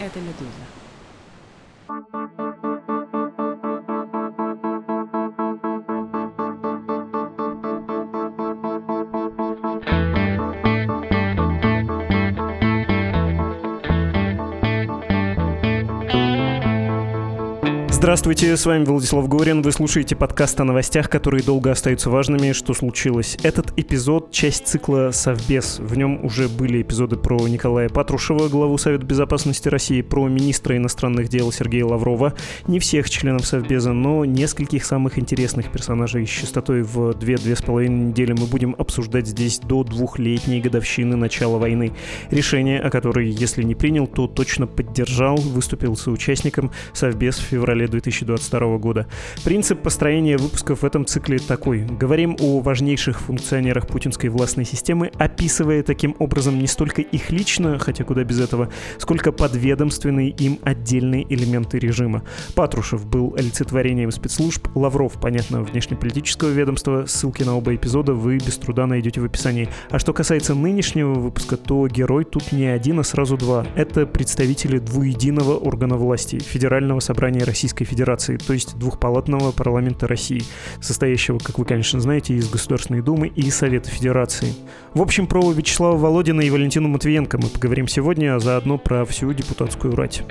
Это 0.00 0.18
«Медуза». 0.22 0.89
Здравствуйте, 18.00 18.56
с 18.56 18.64
вами 18.64 18.86
Владислав 18.86 19.28
Горин. 19.28 19.60
Вы 19.60 19.72
слушаете 19.72 20.16
подкаст 20.16 20.58
о 20.58 20.64
новостях, 20.64 21.10
которые 21.10 21.44
долго 21.44 21.70
остаются 21.70 22.08
важными. 22.08 22.52
Что 22.52 22.72
случилось? 22.72 23.36
Этот 23.42 23.78
эпизод— 23.78 24.30
часть 24.32 24.66
цикла 24.66 25.10
«Совбез». 25.12 25.78
В 25.78 25.98
нем 25.98 26.24
уже 26.24 26.48
были 26.48 26.80
эпизоды 26.80 27.16
про 27.16 27.46
Николая 27.46 27.90
Патрушева, 27.90 28.48
главу 28.48 28.78
Совета 28.78 29.04
Безопасности 29.04 29.68
России, 29.68 30.00
про 30.00 30.26
министра 30.28 30.78
иностранных 30.78 31.28
дел 31.28 31.52
Сергея 31.52 31.84
Лаврова. 31.84 32.32
Не 32.66 32.78
всех 32.78 33.10
членов 33.10 33.44
Совбеза, 33.44 33.92
но 33.92 34.24
нескольких 34.24 34.86
самых 34.86 35.18
интересных 35.18 35.70
персонажей 35.70 36.26
с 36.26 36.30
частотой 36.30 36.80
в 36.84 37.10
2-2,5 37.10 37.86
недели 37.86 38.32
мы 38.32 38.46
будем 38.46 38.74
обсуждать 38.78 39.26
здесь 39.26 39.58
до 39.58 39.84
двухлетней 39.84 40.62
годовщины 40.62 41.16
начала 41.16 41.58
войны. 41.58 41.92
Решение, 42.30 42.80
о 42.80 42.88
которой, 42.88 43.28
если 43.28 43.62
не 43.62 43.74
принял, 43.74 44.06
то 44.06 44.26
точно 44.26 44.66
поддержал, 44.66 45.36
выступил 45.36 45.96
соучастником 45.96 46.70
Совбез 46.94 47.36
в 47.36 47.42
феврале 47.42 47.89
2022 47.90 48.78
года. 48.78 49.06
Принцип 49.44 49.82
построения 49.82 50.36
выпусков 50.36 50.82
в 50.82 50.84
этом 50.84 51.04
цикле 51.04 51.38
такой. 51.38 51.84
Говорим 51.84 52.36
о 52.40 52.60
важнейших 52.60 53.20
функционерах 53.20 53.86
путинской 53.86 54.30
властной 54.30 54.64
системы, 54.64 55.10
описывая 55.18 55.82
таким 55.82 56.16
образом 56.18 56.58
не 56.58 56.66
столько 56.66 57.02
их 57.02 57.30
лично, 57.30 57.78
хотя 57.78 58.04
куда 58.04 58.24
без 58.24 58.40
этого, 58.40 58.70
сколько 58.98 59.32
подведомственные 59.32 60.30
им 60.30 60.58
отдельные 60.62 61.26
элементы 61.32 61.78
режима. 61.78 62.22
Патрушев 62.54 63.06
был 63.06 63.34
олицетворением 63.36 64.10
спецслужб, 64.10 64.68
Лавров, 64.74 65.20
понятно, 65.20 65.62
внешнеполитического 65.62 66.50
ведомства, 66.50 67.04
ссылки 67.06 67.42
на 67.42 67.56
оба 67.56 67.74
эпизода 67.74 68.14
вы 68.14 68.38
без 68.38 68.56
труда 68.56 68.86
найдете 68.86 69.20
в 69.20 69.24
описании. 69.24 69.68
А 69.90 69.98
что 69.98 70.12
касается 70.12 70.54
нынешнего 70.54 71.14
выпуска, 71.14 71.56
то 71.56 71.86
герой 71.88 72.24
тут 72.24 72.52
не 72.52 72.66
один, 72.66 73.00
а 73.00 73.04
сразу 73.04 73.36
два. 73.36 73.66
Это 73.74 74.06
представители 74.06 74.78
двуединого 74.78 75.56
органа 75.56 75.96
власти, 75.96 76.38
Федерального 76.38 77.00
собрания 77.00 77.44
Российской 77.44 77.79
Российской 77.80 77.84
Федерации, 77.84 78.36
то 78.36 78.52
есть 78.52 78.78
двухпалатного 78.78 79.52
парламента 79.52 80.06
России, 80.06 80.42
состоящего, 80.80 81.38
как 81.38 81.58
вы, 81.58 81.64
конечно, 81.64 82.00
знаете, 82.00 82.34
из 82.34 82.48
Государственной 82.48 83.02
Думы 83.02 83.28
и 83.28 83.50
Совета 83.50 83.90
Федерации. 83.90 84.54
В 84.94 85.00
общем, 85.00 85.26
про 85.26 85.52
Вячеслава 85.52 85.96
Володина 85.96 86.42
и 86.42 86.50
Валентину 86.50 86.88
Матвиенко 86.88 87.38
мы 87.38 87.48
поговорим 87.48 87.88
сегодня, 87.88 88.36
а 88.36 88.40
заодно 88.40 88.78
про 88.78 89.04
всю 89.04 89.32
депутатскую 89.32 89.94
рать. 89.96 90.22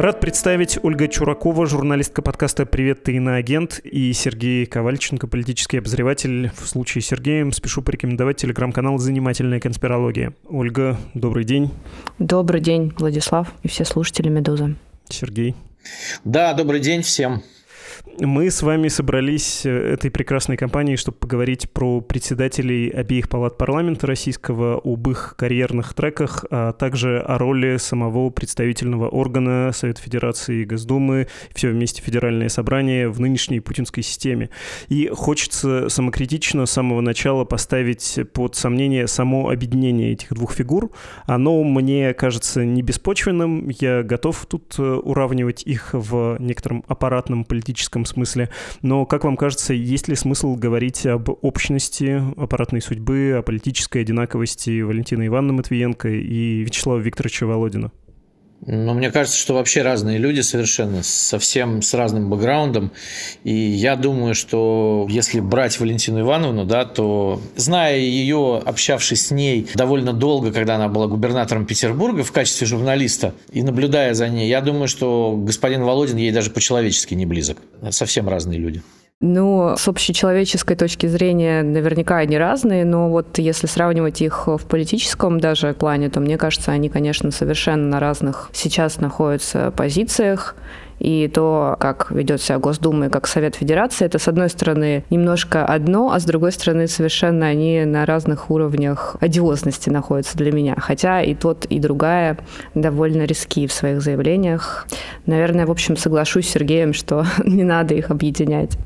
Рад 0.00 0.18
представить 0.18 0.78
Ольга 0.82 1.08
Чуракова, 1.08 1.66
журналистка 1.66 2.22
подкаста 2.22 2.64
«Привет, 2.64 3.02
ты 3.02 3.16
иноагент» 3.16 3.80
и 3.80 4.10
Сергей 4.14 4.64
Ковальченко, 4.64 5.26
политический 5.26 5.76
обозреватель. 5.76 6.50
В 6.56 6.66
случае 6.66 7.02
с 7.02 7.06
Сергеем 7.08 7.52
спешу 7.52 7.82
порекомендовать 7.82 8.38
телеграм-канал 8.38 8.96
«Занимательная 8.96 9.60
конспирология». 9.60 10.32
Ольга, 10.48 10.96
добрый 11.12 11.44
день. 11.44 11.70
Добрый 12.18 12.62
день, 12.62 12.94
Владислав 12.96 13.52
и 13.62 13.68
все 13.68 13.84
слушатели 13.84 14.30
«Медузы». 14.30 14.74
Сергей. 15.10 15.54
Да, 16.24 16.54
добрый 16.54 16.80
день 16.80 17.02
всем. 17.02 17.42
Мы 18.18 18.50
с 18.50 18.62
вами 18.62 18.88
собрались 18.88 19.64
э, 19.64 19.70
этой 19.70 20.10
прекрасной 20.10 20.56
компанией, 20.56 20.96
чтобы 20.96 21.18
поговорить 21.18 21.70
про 21.70 22.00
председателей 22.00 22.90
обеих 22.90 23.28
палат 23.28 23.56
парламента 23.56 24.06
российского, 24.06 24.80
об 24.82 25.08
их 25.08 25.34
карьерных 25.38 25.94
треках, 25.94 26.44
а 26.50 26.72
также 26.72 27.18
о 27.20 27.38
роли 27.38 27.76
самого 27.76 28.30
представительного 28.30 29.08
органа 29.08 29.72
Совета 29.72 30.02
Федерации 30.02 30.62
и 30.62 30.64
Госдумы, 30.64 31.28
все 31.54 31.70
вместе 31.70 32.02
Федеральное 32.02 32.48
собрание 32.48 33.08
в 33.08 33.20
нынешней 33.20 33.60
путинской 33.60 34.02
системе. 34.02 34.50
И 34.88 35.08
хочется 35.08 35.88
самокритично 35.88 36.66
с 36.66 36.72
самого 36.72 37.00
начала 37.00 37.44
поставить 37.44 38.18
под 38.32 38.54
сомнение 38.54 39.06
само 39.08 39.50
объединение 39.50 40.12
этих 40.12 40.32
двух 40.34 40.52
фигур. 40.52 40.90
Оно 41.26 41.62
мне 41.64 42.14
кажется 42.14 42.64
не 42.64 42.82
беспочвенным. 42.82 43.68
Я 43.68 44.02
готов 44.02 44.46
тут 44.46 44.74
э, 44.78 44.82
уравнивать 44.82 45.62
их 45.62 45.90
в 45.92 46.36
некотором 46.38 46.84
аппаратном 46.86 47.44
политическом 47.44 47.89
политическом 47.90 48.04
смысле. 48.04 48.48
Но, 48.82 49.04
как 49.06 49.24
вам 49.24 49.36
кажется, 49.36 49.74
есть 49.74 50.08
ли 50.08 50.14
смысл 50.14 50.54
говорить 50.54 51.06
об 51.06 51.28
общности 51.42 52.22
аппаратной 52.36 52.80
судьбы, 52.80 53.34
о 53.38 53.42
политической 53.42 54.02
одинаковости 54.02 54.80
Валентины 54.82 55.26
Ивановны 55.26 55.54
Матвиенко 55.54 56.08
и 56.08 56.62
Вячеслава 56.62 56.98
Викторовича 56.98 57.46
Володина? 57.46 57.90
Ну, 58.66 58.92
мне 58.92 59.10
кажется, 59.10 59.38
что 59.38 59.54
вообще 59.54 59.80
разные 59.80 60.18
люди 60.18 60.40
совершенно, 60.40 61.02
совсем 61.02 61.80
с 61.80 61.94
разным 61.94 62.28
бэкграундом. 62.28 62.92
И 63.42 63.54
я 63.54 63.96
думаю, 63.96 64.34
что 64.34 65.06
если 65.08 65.40
брать 65.40 65.80
Валентину 65.80 66.20
Ивановну, 66.20 66.66
да, 66.66 66.84
то 66.84 67.40
зная 67.56 67.96
ее, 67.96 68.60
общавшись 68.64 69.26
с 69.26 69.30
ней 69.30 69.66
довольно 69.74 70.12
долго, 70.12 70.52
когда 70.52 70.76
она 70.76 70.88
была 70.88 71.06
губернатором 71.06 71.64
Петербурга 71.64 72.22
в 72.22 72.32
качестве 72.32 72.66
журналиста, 72.66 73.34
и 73.50 73.62
наблюдая 73.62 74.12
за 74.12 74.28
ней, 74.28 74.48
я 74.48 74.60
думаю, 74.60 74.88
что 74.88 75.36
господин 75.38 75.82
Володин 75.84 76.18
ей 76.18 76.30
даже 76.30 76.50
по-человечески 76.50 77.14
не 77.14 77.24
близок. 77.24 77.56
Совсем 77.90 78.28
разные 78.28 78.58
люди. 78.58 78.82
Ну, 79.22 79.74
с 79.76 79.86
общечеловеческой 79.86 80.76
точки 80.76 81.06
зрения 81.06 81.62
наверняка 81.62 82.16
они 82.16 82.38
разные, 82.38 82.86
но 82.86 83.10
вот 83.10 83.36
если 83.36 83.66
сравнивать 83.66 84.22
их 84.22 84.46
в 84.46 84.64
политическом 84.66 85.38
даже 85.40 85.74
плане, 85.74 86.08
то 86.08 86.20
мне 86.20 86.38
кажется, 86.38 86.72
они, 86.72 86.88
конечно, 86.88 87.30
совершенно 87.30 87.86
на 87.86 88.00
разных 88.00 88.48
сейчас 88.54 88.98
находятся 88.98 89.72
позициях. 89.72 90.56
И 91.00 91.28
то, 91.28 91.76
как 91.78 92.10
ведет 92.10 92.40
себя 92.40 92.58
Госдума 92.58 93.06
и 93.06 93.08
как 93.10 93.26
Совет 93.26 93.56
Федерации, 93.56 94.06
это, 94.06 94.18
с 94.18 94.26
одной 94.26 94.48
стороны, 94.48 95.04
немножко 95.10 95.66
одно, 95.66 96.12
а 96.12 96.18
с 96.18 96.24
другой 96.24 96.52
стороны, 96.52 96.86
совершенно 96.86 97.46
они 97.46 97.84
на 97.84 98.06
разных 98.06 98.50
уровнях 98.50 99.16
одиозности 99.20 99.90
находятся 99.90 100.38
для 100.38 100.50
меня. 100.50 100.76
Хотя 100.78 101.20
и 101.22 101.34
тот, 101.34 101.66
и 101.66 101.78
другая 101.78 102.38
довольно 102.74 103.24
риски 103.24 103.66
в 103.66 103.72
своих 103.72 104.00
заявлениях. 104.00 104.86
Наверное, 105.26 105.66
в 105.66 105.70
общем, 105.70 105.98
соглашусь 105.98 106.48
с 106.48 106.52
Сергеем, 106.52 106.94
что 106.94 107.26
не 107.44 107.64
надо 107.64 107.94
их 107.94 108.10
объединять. 108.10 108.78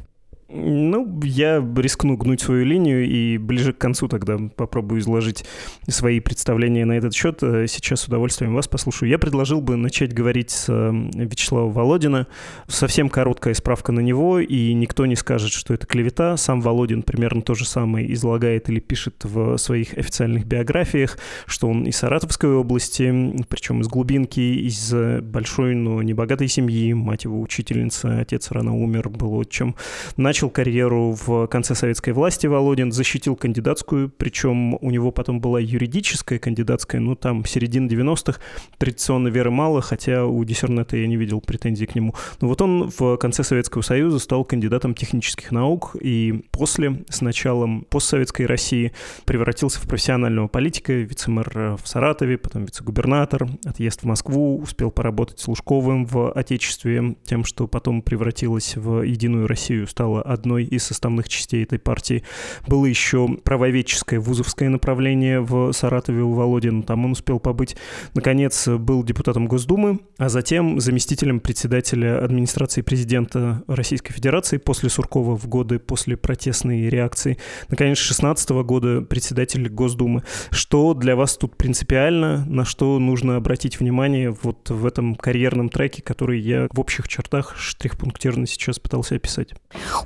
Ну, 0.56 1.20
я 1.24 1.56
рискну 1.76 2.16
гнуть 2.16 2.40
свою 2.40 2.64
линию 2.64 3.04
и 3.04 3.38
ближе 3.38 3.72
к 3.72 3.78
концу 3.78 4.06
тогда 4.06 4.38
попробую 4.54 5.00
изложить 5.00 5.44
свои 5.88 6.20
представления 6.20 6.84
на 6.84 6.92
этот 6.92 7.12
счет. 7.12 7.42
Э, 7.42 7.66
сейчас 7.66 8.02
с 8.02 8.04
удовольствием 8.06 8.54
вас 8.54 8.68
послушаю. 8.68 9.08
Я 9.10 9.18
предложил 9.18 9.60
бы 9.60 9.74
начать 9.74 10.14
говорить 10.14 10.52
с 10.52 10.66
э, 10.68 10.92
Вячеслава 11.14 11.68
Володина. 11.72 12.28
Совсем 12.68 13.08
короткая 13.08 13.54
справка 13.54 13.90
на 13.90 13.98
него, 13.98 14.38
и 14.38 14.72
никто 14.74 15.06
не 15.06 15.16
скажет, 15.16 15.50
что 15.50 15.74
это 15.74 15.88
клевета. 15.88 16.36
Сам 16.36 16.60
Володин 16.60 17.02
примерно 17.02 17.42
то 17.42 17.56
же 17.56 17.66
самое 17.66 18.12
излагает 18.12 18.68
или 18.68 18.78
пишет 18.78 19.24
в 19.24 19.56
своих 19.56 19.98
официальных 19.98 20.46
биографиях, 20.46 21.18
что 21.46 21.68
он 21.68 21.82
из 21.82 21.96
Саратовской 21.96 22.54
области, 22.54 23.34
причем 23.48 23.80
из 23.80 23.88
глубинки, 23.88 24.38
из 24.38 24.94
большой, 25.20 25.74
но 25.74 26.00
небогатой 26.00 26.46
семьи. 26.46 26.92
Мать 26.92 27.24
его 27.24 27.40
учительница, 27.40 28.20
отец 28.20 28.52
рано 28.52 28.76
умер, 28.76 29.08
был 29.08 29.34
отчим. 29.34 29.74
Начал 30.16 30.43
начал 30.44 30.50
карьеру 30.50 31.16
в 31.26 31.46
конце 31.46 31.74
советской 31.74 32.12
власти 32.12 32.46
Володин, 32.46 32.92
защитил 32.92 33.34
кандидатскую, 33.34 34.10
причем 34.10 34.74
у 34.74 34.90
него 34.90 35.10
потом 35.10 35.40
была 35.40 35.58
юридическая 35.58 36.38
кандидатская, 36.38 37.00
ну 37.00 37.14
там 37.14 37.44
середина 37.46 37.88
90-х, 37.88 38.40
традиционно 38.78 39.28
веры 39.28 39.50
мало, 39.50 39.80
хотя 39.80 40.26
у 40.26 40.44
Диссернета 40.44 40.96
я 40.96 41.06
не 41.06 41.16
видел 41.16 41.40
претензий 41.40 41.86
к 41.86 41.94
нему. 41.94 42.14
Но 42.40 42.48
вот 42.48 42.60
он 42.60 42.90
в 42.96 43.16
конце 43.16 43.42
Советского 43.42 43.82
Союза 43.82 44.18
стал 44.18 44.44
кандидатом 44.44 44.94
технических 44.94 45.50
наук 45.50 45.96
и 45.98 46.44
после, 46.50 47.04
с 47.08 47.22
началом 47.22 47.86
постсоветской 47.88 48.46
России, 48.46 48.92
превратился 49.24 49.80
в 49.80 49.88
профессионального 49.88 50.48
политика, 50.48 50.92
вице-мэр 50.92 51.78
в 51.82 51.88
Саратове, 51.88 52.36
потом 52.36 52.64
вице-губернатор, 52.66 53.48
отъезд 53.64 54.02
в 54.02 54.04
Москву, 54.04 54.58
успел 54.58 54.90
поработать 54.90 55.38
с 55.40 55.48
Лужковым 55.48 56.04
в 56.04 56.32
Отечестве, 56.32 57.16
тем, 57.24 57.44
что 57.44 57.66
потом 57.66 58.02
превратилось 58.02 58.76
в 58.76 59.02
Единую 59.02 59.46
Россию, 59.46 59.86
стало 59.86 60.23
одной 60.24 60.64
из 60.64 60.84
составных 60.84 61.28
частей 61.28 61.62
этой 61.62 61.78
партии. 61.78 62.24
Было 62.66 62.86
еще 62.86 63.28
правоведческое 63.44 64.20
вузовское 64.20 64.68
направление 64.68 65.40
в 65.40 65.72
Саратове 65.72 66.22
у 66.22 66.32
Володина, 66.32 66.82
там 66.82 67.04
он 67.04 67.12
успел 67.12 67.38
побыть. 67.38 67.76
Наконец, 68.14 68.66
был 68.68 69.04
депутатом 69.04 69.46
Госдумы, 69.46 70.00
а 70.18 70.28
затем 70.28 70.80
заместителем 70.80 71.40
председателя 71.40 72.22
администрации 72.24 72.82
президента 72.82 73.62
Российской 73.68 74.12
Федерации 74.12 74.56
после 74.56 74.88
Суркова 74.88 75.36
в 75.36 75.46
годы 75.46 75.78
после 75.78 76.16
протестной 76.16 76.88
реакции. 76.88 77.38
Наконец, 77.68 77.98
16 77.98 78.50
года 78.50 79.02
председатель 79.02 79.68
Госдумы. 79.68 80.22
Что 80.50 80.94
для 80.94 81.16
вас 81.16 81.36
тут 81.36 81.56
принципиально, 81.56 82.44
на 82.46 82.64
что 82.64 82.98
нужно 82.98 83.36
обратить 83.36 83.80
внимание 83.80 84.30
вот 84.42 84.70
в 84.70 84.86
этом 84.86 85.14
карьерном 85.14 85.68
треке, 85.68 86.02
который 86.02 86.40
я 86.40 86.68
в 86.72 86.80
общих 86.80 87.08
чертах 87.08 87.56
штрих-пунктирно 87.56 88.46
сейчас 88.46 88.78
пытался 88.78 89.16
описать? 89.16 89.54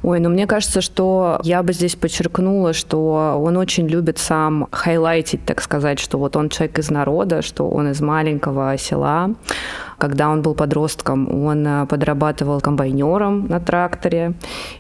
Ой, 0.09 0.21
ну 0.21 0.31
мне 0.31 0.47
кажется, 0.47 0.81
что 0.81 1.39
я 1.45 1.63
бы 1.63 1.75
здесь 1.75 1.95
подчеркнула, 1.95 2.73
что 2.73 3.39
он 3.45 3.59
очень 3.59 3.87
любит 3.87 4.17
сам 4.17 4.67
хайлайтить, 4.73 5.45
так 5.45 5.61
сказать, 5.61 5.99
что 5.99 6.17
вот 6.17 6.35
он 6.35 6.49
человек 6.49 6.79
из 6.79 6.89
народа, 6.89 7.43
что 7.43 7.69
он 7.69 7.91
из 7.91 8.01
маленького 8.01 8.79
села. 8.79 9.35
Когда 9.99 10.31
он 10.31 10.41
был 10.41 10.55
подростком, 10.55 11.45
он 11.45 11.67
э, 11.67 11.85
подрабатывал 11.85 12.63
комбайнером 12.63 13.49
на 13.49 13.61
тракторе 13.61 14.33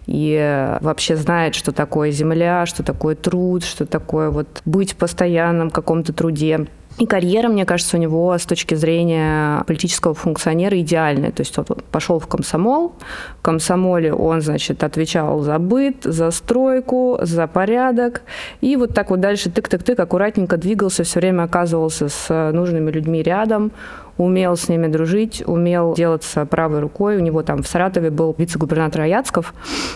и 0.07 0.79
вообще 0.81 1.15
знает, 1.17 1.55
что 1.55 1.73
такое 1.73 2.11
земля, 2.11 2.65
что 2.65 2.83
такое 2.83 3.15
труд, 3.15 3.65
что 3.65 3.85
такое 3.85 4.31
вот 4.31 4.63
быть 4.65 4.93
в 4.93 4.97
постоянном 4.97 5.69
каком-то 5.69 6.15
труде. 6.15 6.69
И 6.99 7.07
карьера, 7.07 7.49
мне 7.49 7.65
кажется, 7.65 7.97
у 7.97 8.01
него 8.01 8.37
с 8.37 8.45
точки 8.45 8.75
зрения 8.75 9.63
политического 9.67 10.15
функционера 10.15 10.81
идеальная. 10.81 11.31
То 11.31 11.43
есть 11.43 11.57
он 11.57 11.65
пошел 11.93 12.19
в 12.19 12.27
комсомол, 12.27 12.95
в 13.39 13.43
комсомоле 13.43 14.13
он, 14.13 14.41
значит, 14.41 14.83
отвечал 14.83 15.41
за 15.41 15.59
быт, 15.61 16.03
за 16.03 16.33
стройку, 16.33 17.19
за 17.23 17.47
порядок. 17.47 18.23
И 18.61 18.75
вот 18.75 18.95
так 18.95 19.11
вот 19.11 19.21
дальше 19.21 19.49
тык-тык-тык 19.49 20.01
аккуратненько 20.01 20.57
двигался, 20.57 21.05
все 21.05 21.21
время 21.21 21.45
оказывался 21.45 22.09
с 22.09 22.53
нужными 22.53 22.91
людьми 22.91 23.23
рядом, 23.23 23.71
умел 24.19 24.57
с 24.57 24.69
ними 24.69 24.89
дружить, 24.89 25.43
умел 25.47 25.95
делаться 25.95 26.45
правой 26.45 26.81
рукой. 26.81 27.17
У 27.17 27.21
него 27.21 27.43
там 27.43 27.63
в 27.63 27.69
Саратове 27.69 28.11
был 28.11 28.35
вице-губернатор 28.37 29.03
Аяцков. 29.03 29.55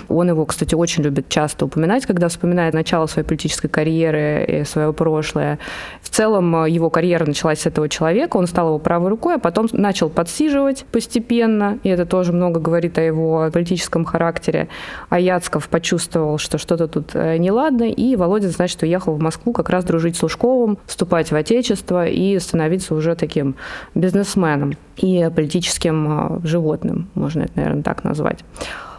Он 0.09 0.29
его, 0.29 0.47
кстати, 0.47 0.75
очень 0.75 1.03
любит 1.03 1.29
часто 1.29 1.67
упоминать, 1.67 2.07
когда 2.07 2.29
вспоминает 2.29 2.73
начало 2.73 3.07
своей 3.07 3.27
политической 3.27 3.69
карьеры 3.69 4.45
и 4.49 4.65
свое 4.65 4.93
прошлое. 4.93 5.59
В 6.01 6.09
целом 6.09 6.65
его 6.67 6.89
карьера 6.89 7.27
началась 7.27 7.61
с 7.61 7.67
этого 7.67 7.89
человека, 7.89 8.37
он 8.37 8.47
стал 8.47 8.69
его 8.69 8.79
правой 8.79 9.11
рукой, 9.11 9.35
а 9.35 9.39
потом 9.39 9.69
начал 9.73 10.09
подсиживать 10.09 10.85
постепенно, 10.93 11.79
и 11.83 11.89
это 11.89 12.07
тоже 12.07 12.33
много 12.33 12.61
говорит 12.61 12.99
о 12.99 13.03
его 13.03 13.51
политическом 13.53 14.05
характере. 14.05 14.69
Аяцков 15.09 15.69
почувствовал, 15.69 16.39
что 16.39 16.59
что-то 16.59 16.87
тут 16.87 17.11
э, 17.15 17.37
неладно, 17.39 17.85
и 17.85 18.17
Володя, 18.17 18.49
значит, 18.49 18.83
уехал 18.83 19.15
в 19.15 19.21
Москву 19.21 19.53
как 19.53 19.69
раз 19.71 19.85
дружить 19.85 20.17
с 20.17 20.23
Лужковым, 20.23 20.79
вступать 20.87 21.31
в 21.31 21.35
Отечество 21.35 22.07
и 22.07 22.39
становиться 22.39 22.95
уже 22.95 23.17
таким 23.17 23.57
без 23.95 24.12
бизнесменом 24.13 24.75
и 24.97 25.31
политическим 25.35 26.07
а, 26.09 26.41
животным, 26.45 27.09
можно 27.15 27.43
это, 27.43 27.53
наверное, 27.57 27.83
так 27.83 28.05
назвать. 28.05 28.45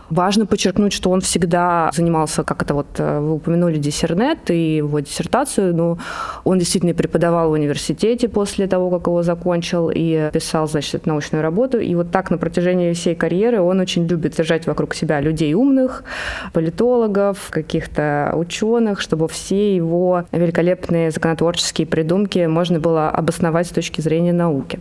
Важно 0.10 0.46
подчеркнуть, 0.46 0.94
что 0.94 1.10
он 1.10 1.22
всегда 1.22 1.90
занимался, 1.94 2.44
как 2.44 2.62
это 2.62 2.76
вот 2.76 2.88
э, 2.98 3.20
вы 3.20 3.34
упомянули, 3.34 3.78
диссернет 3.78 4.52
и 4.52 4.76
его 4.76 5.00
диссертацию. 5.00 5.76
Ну, 5.76 5.98
он 6.44 6.60
действительно 6.60 6.94
преподавал 6.94 7.50
в 7.50 7.54
университете 7.54 8.28
после 8.30 8.68
того, 8.68 8.92
как 8.92 9.08
его 9.08 9.24
закончил, 9.24 9.90
и 9.94 10.30
писал, 10.32 10.68
значит, 10.68 11.08
научную 11.08 11.42
работу. 11.42 11.80
И 11.80 11.96
вот 11.96 12.12
так 12.12 12.30
на 12.30 12.38
протяжении 12.38 12.94
всей 12.94 13.16
карьеры 13.16 13.62
он 13.62 13.80
очень 13.80 14.06
любит 14.06 14.36
держать 14.36 14.68
вокруг 14.68 14.94
себя 14.94 15.20
людей 15.20 15.56
умных, 15.56 16.04
политологов, 16.52 17.48
каких-то 17.50 18.34
ученых, 18.36 19.02
чтобы 19.02 19.28
все 19.28 19.76
его 19.76 20.26
великолепные 20.32 21.10
законотворческие 21.10 21.88
придумки 21.88 22.46
можно 22.46 22.80
было 22.80 23.10
обосновать 23.10 23.66
с 23.66 23.72
точки 23.72 24.02
зрения 24.02 24.34
науки. 24.34 24.80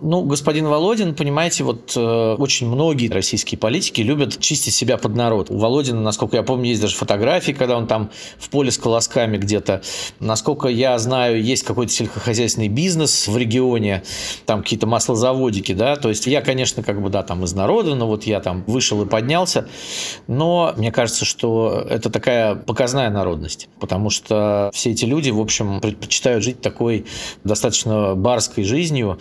Ну, 0.00 0.22
господин 0.24 0.66
Володин, 0.66 1.14
понимаете, 1.14 1.64
вот 1.64 1.94
э, 1.96 2.34
очень 2.38 2.68
многие 2.68 3.08
российские 3.08 3.58
политики 3.58 4.02
любят 4.02 4.38
чистить 4.38 4.74
себя 4.74 4.98
под 4.98 5.14
народ. 5.14 5.50
У 5.50 5.56
Володина, 5.56 6.02
насколько 6.02 6.36
я 6.36 6.42
помню, 6.42 6.68
есть 6.68 6.82
даже 6.82 6.94
фотографии, 6.94 7.52
когда 7.52 7.78
он 7.78 7.86
там 7.86 8.10
в 8.38 8.50
поле 8.50 8.70
с 8.70 8.76
колосками 8.76 9.38
где-то. 9.38 9.80
Насколько 10.20 10.68
я 10.68 10.98
знаю, 10.98 11.42
есть 11.42 11.62
какой-то 11.62 11.92
сельскохозяйственный 11.92 12.68
бизнес 12.68 13.26
в 13.26 13.38
регионе, 13.38 14.02
там 14.44 14.62
какие-то 14.62 14.86
маслозаводики, 14.86 15.72
да. 15.72 15.96
То 15.96 16.10
есть 16.10 16.26
я, 16.26 16.42
конечно, 16.42 16.82
как 16.82 17.00
бы, 17.00 17.08
да, 17.08 17.22
там 17.22 17.44
из 17.44 17.54
народа, 17.54 17.94
но 17.94 18.06
вот 18.06 18.24
я 18.24 18.40
там 18.40 18.64
вышел 18.66 19.02
и 19.02 19.06
поднялся. 19.06 19.66
Но 20.26 20.74
мне 20.76 20.92
кажется, 20.92 21.24
что 21.24 21.86
это 21.88 22.10
такая 22.10 22.54
показная 22.54 23.08
народность, 23.08 23.70
потому 23.80 24.10
что 24.10 24.70
все 24.74 24.90
эти 24.90 25.06
люди, 25.06 25.30
в 25.30 25.40
общем, 25.40 25.80
предпочитают 25.80 26.44
жить 26.44 26.60
такой 26.60 27.06
достаточно 27.44 28.14
барской 28.14 28.64
жизнью, 28.64 29.18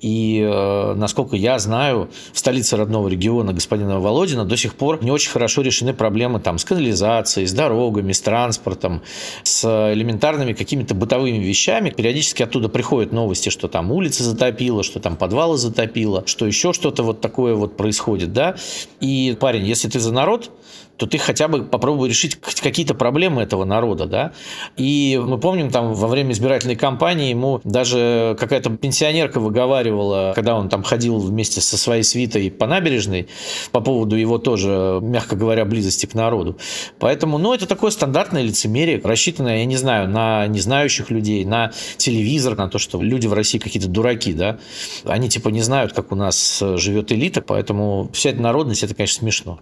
и, 0.00 0.40
э, 0.40 0.94
насколько 0.94 1.36
я 1.36 1.58
знаю, 1.58 2.10
в 2.32 2.38
столице 2.38 2.76
родного 2.76 3.08
региона 3.08 3.52
господина 3.52 4.00
Володина 4.00 4.44
до 4.44 4.56
сих 4.56 4.74
пор 4.74 5.02
не 5.02 5.10
очень 5.10 5.30
хорошо 5.30 5.62
решены 5.62 5.92
проблемы 5.94 6.40
там, 6.40 6.58
с 6.58 6.64
канализацией, 6.64 7.46
с 7.46 7.52
дорогами, 7.52 8.12
с 8.12 8.20
транспортом, 8.20 9.02
с 9.42 9.64
элементарными 9.92 10.52
какими-то 10.52 10.94
бытовыми 10.94 11.38
вещами. 11.38 11.90
Периодически 11.90 12.42
оттуда 12.42 12.68
приходят 12.68 13.12
новости, 13.12 13.48
что 13.48 13.68
там 13.68 13.90
улицы 13.90 14.22
затопило, 14.22 14.82
что 14.82 15.00
там 15.00 15.16
подвалы 15.16 15.56
затопило, 15.56 16.24
что 16.26 16.46
еще 16.46 16.72
что-то 16.72 17.02
вот 17.02 17.20
такое 17.20 17.54
вот 17.54 17.76
происходит. 17.76 18.32
Да? 18.32 18.56
И, 19.00 19.36
парень, 19.40 19.66
если 19.66 19.88
ты 19.88 20.00
за 20.00 20.12
народ, 20.12 20.50
то 20.98 21.06
ты 21.06 21.16
хотя 21.16 21.46
бы 21.46 21.64
попробуй 21.64 22.08
решить 22.08 22.36
какие-то 22.60 22.94
проблемы 22.94 23.40
этого 23.42 23.64
народа, 23.64 24.06
да. 24.06 24.32
И 24.76 25.18
мы 25.24 25.38
помним, 25.38 25.70
там 25.70 25.94
во 25.94 26.08
время 26.08 26.32
избирательной 26.32 26.74
кампании 26.74 27.30
ему 27.30 27.60
даже 27.62 28.36
какая-то 28.38 28.70
пенсионерка 28.70 29.38
выговаривала, 29.38 30.32
когда 30.34 30.56
он 30.56 30.68
там 30.68 30.82
ходил 30.82 31.18
вместе 31.18 31.60
со 31.60 31.78
своей 31.78 32.02
свитой 32.02 32.50
по 32.50 32.66
набережной, 32.66 33.28
по 33.70 33.80
поводу 33.80 34.16
его 34.16 34.38
тоже, 34.38 34.98
мягко 35.00 35.36
говоря, 35.36 35.64
близости 35.64 36.06
к 36.06 36.14
народу. 36.14 36.58
Поэтому, 36.98 37.38
ну, 37.38 37.54
это 37.54 37.66
такое 37.66 37.92
стандартное 37.92 38.42
лицемерие, 38.42 39.00
рассчитанное, 39.02 39.58
я 39.58 39.64
не 39.66 39.76
знаю, 39.76 40.08
на 40.08 40.48
незнающих 40.48 41.10
людей, 41.10 41.44
на 41.44 41.70
телевизор, 41.96 42.56
на 42.56 42.68
то, 42.68 42.78
что 42.78 43.00
люди 43.00 43.28
в 43.28 43.32
России 43.32 43.58
какие-то 43.58 43.88
дураки, 43.88 44.32
да. 44.32 44.58
Они 45.04 45.28
типа 45.28 45.50
не 45.50 45.62
знают, 45.62 45.92
как 45.92 46.10
у 46.10 46.16
нас 46.16 46.60
живет 46.60 47.12
элита, 47.12 47.40
поэтому 47.40 48.10
вся 48.12 48.30
эта 48.30 48.42
народность, 48.42 48.82
это, 48.82 48.96
конечно, 48.96 49.20
смешно. 49.20 49.60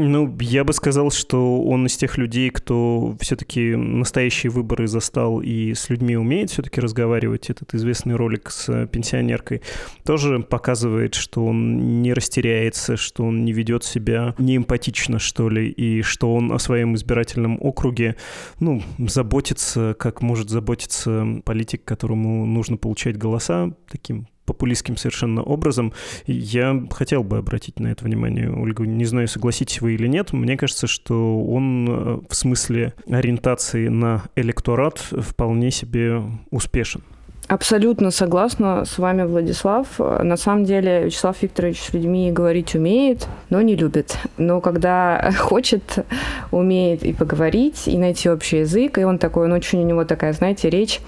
Ну, 0.00 0.32
я 0.38 0.62
бы 0.62 0.72
сказал, 0.72 1.10
что 1.10 1.60
он 1.60 1.86
из 1.86 1.96
тех 1.96 2.18
людей, 2.18 2.50
кто 2.50 3.16
все-таки 3.18 3.74
настоящие 3.74 4.52
выборы 4.52 4.86
застал 4.86 5.40
и 5.40 5.74
с 5.74 5.90
людьми 5.90 6.16
умеет 6.16 6.50
все-таки 6.50 6.80
разговаривать. 6.80 7.50
Этот 7.50 7.74
известный 7.74 8.14
ролик 8.14 8.48
с 8.48 8.86
пенсионеркой 8.86 9.60
тоже 10.04 10.38
показывает, 10.38 11.16
что 11.16 11.44
он 11.44 12.00
не 12.00 12.12
растеряется, 12.12 12.96
что 12.96 13.24
он 13.24 13.44
не 13.44 13.52
ведет 13.52 13.82
себя 13.82 14.36
неэмпатично, 14.38 15.18
что 15.18 15.48
ли, 15.48 15.68
и 15.68 16.02
что 16.02 16.32
он 16.32 16.52
о 16.52 16.60
своем 16.60 16.94
избирательном 16.94 17.58
округе, 17.60 18.14
ну, 18.60 18.80
заботится, 18.98 19.96
как 19.98 20.22
может 20.22 20.48
заботиться 20.48 21.26
политик, 21.44 21.84
которому 21.84 22.46
нужно 22.46 22.76
получать 22.76 23.18
голоса 23.18 23.72
таким 23.90 24.28
популистским 24.48 24.96
совершенно 24.96 25.42
образом. 25.42 25.92
Я 26.26 26.82
хотел 26.90 27.22
бы 27.22 27.38
обратить 27.38 27.78
на 27.78 27.88
это 27.88 28.04
внимание, 28.04 28.50
Ольга. 28.50 28.84
Не 28.84 29.04
знаю, 29.04 29.28
согласитесь 29.28 29.80
вы 29.80 29.94
или 29.94 30.06
нет. 30.08 30.32
Мне 30.32 30.56
кажется, 30.56 30.86
что 30.86 31.40
он 31.44 31.88
э, 31.88 32.18
в 32.28 32.34
смысле 32.34 32.94
ориентации 33.08 33.88
на 33.88 34.24
электорат 34.36 34.98
вполне 34.98 35.70
себе 35.70 36.22
успешен. 36.50 37.02
Абсолютно 37.48 38.10
согласна 38.10 38.84
с 38.84 38.98
вами, 38.98 39.22
Владислав. 39.22 39.86
На 39.98 40.36
самом 40.36 40.64
деле 40.64 41.04
Вячеслав 41.04 41.42
Викторович 41.42 41.80
с 41.80 41.94
людьми 41.94 42.30
говорить 42.30 42.74
умеет, 42.74 43.26
но 43.48 43.62
не 43.62 43.74
любит. 43.74 44.18
Но 44.36 44.60
когда 44.60 45.30
хочет, 45.38 46.04
умеет 46.50 47.02
и 47.02 47.14
поговорить, 47.14 47.88
и 47.88 47.96
найти 47.96 48.28
общий 48.28 48.58
язык, 48.58 48.98
и 48.98 49.04
он 49.04 49.18
такой, 49.18 49.46
он 49.46 49.52
очень 49.52 49.80
у 49.80 49.86
него 49.86 50.04
такая, 50.04 50.34
знаете, 50.34 50.68
речь 50.68 51.00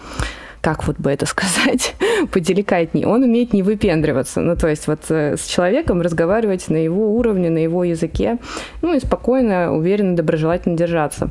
как 0.60 0.86
вот 0.86 0.98
бы 0.98 1.10
это 1.10 1.26
сказать, 1.26 1.94
поделикатней, 2.32 3.04
он 3.04 3.22
умеет 3.22 3.52
не 3.52 3.62
выпендриваться. 3.62 4.40
Ну, 4.40 4.56
то 4.56 4.68
есть 4.68 4.86
вот 4.86 5.00
э, 5.08 5.36
с 5.36 5.46
человеком 5.46 6.02
разговаривать 6.02 6.68
на 6.68 6.76
его 6.76 7.14
уровне, 7.16 7.50
на 7.50 7.58
его 7.58 7.84
языке, 7.84 8.38
ну 8.82 8.94
и 8.94 9.00
спокойно, 9.00 9.74
уверенно, 9.74 10.16
доброжелательно 10.16 10.76
держаться. 10.76 11.30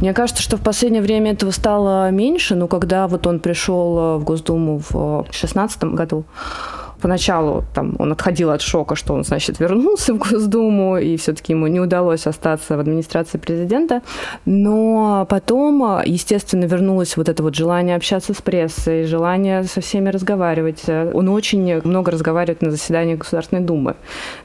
Мне 0.00 0.14
кажется, 0.14 0.42
что 0.42 0.56
в 0.56 0.62
последнее 0.62 1.02
время 1.02 1.32
этого 1.32 1.50
стало 1.50 2.10
меньше, 2.10 2.54
но 2.54 2.68
когда 2.68 3.06
вот 3.06 3.26
он 3.26 3.40
пришел 3.40 4.18
в 4.18 4.24
Госдуму 4.24 4.80
в 4.90 5.22
2016 5.24 5.84
году, 5.84 6.24
поначалу 7.04 7.64
там, 7.74 7.96
он 7.98 8.12
отходил 8.12 8.50
от 8.50 8.62
шока, 8.62 8.96
что 8.96 9.12
он, 9.12 9.24
значит, 9.24 9.60
вернулся 9.60 10.14
в 10.14 10.18
Госдуму, 10.18 10.96
и 10.96 11.18
все-таки 11.18 11.52
ему 11.52 11.66
не 11.66 11.78
удалось 11.78 12.26
остаться 12.26 12.78
в 12.78 12.80
администрации 12.80 13.36
президента. 13.36 14.00
Но 14.46 15.26
потом, 15.28 16.00
естественно, 16.06 16.64
вернулось 16.64 17.18
вот 17.18 17.28
это 17.28 17.42
вот 17.42 17.54
желание 17.54 17.96
общаться 17.96 18.32
с 18.32 18.40
прессой, 18.40 19.04
желание 19.04 19.64
со 19.64 19.82
всеми 19.82 20.08
разговаривать. 20.08 20.88
Он 20.88 21.28
очень 21.28 21.82
много 21.84 22.10
разговаривает 22.10 22.62
на 22.62 22.70
заседаниях 22.70 23.18
Государственной 23.18 23.62
Думы 23.62 23.96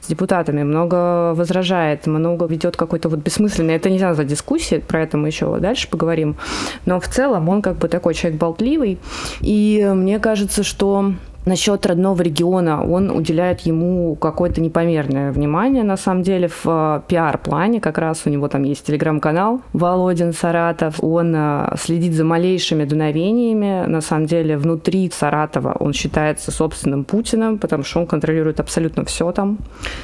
с 0.02 0.08
депутатами, 0.08 0.62
много 0.62 1.32
возражает, 1.34 2.06
много 2.06 2.44
ведет 2.44 2.76
какой-то 2.76 3.08
вот 3.08 3.20
бессмысленный, 3.20 3.76
это 3.76 3.88
нельзя 3.88 4.12
за 4.12 4.24
дискуссии, 4.24 4.84
про 4.86 5.00
это 5.00 5.16
мы 5.16 5.28
еще 5.28 5.58
дальше 5.60 5.88
поговорим. 5.88 6.36
Но 6.84 7.00
в 7.00 7.08
целом 7.08 7.48
он 7.48 7.62
как 7.62 7.78
бы 7.78 7.88
такой 7.88 8.12
человек 8.12 8.38
болтливый. 8.38 8.98
И 9.40 9.90
мне 9.94 10.18
кажется, 10.18 10.62
что 10.62 11.14
Насчет 11.46 11.86
родного 11.86 12.20
региона, 12.20 12.84
он 12.84 13.10
уделяет 13.10 13.60
ему 13.60 14.14
какое-то 14.14 14.60
непомерное 14.60 15.32
внимание, 15.32 15.82
на 15.82 15.96
самом 15.96 16.22
деле, 16.22 16.48
в 16.48 16.66
э, 16.66 17.00
пиар-плане. 17.08 17.80
Как 17.80 17.96
раз 17.96 18.22
у 18.26 18.30
него 18.30 18.48
там 18.48 18.62
есть 18.64 18.86
телеграм-канал 18.86 19.62
Володин 19.72 20.34
Саратов. 20.34 21.02
Он 21.02 21.34
э, 21.34 21.76
следит 21.78 22.12
за 22.12 22.24
малейшими 22.24 22.84
дуновениями. 22.84 23.86
На 23.86 24.02
самом 24.02 24.26
деле, 24.26 24.58
внутри 24.58 25.10
Саратова 25.10 25.76
он 25.80 25.94
считается 25.94 26.50
собственным 26.50 27.04
Путиным, 27.04 27.56
потому 27.58 27.84
что 27.84 28.00
он 28.00 28.06
контролирует 28.06 28.60
абсолютно 28.60 29.06
все 29.06 29.32
там. 29.32 29.58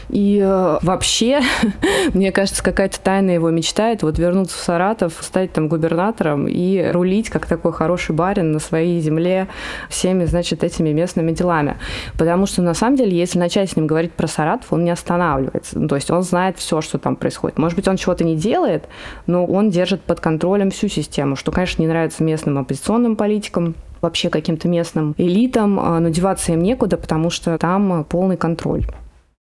И 0.09 0.41
э, 0.43 0.79
вообще, 0.81 1.41
мне 2.15 2.33
кажется, 2.33 2.65
какая-то 2.65 2.99
тайна 2.99 3.33
его 3.33 3.51
мечтает 3.51 4.03
вот 4.03 4.19
вернуться 4.19 4.57
в 4.57 4.61
Саратов, 4.61 5.13
стать 5.21 5.53
там 5.53 5.69
губернатором 5.69 6.49
и 6.49 6.91
рулить 6.91 7.29
как 7.29 7.45
такой 7.45 7.75
хороший 7.75 8.15
барин 8.15 8.53
на 8.53 8.59
своей 8.59 9.01
земле 9.01 9.49
всеми, 9.91 10.25
значит, 10.25 10.65
этими 10.65 10.89
местными 10.91 11.26
делами. 11.33 11.77
Потому 12.19 12.47
что, 12.47 12.63
на 12.63 12.75
самом 12.75 12.97
деле, 12.97 13.17
если 13.17 13.39
начать 13.39 13.71
с 13.71 13.77
ним 13.77 13.87
говорить 13.87 14.13
про 14.13 14.27
Саратов, 14.27 14.73
он 14.73 14.85
не 14.85 14.91
останавливается. 14.91 15.79
Ну, 15.79 15.89
то 15.89 15.97
есть 15.97 16.11
он 16.11 16.23
знает 16.23 16.59
все, 16.59 16.81
что 16.81 16.99
там 16.99 17.17
происходит. 17.17 17.59
Может 17.59 17.77
быть, 17.77 17.89
он 17.89 17.97
чего-то 17.97 18.25
не 18.25 18.37
делает, 18.37 18.85
но 19.27 19.45
он 19.45 19.71
держит 19.71 20.03
под 20.03 20.21
контролем 20.21 20.71
всю 20.71 20.89
систему, 20.89 21.37
что, 21.37 21.53
конечно, 21.53 21.83
не 21.83 21.89
нравится 21.89 22.23
местным 22.23 22.59
оппозиционным 22.59 23.17
политикам, 23.17 23.75
вообще 24.01 24.29
каким-то 24.29 24.69
местным 24.69 25.15
элитам, 25.17 25.81
а, 25.81 26.01
но 26.01 26.11
деваться 26.11 26.53
им 26.53 26.63
некуда, 26.63 26.97
потому 26.97 27.31
что 27.31 27.57
там 27.59 28.05
полный 28.05 28.37
контроль. 28.37 28.87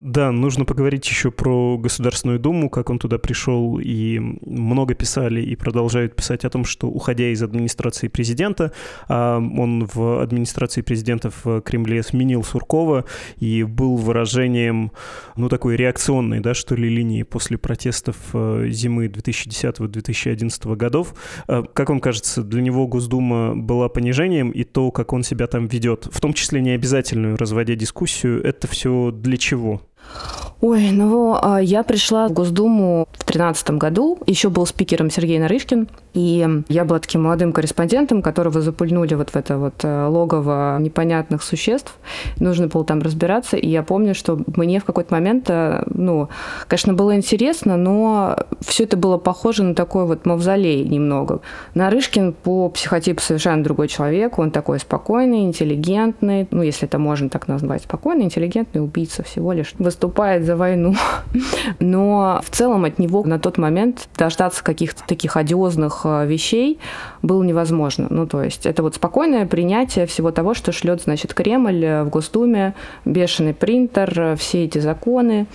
Да, 0.03 0.31
нужно 0.31 0.67
поговорить 0.67 1.09
еще 1.09 1.31
про 1.31 1.79
Государственную 1.79 2.39
Думу, 2.39 2.69
как 2.69 2.91
он 2.91 2.99
туда 2.99 3.17
пришел, 3.17 3.81
и 3.83 4.19
много 4.19 4.95
писали 4.95 5.41
и 5.41 5.57
продолжают 5.57 6.15
писать 6.15 6.45
о 6.45 6.51
том, 6.51 6.67
что 6.67 6.89
уходя 6.89 7.29
из 7.29 7.43
администрации 7.43 8.09
президента, 8.09 8.73
а 9.09 9.39
он 9.39 9.87
в 9.87 10.21
администрации 10.21 10.83
президента 10.83 11.31
в 11.31 11.63
Кремле 11.63 12.03
сменил 12.03 12.45
Суркова 12.45 13.07
и 13.39 13.63
был 13.63 13.97
выражением, 13.97 14.93
ну, 15.35 15.49
такой 15.49 15.77
реакционной, 15.77 16.41
да, 16.41 16.53
что 16.53 16.75
ли, 16.75 16.91
линии 16.91 17.23
после 17.23 17.57
протестов 17.57 18.17
э, 18.35 18.67
зимы 18.69 19.07
2010-2011 19.07 20.77
годов. 20.77 21.15
А 21.49 21.63
как 21.63 21.89
вам 21.89 22.01
кажется, 22.01 22.43
для 22.43 22.61
него 22.61 22.87
Госдума 22.87 23.57
была 23.57 23.89
понижением, 23.89 24.51
и 24.51 24.63
то, 24.65 24.91
как 24.91 25.15
он 25.15 25.23
себя 25.23 25.47
там 25.47 25.67
ведет, 25.69 26.07
в 26.13 26.21
том 26.21 26.35
числе 26.35 26.61
не 26.61 26.73
обязательную, 26.73 27.39
разводя 27.39 27.77
дискуссию, 27.77 28.45
это 28.45 28.69
все 28.69 29.11
для 29.11 29.39
чего? 29.39 29.81
you 30.15 30.36
Ой, 30.63 30.91
ну 30.91 31.39
а, 31.41 31.61
я 31.61 31.83
пришла 31.83 32.29
в 32.29 32.33
Госдуму 32.33 33.07
в 33.13 33.19
2013 33.19 33.71
году. 33.73 34.19
Еще 34.27 34.49
был 34.49 34.65
спикером 34.65 35.11
Сергей 35.11 35.39
Нарышкин. 35.39 35.87
И 36.15 36.49
я 36.71 36.87
была 36.87 36.99
таким 36.99 37.25
молодым 37.25 37.53
корреспондентом, 37.53 38.23
которого 38.23 38.63
запульнули 38.63 39.13
вот 39.15 39.31
в 39.31 39.37
это 39.37 39.59
вот 39.59 39.75
э, 39.83 40.07
логово 40.07 40.79
непонятных 40.81 41.43
существ. 41.43 41.95
Нужно 42.41 42.69
было 42.69 42.87
там 42.87 43.03
разбираться. 43.03 43.59
И 43.59 43.69
я 43.69 43.83
помню, 43.83 44.15
что 44.15 44.41
мне 44.47 44.81
в 44.81 44.85
какой-то 44.85 45.13
момент, 45.13 45.51
э, 45.51 45.83
ну, 45.93 46.31
конечно, 46.69 46.95
было 46.95 47.15
интересно, 47.15 47.77
но 47.77 48.39
все 48.63 48.85
это 48.85 48.97
было 48.97 49.19
похоже 49.19 49.63
на 49.63 49.75
такой 49.75 50.07
вот 50.07 50.25
мавзолей 50.25 50.85
немного. 50.89 51.43
Нарышкин 51.75 52.33
по 52.33 52.71
психотипу 52.71 53.21
совершенно 53.21 53.63
другой 53.63 53.89
человек. 53.89 54.39
Он 54.39 54.51
такой 54.51 54.79
спокойный, 54.79 55.43
интеллигентный, 55.43 56.49
ну, 56.51 56.63
если 56.63 56.89
это 56.89 56.99
можно 56.99 57.29
так 57.29 57.47
назвать, 57.47 57.83
спокойный, 57.83 58.25
интеллигентный 58.25 58.83
убийца 58.83 59.23
всего 59.23 59.53
лишь. 59.53 59.75
Выступает 59.79 60.46
за 60.47 60.57
войну. 60.57 60.95
Но 61.81 62.41
в 62.43 62.51
целом 62.51 62.85
от 62.85 62.99
него 62.99 63.23
на 63.25 63.39
тот 63.39 63.59
момент 63.59 64.09
дождаться 64.17 64.65
каких-то 64.65 65.03
таких 65.07 65.37
одиозных 65.37 66.07
Э, 66.07 66.27
вещей 66.27 66.79
было 67.23 67.43
невозможно. 67.43 68.07
Ну, 68.11 68.27
то 68.27 68.43
есть 68.43 68.67
это 68.67 68.83
вот 68.83 68.95
спокойное 68.95 69.47
принятие 69.47 70.07
всего 70.07 70.31
того, 70.31 70.55
что 70.55 70.73
шлет, 70.73 71.03
значит, 71.03 71.35
Кремль 71.35 71.85
э, 71.85 72.03
в 72.05 72.09
Госдуме, 72.09 72.75
бешеный 73.05 73.55
принтер, 73.55 74.21
э, 74.21 74.37
все 74.37 74.65
эти 74.65 74.79
законы. 74.79 75.47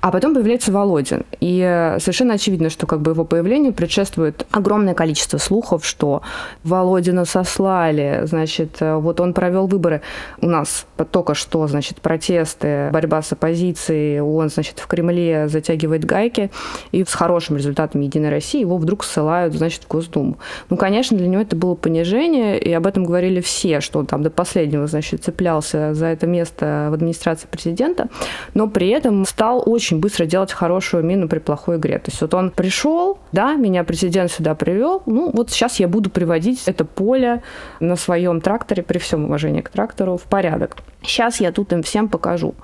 А 0.00 0.12
потом 0.12 0.32
появляется 0.32 0.70
Володин. 0.70 1.24
И 1.40 1.60
э, 1.60 1.98
совершенно 1.98 2.34
очевидно, 2.34 2.70
что 2.70 2.86
как 2.86 3.00
бы 3.00 3.10
его 3.10 3.24
появлению 3.24 3.72
предшествует 3.72 4.46
огромное 4.52 4.94
количество 4.94 5.38
слухов, 5.38 5.84
что 5.84 6.22
Володина 6.62 7.24
сослали, 7.24 8.20
значит, 8.24 8.76
э, 8.78 8.94
вот 8.94 9.18
он 9.18 9.34
провел 9.34 9.66
выборы. 9.66 10.02
У 10.40 10.46
нас 10.46 10.86
только 11.10 11.34
что, 11.34 11.66
значит, 11.66 12.00
протесты, 12.00 12.90
борьба 12.92 13.22
с 13.22 13.32
оппозицией, 13.32 14.20
он, 14.20 14.50
значит, 14.50 14.78
в 14.78 14.86
Кремле 14.86 15.48
затягивает 15.48 16.04
гайки, 16.04 16.52
и 16.92 17.02
с 17.04 17.12
хорошим 17.12 17.56
результатом 17.56 18.00
Единой 18.00 18.30
России 18.30 18.60
его 18.60 18.76
вдруг 18.76 19.02
ссылают, 19.02 19.54
значит, 19.54 19.82
в 19.82 19.88
Госдуму. 19.88 20.38
Ну, 20.70 20.76
конечно, 20.76 21.18
для 21.18 21.26
него 21.26 21.42
это 21.42 21.56
было 21.56 21.74
понижение, 21.74 22.56
и 22.56 22.72
об 22.72 22.86
этом 22.86 23.02
говорили 23.04 23.40
все, 23.40 23.80
что 23.80 23.98
он 23.98 24.06
там 24.06 24.22
до 24.22 24.30
последнего, 24.30 24.86
значит, 24.86 25.24
цеплялся 25.24 25.92
за 25.92 26.06
это 26.06 26.28
место 26.28 26.86
в 26.90 26.94
администрации 26.94 27.48
президента, 27.48 28.08
но 28.54 28.68
при 28.68 28.90
этом 28.90 29.24
стал 29.24 29.64
очень 29.66 29.87
очень 29.88 30.00
быстро 30.00 30.26
делать 30.26 30.52
хорошую 30.52 31.02
мину 31.02 31.28
при 31.28 31.38
плохой 31.38 31.76
игре. 31.76 31.98
То 31.98 32.10
есть 32.10 32.20
вот 32.20 32.34
он 32.34 32.50
пришел, 32.50 33.18
да, 33.32 33.54
меня 33.54 33.84
президент 33.84 34.30
сюда 34.30 34.54
привел, 34.54 35.02
ну 35.06 35.30
вот 35.32 35.50
сейчас 35.50 35.80
я 35.80 35.88
буду 35.88 36.10
приводить 36.10 36.62
это 36.66 36.84
поле 36.84 37.42
на 37.80 37.96
своем 37.96 38.42
тракторе, 38.42 38.82
при 38.82 38.98
всем 38.98 39.24
уважении 39.24 39.62
к 39.62 39.70
трактору, 39.70 40.18
в 40.18 40.24
порядок. 40.24 40.76
Сейчас 41.02 41.40
я 41.40 41.52
тут 41.52 41.72
им 41.72 41.82
всем 41.82 42.08
покажу. 42.08 42.54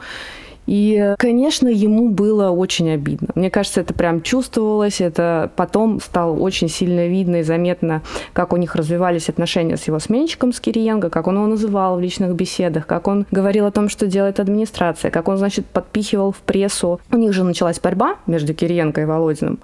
И, 0.67 1.15
конечно, 1.19 1.69
ему 1.69 2.09
было 2.09 2.51
очень 2.51 2.91
обидно. 2.91 3.29
Мне 3.35 3.51
кажется, 3.51 3.81
это 3.81 3.95
прям 3.95 4.23
чувствовалось, 4.23 5.01
это 5.01 5.51
потом 5.57 6.01
стало 6.01 6.37
очень 6.37 6.69
сильно 6.69 7.07
видно 7.07 7.37
и 7.37 7.43
заметно, 7.43 8.03
как 8.33 8.53
у 8.53 8.57
них 8.57 8.75
развивались 8.75 9.29
отношения 9.29 9.77
с 9.77 9.87
его 9.87 9.99
сменщиком, 9.99 10.53
с 10.53 10.61
Кириенко, 10.61 11.11
как 11.11 11.27
он 11.27 11.37
его 11.37 11.47
называл 11.47 11.97
в 11.97 12.01
личных 12.01 12.35
беседах, 12.35 12.87
как 12.87 13.09
он 13.09 13.27
говорил 13.31 13.67
о 13.67 13.71
том, 13.71 13.89
что 13.89 14.07
делает 14.07 14.41
администрация, 14.41 15.11
как 15.11 15.29
он, 15.29 15.37
значит, 15.37 15.67
подпихивал 15.67 16.33
в 16.33 16.39
прессу. 16.39 17.01
У 17.11 17.17
них 17.17 17.33
же 17.33 17.45
началась 17.45 17.81
борьба 17.81 18.17
между 18.27 18.55
Кириенко 18.55 19.03
и 19.03 19.05
Володиным. 19.05 19.59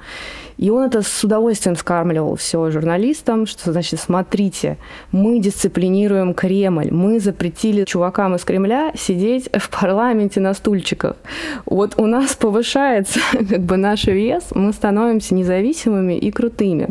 И 0.61 0.69
он 0.69 0.83
это 0.83 1.00
с 1.00 1.25
удовольствием 1.25 1.75
скармливал 1.75 2.37
все 2.37 2.71
журналистам, 2.71 3.47
что, 3.47 3.73
значит, 3.73 3.99
смотрите, 3.99 4.76
мы 5.11 5.40
дисциплинируем 5.40 6.35
Кремль, 6.35 6.90
мы 6.90 7.19
запретили 7.19 7.85
чувакам 7.85 8.35
из 8.35 8.45
Кремля 8.45 8.92
сидеть 8.95 9.49
в 9.57 9.71
парламенте 9.71 10.38
на 10.40 10.52
стульчиках. 10.90 11.16
Вот 11.66 11.94
у 11.99 12.06
нас 12.06 12.37
повышается 12.37 13.20
как 13.32 13.61
бы 13.61 13.76
наш 13.76 14.04
вес, 14.04 14.49
мы 14.54 14.73
становимся 14.73 15.35
независимыми 15.35 16.18
и 16.18 16.30
крутыми. 16.30 16.90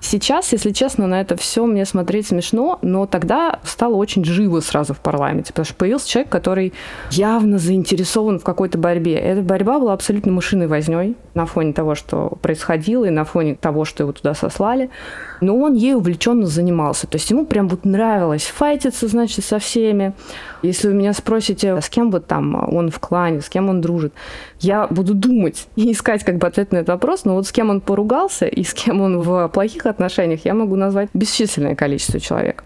Сейчас, 0.00 0.52
если 0.52 0.72
честно, 0.72 1.06
на 1.06 1.20
это 1.20 1.36
все 1.36 1.64
мне 1.66 1.84
смотреть 1.84 2.28
смешно, 2.28 2.78
но 2.82 3.06
тогда 3.06 3.60
стало 3.64 3.94
очень 3.94 4.24
живо 4.24 4.60
сразу 4.60 4.94
в 4.94 5.00
парламенте, 5.00 5.52
потому 5.52 5.64
что 5.64 5.74
появился 5.74 6.08
человек, 6.08 6.30
который 6.30 6.72
явно 7.10 7.58
заинтересован 7.58 8.38
в 8.38 8.44
какой-то 8.44 8.78
борьбе. 8.78 9.14
Эта 9.14 9.42
борьба 9.42 9.78
была 9.78 9.92
абсолютно 9.92 10.32
мышиной 10.32 10.66
возней 10.66 11.16
на 11.34 11.46
фоне 11.46 11.72
того, 11.72 11.94
что 11.94 12.38
происходило 12.42 12.92
силой 12.92 13.10
на 13.10 13.24
фоне 13.24 13.54
того, 13.54 13.84
что 13.84 14.04
его 14.04 14.12
туда 14.12 14.34
сослали. 14.34 14.90
Но 15.40 15.56
он 15.56 15.74
ей 15.74 15.94
увлеченно 15.94 16.46
занимался. 16.46 17.06
То 17.06 17.16
есть 17.16 17.30
ему 17.30 17.46
прям 17.46 17.68
вот 17.68 17.84
нравилось 17.84 18.44
файтиться, 18.44 19.08
значит, 19.08 19.44
со 19.44 19.58
всеми. 19.58 20.12
Если 20.62 20.88
вы 20.88 20.94
меня 20.94 21.12
спросите, 21.12 21.80
с 21.80 21.88
кем 21.88 22.10
вот 22.10 22.26
там 22.26 22.54
он 22.74 22.90
в 22.90 22.98
клане, 22.98 23.21
с 23.30 23.48
кем 23.48 23.68
он 23.68 23.80
дружит, 23.80 24.12
я 24.60 24.86
буду 24.86 25.14
думать 25.14 25.68
и 25.76 25.92
искать 25.92 26.24
как 26.24 26.38
бы 26.38 26.46
ответ 26.46 26.72
на 26.72 26.78
этот 26.78 26.88
вопрос, 26.88 27.24
но 27.24 27.34
вот 27.34 27.46
с 27.46 27.52
кем 27.52 27.70
он 27.70 27.80
поругался 27.80 28.46
и 28.46 28.62
с 28.62 28.74
кем 28.74 29.00
он 29.00 29.20
в 29.20 29.48
плохих 29.48 29.86
отношениях, 29.86 30.44
я 30.44 30.54
могу 30.54 30.76
назвать 30.76 31.08
бесчисленное 31.14 31.74
количество 31.74 32.20
человек. 32.20 32.64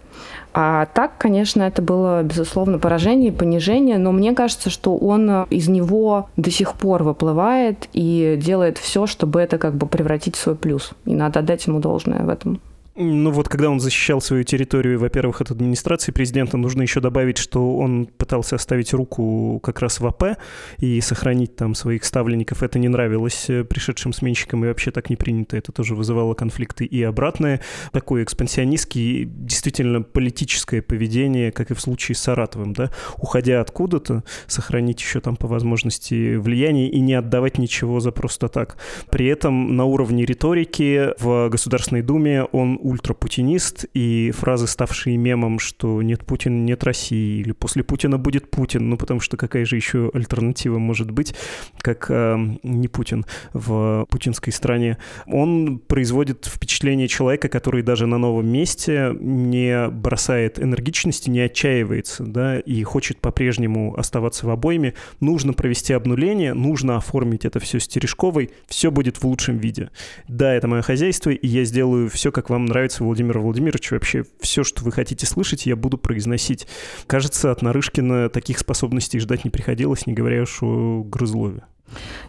А 0.59 0.87
так, 0.87 1.11
конечно, 1.19 1.61
это 1.61 1.81
было, 1.81 2.23
безусловно, 2.23 2.79
поражение 2.79 3.29
и 3.29 3.35
понижение, 3.35 3.99
но 3.99 4.11
мне 4.11 4.33
кажется, 4.33 4.71
что 4.71 4.97
он 4.97 5.43
из 5.51 5.67
него 5.67 6.29
до 6.35 6.49
сих 6.49 6.73
пор 6.73 7.03
выплывает 7.03 7.87
и 7.93 8.39
делает 8.41 8.79
все, 8.79 9.05
чтобы 9.05 9.39
это 9.39 9.59
как 9.59 9.75
бы 9.75 9.85
превратить 9.85 10.35
в 10.35 10.39
свой 10.39 10.55
плюс. 10.55 10.93
И 11.05 11.13
надо 11.13 11.41
отдать 11.41 11.67
ему 11.67 11.79
должное 11.79 12.23
в 12.23 12.29
этом. 12.29 12.59
Ну 12.99 13.29
вот, 13.29 13.47
когда 13.47 13.69
он 13.69 13.79
защищал 13.79 14.21
свою 14.21 14.43
территорию, 14.43 14.97
во-первых, 14.97 15.41
от 15.41 15.51
администрации 15.51 16.11
президента, 16.11 16.57
нужно 16.57 16.81
еще 16.81 16.99
добавить, 16.99 17.37
что 17.37 17.77
он 17.77 18.07
пытался 18.07 18.55
оставить 18.55 18.91
руку 18.91 19.59
как 19.61 19.81
раз 19.81 19.99
в 19.99 20.07
АП 20.07 20.39
и 20.79 20.99
сохранить 21.01 21.55
там 21.55 21.75
своих 21.75 22.03
ставленников. 22.03 22.63
Это 22.63 22.79
не 22.79 22.87
нравилось 22.87 23.51
э, 23.51 23.63
пришедшим 23.63 24.13
сменщикам, 24.13 24.65
и 24.65 24.67
вообще 24.67 24.89
так 24.89 25.11
не 25.11 25.15
принято. 25.15 25.55
Это 25.55 25.71
тоже 25.71 25.93
вызывало 25.93 26.33
конфликты 26.33 26.85
и 26.85 27.03
обратное. 27.03 27.61
Такое 27.91 28.23
экспансионистский, 28.23 29.25
действительно 29.25 30.01
политическое 30.01 30.81
поведение, 30.81 31.51
как 31.51 31.69
и 31.69 31.75
в 31.75 31.81
случае 31.81 32.15
с 32.15 32.21
Саратовым, 32.21 32.73
да, 32.73 32.89
уходя 33.19 33.61
откуда-то, 33.61 34.23
сохранить 34.47 34.99
еще 35.01 35.19
там 35.19 35.35
по 35.35 35.45
возможности 35.45 36.35
влияние 36.35 36.89
и 36.89 36.99
не 36.99 37.13
отдавать 37.13 37.59
ничего 37.59 37.99
за 37.99 38.11
просто 38.11 38.47
так. 38.47 38.77
При 39.11 39.27
этом 39.27 39.75
на 39.75 39.85
уровне 39.85 40.25
риторики 40.25 41.09
в 41.19 41.49
Государственной 41.49 42.01
Думе 42.01 42.43
он 42.45 42.79
ультрапутинист, 42.87 43.85
и 43.93 44.31
фразы, 44.31 44.67
ставшие 44.67 45.17
мемом, 45.17 45.59
что 45.59 46.01
нет 46.01 46.25
Путина, 46.25 46.55
нет 46.55 46.83
России, 46.83 47.41
или 47.41 47.51
после 47.51 47.83
Путина 47.83 48.17
будет 48.17 48.49
Путин, 48.49 48.89
ну 48.89 48.97
потому 48.97 49.19
что 49.19 49.35
какая 49.35 49.65
же 49.65 49.75
еще 49.75 50.09
альтернатива 50.13 50.77
может 50.77 51.11
быть, 51.11 51.35
как 51.79 52.07
э, 52.09 52.37
не 52.63 52.87
Путин 52.87 53.25
в 53.53 54.05
путинской 54.09 54.53
стране, 54.53 54.97
он 55.25 55.79
производит 55.79 56.45
впечатление 56.45 57.07
человека, 57.07 57.49
который 57.49 57.83
даже 57.83 58.07
на 58.07 58.17
новом 58.17 58.47
месте 58.47 59.13
не 59.19 59.89
бросает 59.89 60.59
энергичности, 60.59 61.29
не 61.29 61.41
отчаивается, 61.41 62.23
да, 62.23 62.59
и 62.59 62.81
хочет 62.83 63.19
по-прежнему 63.19 63.95
оставаться 63.97 64.47
в 64.47 64.49
обойме. 64.49 64.93
Нужно 65.19 65.53
провести 65.53 65.91
обнуление, 65.91 66.53
нужно 66.53 66.97
оформить 66.97 67.43
это 67.43 67.59
все 67.59 67.79
с 67.79 67.87
Терешковой, 67.87 68.51
все 68.67 68.91
будет 68.91 69.17
в 69.17 69.25
лучшем 69.25 69.57
виде. 69.57 69.89
Да, 70.27 70.53
это 70.53 70.67
мое 70.67 70.81
хозяйство, 70.81 71.31
и 71.31 71.47
я 71.47 71.65
сделаю 71.65 72.09
все, 72.09 72.31
как 72.31 72.49
вам 72.49 72.65
нравится, 72.65 72.76
Владимир 72.99 73.39
Владимирович. 73.39 73.91
Вообще 73.91 74.23
все, 74.39 74.63
что 74.63 74.83
вы 74.83 74.91
хотите 74.91 75.25
слышать, 75.25 75.65
я 75.65 75.75
буду 75.75 75.97
произносить. 75.97 76.67
Кажется, 77.07 77.51
от 77.51 77.61
Нарышкина 77.61 78.29
таких 78.29 78.59
способностей 78.59 79.19
ждать 79.19 79.45
не 79.45 79.51
приходилось, 79.51 80.05
не 80.05 80.13
говоря 80.13 80.43
уж 80.43 80.61
о 80.61 81.03
Грызлове. 81.03 81.63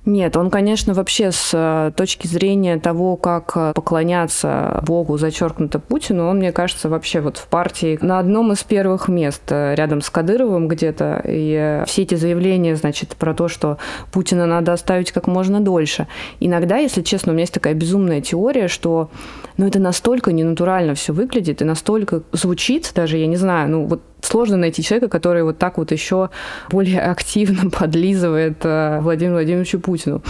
Нет, 0.04 0.36
он, 0.36 0.50
конечно, 0.50 0.94
вообще 0.94 1.32
с 1.32 1.50
э, 1.52 1.92
точки 1.94 2.26
зрения 2.26 2.78
того, 2.78 3.16
как 3.16 3.52
э, 3.56 3.72
поклоняться 3.74 4.82
Богу, 4.86 5.18
зачеркнуто 5.18 5.78
Путину, 5.78 6.28
он, 6.28 6.38
мне 6.38 6.52
кажется, 6.52 6.88
вообще 6.88 7.20
вот 7.20 7.36
в 7.36 7.46
партии 7.48 7.98
на 8.00 8.18
одном 8.18 8.52
из 8.52 8.62
первых 8.64 9.08
мест 9.08 9.42
э, 9.48 9.74
рядом 9.74 10.00
с 10.00 10.08
Кадыровым 10.08 10.68
где-то. 10.68 11.22
И 11.26 11.82
все 11.86 12.02
эти 12.02 12.14
заявления, 12.14 12.76
значит, 12.76 13.16
про 13.16 13.34
то, 13.34 13.48
что 13.48 13.76
Путина 14.10 14.46
надо 14.46 14.72
оставить 14.72 15.12
как 15.12 15.26
можно 15.26 15.60
дольше. 15.60 16.06
Иногда, 16.40 16.78
если 16.78 17.02
честно, 17.02 17.32
у 17.32 17.34
меня 17.34 17.42
есть 17.42 17.54
такая 17.54 17.74
безумная 17.74 18.22
теория, 18.22 18.68
что 18.68 19.10
ну, 19.58 19.66
это 19.66 19.78
настолько 19.78 20.32
ненатурально 20.32 20.94
все 20.94 21.12
выглядит 21.12 21.60
и 21.60 21.64
настолько 21.64 22.22
звучит, 22.32 22.92
даже, 22.94 23.18
я 23.18 23.26
не 23.26 23.36
знаю, 23.36 23.68
ну 23.68 23.86
вот 23.86 24.00
сложно 24.22 24.56
найти 24.56 24.82
человека, 24.82 25.08
который 25.08 25.42
вот 25.42 25.58
так 25.58 25.78
вот 25.78 25.92
еще 25.92 26.30
более 26.70 27.00
активно 27.00 27.70
подлизывает 27.78 28.58
э, 28.64 29.00
Владимиру 29.00 29.34
Владимировичу 29.34 29.80
Путину. 29.80 30.22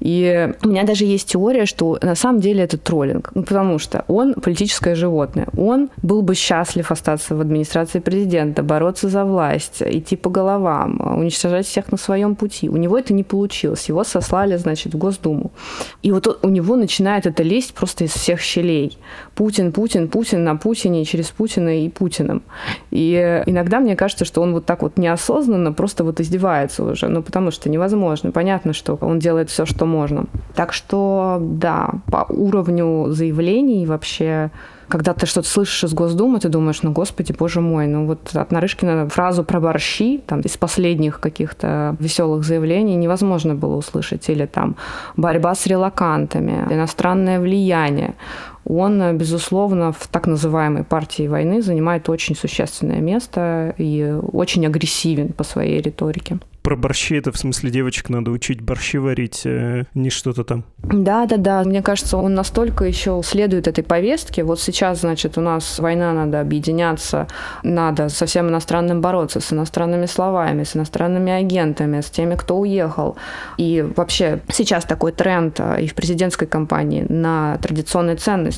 И 0.00 0.52
у 0.62 0.68
меня 0.68 0.84
даже 0.84 1.04
есть 1.04 1.28
теория, 1.28 1.66
что 1.66 1.98
на 2.02 2.14
самом 2.14 2.40
деле 2.40 2.64
это 2.64 2.78
троллинг, 2.78 3.30
ну, 3.34 3.42
потому 3.42 3.78
что 3.78 4.04
он 4.08 4.34
политическое 4.34 4.94
животное. 4.94 5.46
Он 5.56 5.90
был 6.02 6.22
бы 6.22 6.34
счастлив 6.34 6.90
остаться 6.90 7.34
в 7.34 7.40
администрации 7.40 8.00
президента, 8.00 8.62
бороться 8.62 9.08
за 9.08 9.24
власть, 9.24 9.82
идти 9.82 10.16
по 10.16 10.30
головам, 10.30 11.00
уничтожать 11.18 11.66
всех 11.66 11.92
на 11.92 11.98
своем 11.98 12.34
пути. 12.34 12.68
У 12.68 12.76
него 12.76 12.98
это 12.98 13.12
не 13.14 13.24
получилось. 13.24 13.88
Его 13.88 14.04
сослали, 14.04 14.56
значит, 14.56 14.94
в 14.94 14.98
Госдуму. 14.98 15.52
И 16.02 16.12
вот 16.12 16.38
у 16.42 16.48
него 16.48 16.76
начинает 16.76 17.26
это 17.26 17.42
лезть 17.42 17.74
просто 17.74 18.04
из 18.04 18.12
всех 18.12 18.40
щелей. 18.40 18.98
Путин, 19.34 19.72
Путин, 19.72 20.08
Путин 20.08 20.44
на 20.44 20.56
Путине, 20.56 21.04
через 21.04 21.30
Путина 21.30 21.84
и 21.84 21.88
Путиным. 21.88 22.42
И 22.90 23.33
иногда 23.46 23.80
мне 23.80 23.96
кажется, 23.96 24.24
что 24.24 24.42
он 24.42 24.52
вот 24.52 24.66
так 24.66 24.82
вот 24.82 24.96
неосознанно 24.96 25.72
просто 25.72 26.04
вот 26.04 26.20
издевается 26.20 26.84
уже, 26.84 27.08
ну 27.08 27.22
потому 27.22 27.50
что 27.50 27.68
невозможно. 27.68 28.32
Понятно, 28.32 28.72
что 28.72 28.96
он 29.00 29.18
делает 29.18 29.50
все, 29.50 29.66
что 29.66 29.86
можно. 29.86 30.24
Так 30.54 30.72
что, 30.72 31.38
да, 31.40 31.90
по 32.10 32.26
уровню 32.28 33.06
заявлений 33.10 33.86
вообще 33.86 34.50
когда 34.88 35.14
ты 35.14 35.26
что-то 35.26 35.48
слышишь 35.48 35.84
из 35.84 35.94
Госдумы, 35.94 36.38
ты 36.38 36.48
думаешь, 36.48 36.82
ну, 36.82 36.92
господи, 36.92 37.32
боже 37.32 37.60
мой, 37.60 37.86
ну 37.86 38.06
вот 38.06 38.34
от 38.34 38.52
Нарышкина 38.52 39.08
фразу 39.08 39.44
про 39.44 39.60
борщи, 39.60 40.22
там, 40.26 40.40
из 40.40 40.56
последних 40.56 41.20
каких-то 41.20 41.96
веселых 41.98 42.44
заявлений 42.44 42.96
невозможно 42.96 43.54
было 43.54 43.76
услышать. 43.76 44.28
Или 44.28 44.46
там 44.46 44.76
борьба 45.16 45.54
с 45.54 45.66
релакантами, 45.66 46.66
иностранное 46.70 47.40
влияние 47.40 48.14
он, 48.66 49.16
безусловно, 49.16 49.92
в 49.92 50.06
так 50.08 50.26
называемой 50.26 50.84
партии 50.84 51.28
войны 51.28 51.62
занимает 51.62 52.08
очень 52.08 52.36
существенное 52.36 53.00
место 53.00 53.74
и 53.78 54.16
очень 54.32 54.66
агрессивен 54.66 55.32
по 55.32 55.44
своей 55.44 55.80
риторике 55.80 56.38
про 56.64 56.76
борщи 56.76 57.14
это 57.14 57.30
в 57.30 57.36
смысле 57.36 57.70
девочек 57.70 58.08
надо 58.08 58.30
учить 58.30 58.62
борщи 58.62 58.96
варить, 58.96 59.42
э, 59.44 59.84
не 59.92 60.08
что-то 60.08 60.44
там. 60.44 60.64
Да, 60.78 61.26
да, 61.26 61.36
да. 61.36 61.62
Мне 61.62 61.82
кажется, 61.82 62.16
он 62.16 62.34
настолько 62.34 62.86
еще 62.86 63.20
следует 63.22 63.68
этой 63.68 63.84
повестке. 63.84 64.44
Вот 64.44 64.58
сейчас, 64.60 65.00
значит, 65.00 65.36
у 65.36 65.42
нас 65.42 65.78
война, 65.78 66.14
надо 66.14 66.40
объединяться, 66.40 67.26
надо 67.62 68.08
со 68.08 68.24
всем 68.24 68.48
иностранным 68.48 69.02
бороться, 69.02 69.40
с 69.40 69.52
иностранными 69.52 70.06
словами, 70.06 70.64
с 70.64 70.74
иностранными 70.74 71.30
агентами, 71.32 72.00
с 72.00 72.08
теми, 72.08 72.34
кто 72.34 72.58
уехал. 72.58 73.18
И 73.58 73.84
вообще 73.96 74.40
сейчас 74.48 74.86
такой 74.86 75.12
тренд 75.12 75.60
э, 75.60 75.82
и 75.82 75.86
в 75.86 75.94
президентской 75.94 76.46
кампании 76.46 77.04
на 77.06 77.58
традиционные 77.58 78.16
ценности. 78.16 78.53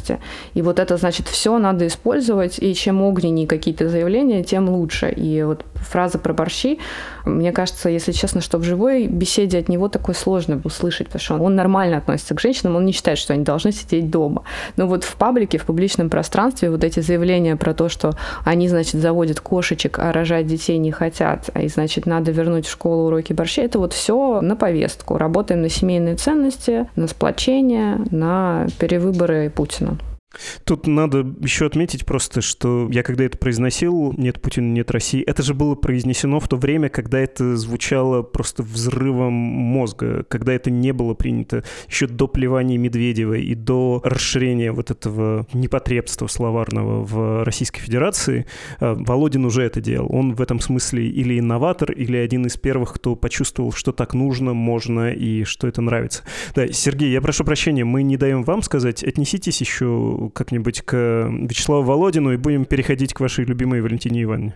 И 0.55 0.63
вот 0.63 0.79
это, 0.79 0.97
значит, 0.97 1.29
все 1.29 1.59
надо 1.59 1.87
использовать, 1.87 2.59
и 2.59 2.75
чем 2.75 3.03
огненнее 3.03 3.47
какие-то 3.47 3.89
заявления, 3.89 4.43
тем 4.43 4.69
лучше. 4.69 5.11
И 5.11 5.43
вот 5.43 5.65
фраза 5.75 6.19
про 6.19 6.33
борщи, 6.33 6.79
мне 7.25 7.53
кажется, 7.53 7.89
если 7.89 8.13
честно, 8.13 8.41
что 8.41 8.59
в 8.59 8.63
живой 8.63 9.07
беседе 9.07 9.59
от 9.59 9.69
него 9.69 9.89
такое 9.89 10.15
сложно 10.15 10.61
услышать, 10.65 11.07
потому 11.07 11.21
что 11.21 11.35
он, 11.37 11.55
нормально 11.55 11.99
относится 11.99 12.35
к 12.35 12.41
женщинам, 12.41 12.77
он 12.77 12.87
не 12.87 12.93
считает, 12.93 13.19
что 13.19 13.33
они 13.33 13.45
должны 13.45 13.73
сидеть 13.73 14.11
дома. 14.11 14.43
Но 14.77 14.87
вот 14.87 15.05
в 15.05 15.17
паблике, 15.17 15.59
в 15.59 15.65
публичном 15.65 16.11
пространстве 16.11 16.71
вот 16.71 16.85
эти 16.85 17.01
заявления 17.01 17.57
про 17.57 17.75
то, 17.75 17.89
что 17.89 18.15
они, 18.45 18.69
значит, 18.69 19.01
заводят 19.01 19.41
кошечек, 19.41 19.99
а 19.99 20.13
рожать 20.13 20.47
детей 20.47 20.79
не 20.79 20.93
хотят, 20.93 21.51
и, 21.59 21.69
значит, 21.69 22.07
надо 22.07 22.31
вернуть 22.33 22.67
в 22.67 22.71
школу 22.71 23.07
уроки 23.07 23.33
борща, 23.33 23.63
это 23.63 23.79
вот 23.79 23.93
все 23.93 24.41
на 24.41 24.57
повестку. 24.57 25.19
Работаем 25.19 25.63
на 25.63 25.69
семейные 25.69 26.17
ценности, 26.17 26.89
на 26.97 27.07
сплочение, 27.07 27.99
на 28.11 28.67
перевыборы 28.79 29.51
Путина. 29.51 29.86
Точно. 29.87 30.16
Тут 30.65 30.87
надо 30.87 31.27
еще 31.41 31.67
отметить 31.67 32.07
просто, 32.07 32.41
что 32.41 32.89
я 32.91 33.03
когда 33.03 33.25
это 33.25 33.39
произносил, 33.39 34.13
нет 34.17 34.41
Путина, 34.41 34.73
нет 34.73 34.91
России, 34.91 35.23
это 35.23 35.43
же 35.43 35.55
было 35.55 35.75
произнесено 35.75 36.41
в 36.41 36.49
то 36.49 36.57
время, 36.57 36.89
когда 36.89 37.19
это 37.19 37.57
звучало 37.57 38.23
просто 38.23 38.63
взрывом 38.63 39.33
мозга, 39.33 40.25
когда 40.29 40.53
это 40.53 40.71
не 40.71 40.93
было 40.93 41.15
принято 41.15 41.65
еще 41.89 42.07
до 42.07 42.29
плевания 42.29 42.79
Медведева 42.79 43.35
и 43.35 43.55
до 43.55 44.01
расширения 44.05 44.73
вот 44.73 44.91
этого 44.91 45.47
непотребства 45.53 46.27
словарного 46.27 47.05
в 47.05 47.45
Российской 47.45 47.81
Федерации. 47.81 48.47
А, 48.81 48.95
Володин 48.95 49.45
уже 49.45 49.63
это 49.63 49.81
делал. 49.81 50.09
Он 50.11 50.35
в 50.35 50.41
этом 50.41 50.61
смысле 50.61 51.09
или 51.09 51.39
инноватор, 51.39 51.93
или 51.93 52.17
один 52.17 52.47
из 52.47 52.57
первых, 52.57 52.95
кто 52.95 53.17
почувствовал, 53.17 53.73
что 53.73 53.93
так 53.93 54.15
нужно, 54.15 54.55
можно 54.55 55.13
и 55.13 55.45
что 55.45 55.67
это 55.67 55.81
нравится. 55.81 56.23
Да, 56.55 56.67
Сергей, 56.69 57.11
я 57.11 57.21
прошу 57.21 57.45
прощения, 57.45 57.85
мы 57.85 58.03
не 58.03 58.17
даем 58.17 58.43
вам 58.43 58.63
сказать, 58.63 59.05
отнеситесь 59.05 59.61
еще 59.61 60.26
как-нибудь 60.31 60.83
к 60.83 60.95
Вячеславу 61.31 61.83
Володину 61.83 62.33
и 62.33 62.37
будем 62.37 62.65
переходить 62.65 63.15
к 63.15 63.21
вашей 63.21 63.45
любимой 63.45 63.81
Валентине 63.81 64.23
Ивановне. 64.23 64.55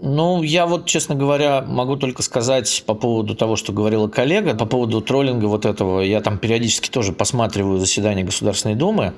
Ну, 0.00 0.42
я 0.42 0.66
вот, 0.66 0.86
честно 0.86 1.14
говоря, 1.14 1.62
могу 1.62 1.96
только 1.96 2.22
сказать 2.22 2.82
по 2.86 2.94
поводу 2.94 3.36
того, 3.36 3.56
что 3.56 3.72
говорила 3.72 4.08
коллега, 4.08 4.54
по 4.54 4.66
поводу 4.66 5.00
троллинга 5.00 5.46
вот 5.46 5.64
этого. 5.64 6.00
Я 6.00 6.20
там 6.20 6.38
периодически 6.38 6.90
тоже 6.90 7.12
посматриваю 7.12 7.78
заседания 7.78 8.24
Государственной 8.24 8.74
Думы, 8.74 9.14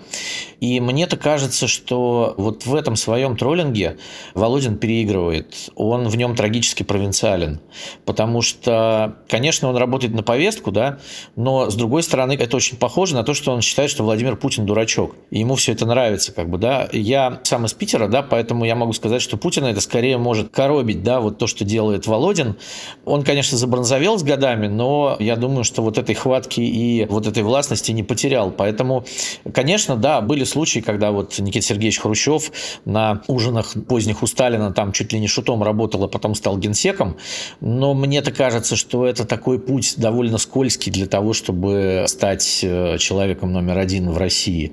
и 0.60 0.80
мне-то 0.80 1.16
кажется, 1.16 1.66
что 1.66 2.34
вот 2.36 2.66
в 2.66 2.74
этом 2.74 2.96
своем 2.96 3.36
троллинге 3.36 3.96
Володин 4.34 4.76
переигрывает. 4.76 5.70
Он 5.74 6.08
в 6.08 6.16
нем 6.16 6.36
трагически 6.36 6.82
провинциален, 6.82 7.60
потому 8.04 8.42
что, 8.42 9.16
конечно, 9.28 9.68
он 9.68 9.76
работает 9.76 10.12
на 10.12 10.22
повестку, 10.22 10.70
да, 10.70 10.98
но, 11.36 11.70
с 11.70 11.74
другой 11.74 12.02
стороны, 12.02 12.32
это 12.32 12.56
очень 12.56 12.76
похоже 12.76 13.14
на 13.14 13.24
то, 13.24 13.32
что 13.32 13.52
он 13.52 13.62
считает, 13.62 13.90
что 13.90 14.04
Владимир 14.04 14.36
Путин 14.36 14.66
дурачок, 14.66 15.16
и 15.30 15.38
ему 15.38 15.54
все 15.54 15.72
это 15.72 15.86
нравится, 15.86 16.32
как 16.32 16.50
бы, 16.50 16.58
да. 16.58 16.88
Я 16.92 17.40
сам 17.44 17.64
из 17.64 17.72
Питера, 17.72 18.08
да, 18.08 18.22
поэтому 18.22 18.66
я 18.66 18.74
могу 18.74 18.92
сказать, 18.92 19.22
что 19.22 19.38
Путина 19.38 19.66
это 19.66 19.80
скорее 19.80 20.18
может 20.18 20.33
может 20.34 20.50
коробить, 20.50 21.04
да, 21.04 21.20
вот 21.20 21.38
то, 21.38 21.46
что 21.46 21.64
делает 21.64 22.08
Володин. 22.08 22.56
Он, 23.04 23.22
конечно, 23.22 23.56
забронзовел 23.56 24.18
с 24.18 24.24
годами, 24.24 24.66
но 24.66 25.16
я 25.20 25.36
думаю, 25.36 25.62
что 25.62 25.80
вот 25.80 25.96
этой 25.96 26.16
хватки 26.16 26.60
и 26.60 27.06
вот 27.08 27.28
этой 27.28 27.44
властности 27.44 27.92
не 27.92 28.02
потерял. 28.02 28.50
Поэтому, 28.50 29.04
конечно, 29.52 29.94
да, 29.94 30.20
были 30.20 30.42
случаи, 30.42 30.80
когда 30.80 31.12
вот 31.12 31.38
Никита 31.38 31.64
Сергеевич 31.64 32.00
Хрущев 32.00 32.50
на 32.84 33.22
ужинах 33.28 33.74
поздних 33.86 34.24
у 34.24 34.26
Сталина 34.26 34.72
там 34.72 34.90
чуть 34.90 35.12
ли 35.12 35.20
не 35.20 35.28
шутом 35.28 35.62
работал, 35.62 36.02
а 36.02 36.08
потом 36.08 36.34
стал 36.34 36.58
генсеком. 36.58 37.16
Но 37.60 37.94
мне-то 37.94 38.32
кажется, 38.32 38.74
что 38.74 39.06
это 39.06 39.24
такой 39.24 39.60
путь 39.60 39.94
довольно 39.98 40.38
скользкий 40.38 40.90
для 40.90 41.06
того, 41.06 41.32
чтобы 41.32 42.06
стать 42.08 42.58
э, 42.64 42.98
человеком 42.98 43.52
номер 43.52 43.78
один 43.78 44.10
в 44.10 44.18
России. 44.18 44.72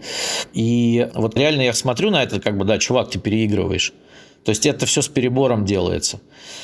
И 0.53 1.07
вот 1.13 1.37
реально 1.37 1.61
я 1.61 1.73
смотрю 1.73 2.09
на 2.09 2.23
это, 2.23 2.41
как 2.41 2.57
бы, 2.57 2.65
да, 2.65 2.79
чувак, 2.79 3.11
ты 3.11 3.19
переигрываешь. 3.19 3.93
То 4.43 4.49
есть 4.49 4.65
это 4.65 4.85
все 4.85 5.01
с 5.01 5.07
перебором 5.07 5.65
делается. 5.65 6.19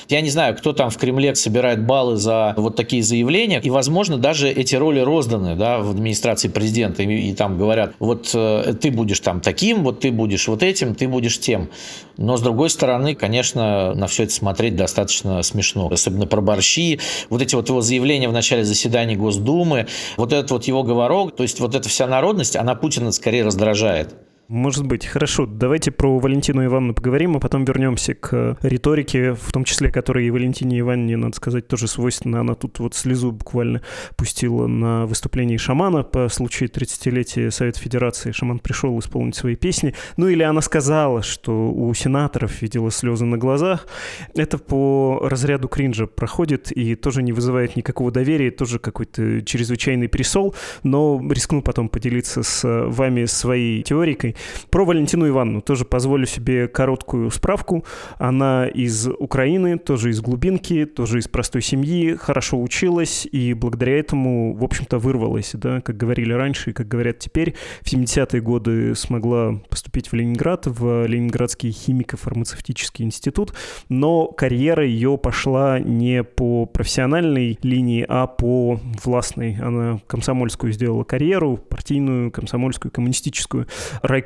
Я 0.10 0.22
не 0.22 0.30
знаю, 0.30 0.56
кто 0.56 0.74
там 0.74 0.90
в 0.90 0.98
Кремле 0.98 1.36
собирает 1.36 1.86
баллы 1.86 2.18
за 2.18 2.54
вот 2.58 2.76
такие 2.76 3.04
заявления, 3.04 3.60
и, 3.60 3.70
возможно, 3.70 4.18
даже 4.18 4.50
эти 4.50 4.76
роли 4.76 5.00
розданы 5.00 5.56
да, 5.56 5.80
в 5.80 5.92
администрации 5.92 6.48
президента, 6.48 7.04
и, 7.04 7.30
и 7.30 7.34
там 7.34 7.58
говорят, 7.58 7.94
вот 8.00 8.32
э, 8.34 8.74
ты 8.82 8.90
будешь 8.90 9.20
там 9.20 9.42
таким, 9.42 9.84
вот 9.84 10.00
ты 10.00 10.12
будешь 10.12 10.48
вот 10.48 10.64
этим, 10.64 10.96
ты 10.96 11.08
будешь 11.08 11.40
тем. 11.40 11.70
Но, 12.18 12.38
с 12.38 12.42
другой 12.42 12.72
стороны, 12.72 13.14
конечно, 13.14 13.94
на 13.94 14.08
все 14.08 14.24
это 14.24 14.34
смотреть 14.34 14.76
достаточно 14.76 15.44
смешно, 15.44 15.88
особенно 15.92 16.26
про 16.26 16.42
борщи, 16.42 17.00
вот 17.30 17.44
эти 17.44 17.54
вот 17.54 17.70
его 17.70 17.82
заявления 17.82 18.28
в 18.28 18.34
начале 18.34 18.64
заседания 18.64 19.16
Госдумы, 19.16 19.88
вот 20.16 20.34
этот 20.34 20.50
вот 20.50 20.64
его 20.66 20.82
говорок, 20.82 21.36
то 21.36 21.44
есть 21.44 21.60
вот 21.60 21.76
эта 21.76 21.88
вся 21.90 22.08
народность, 22.08 22.56
она 22.56 22.74
Путина 22.74 23.12
скорее 23.12 23.44
раздражает. 23.44 24.16
Может 24.50 24.86
быть. 24.88 25.06
Хорошо, 25.06 25.46
давайте 25.46 25.92
про 25.92 26.20
Валентину 26.20 26.64
Ивановну 26.64 26.94
поговорим, 26.94 27.36
а 27.36 27.40
потом 27.42 27.66
вернемся 27.66 28.14
к 28.14 28.58
риторике, 28.62 29.34
в 29.34 29.52
том 29.52 29.66
числе, 29.66 29.92
которая 29.92 30.24
и 30.24 30.30
Валентине 30.30 30.80
Ивановне, 30.80 31.18
надо 31.18 31.36
сказать, 31.36 31.68
тоже 31.68 31.90
свойственна. 31.90 32.40
Она 32.40 32.56
тут 32.56 32.80
вот 32.80 32.96
слезу 32.96 33.34
буквально 33.34 33.82
пустила 34.16 34.68
на 34.68 35.06
выступлении 35.06 35.58
шамана 35.58 36.04
по 36.04 36.30
случаю 36.30 36.70
30-летия 36.70 37.52
Совета 37.52 37.82
Федерации. 37.82 38.32
Шаман 38.32 38.60
пришел 38.60 38.98
исполнить 39.00 39.36
свои 39.36 39.56
песни. 39.56 39.94
Ну 40.16 40.30
или 40.30 40.44
она 40.44 40.62
сказала, 40.62 41.24
что 41.24 41.70
у 41.70 41.94
сенаторов 41.94 42.62
видела 42.62 42.90
слезы 42.90 43.26
на 43.26 43.38
глазах. 43.38 43.86
Это 44.34 44.58
по 44.58 45.28
разряду 45.30 45.68
кринжа 45.68 46.08
проходит 46.08 46.72
и 46.72 46.96
тоже 46.96 47.22
не 47.22 47.34
вызывает 47.34 47.76
никакого 47.76 48.14
доверия, 48.14 48.52
тоже 48.52 48.80
какой-то 48.80 49.42
чрезвычайный 49.42 50.08
пересол, 50.08 50.56
но 50.84 51.22
рискну 51.30 51.62
потом 51.62 51.90
поделиться 51.90 52.44
с 52.44 52.66
вами 52.66 53.26
своей 53.26 53.84
теорикой. 53.84 54.37
Про 54.70 54.86
Валентину 54.86 55.28
Ивановну 55.28 55.62
тоже 55.62 55.86
позволю 55.86 56.26
себе 56.26 56.68
короткую 56.68 57.32
справку. 57.32 57.86
Она 58.18 58.68
из 58.68 59.08
Украины, 59.08 59.78
тоже 59.78 60.10
из 60.10 60.22
глубинки, 60.22 60.86
тоже 60.86 61.20
из 61.20 61.28
простой 61.28 61.62
семьи, 61.62 62.16
хорошо 62.16 62.62
училась 62.62 63.28
и 63.32 63.54
благодаря 63.54 64.00
этому, 64.00 64.54
в 64.54 64.64
общем-то, 64.64 65.00
вырвалась, 65.00 65.52
да, 65.54 65.82
как 65.82 65.98
говорили 65.98 66.34
раньше 66.34 66.72
и 66.72 66.74
как 66.74 66.88
говорят 66.88 67.20
теперь. 67.20 67.56
В 67.82 67.92
70-е 67.92 68.42
годы 68.42 68.96
смогла 68.96 69.60
поступить 69.70 70.12
в 70.12 70.14
Ленинград, 70.14 70.66
в 70.66 71.06
Ленинградский 71.06 71.72
химико-фармацевтический 71.72 73.06
институт, 73.06 73.54
но 73.90 74.28
карьера 74.28 74.86
ее 74.86 75.18
пошла 75.18 75.80
не 75.80 76.24
по 76.24 76.66
профессиональной 76.66 77.58
линии, 77.62 78.06
а 78.08 78.28
по 78.28 78.80
властной. 79.04 79.58
Она 79.62 80.00
комсомольскую 80.08 80.72
сделала 80.72 81.04
карьеру, 81.04 81.58
партийную, 81.58 82.32
комсомольскую, 82.32 82.92
коммунистическую. 82.92 83.68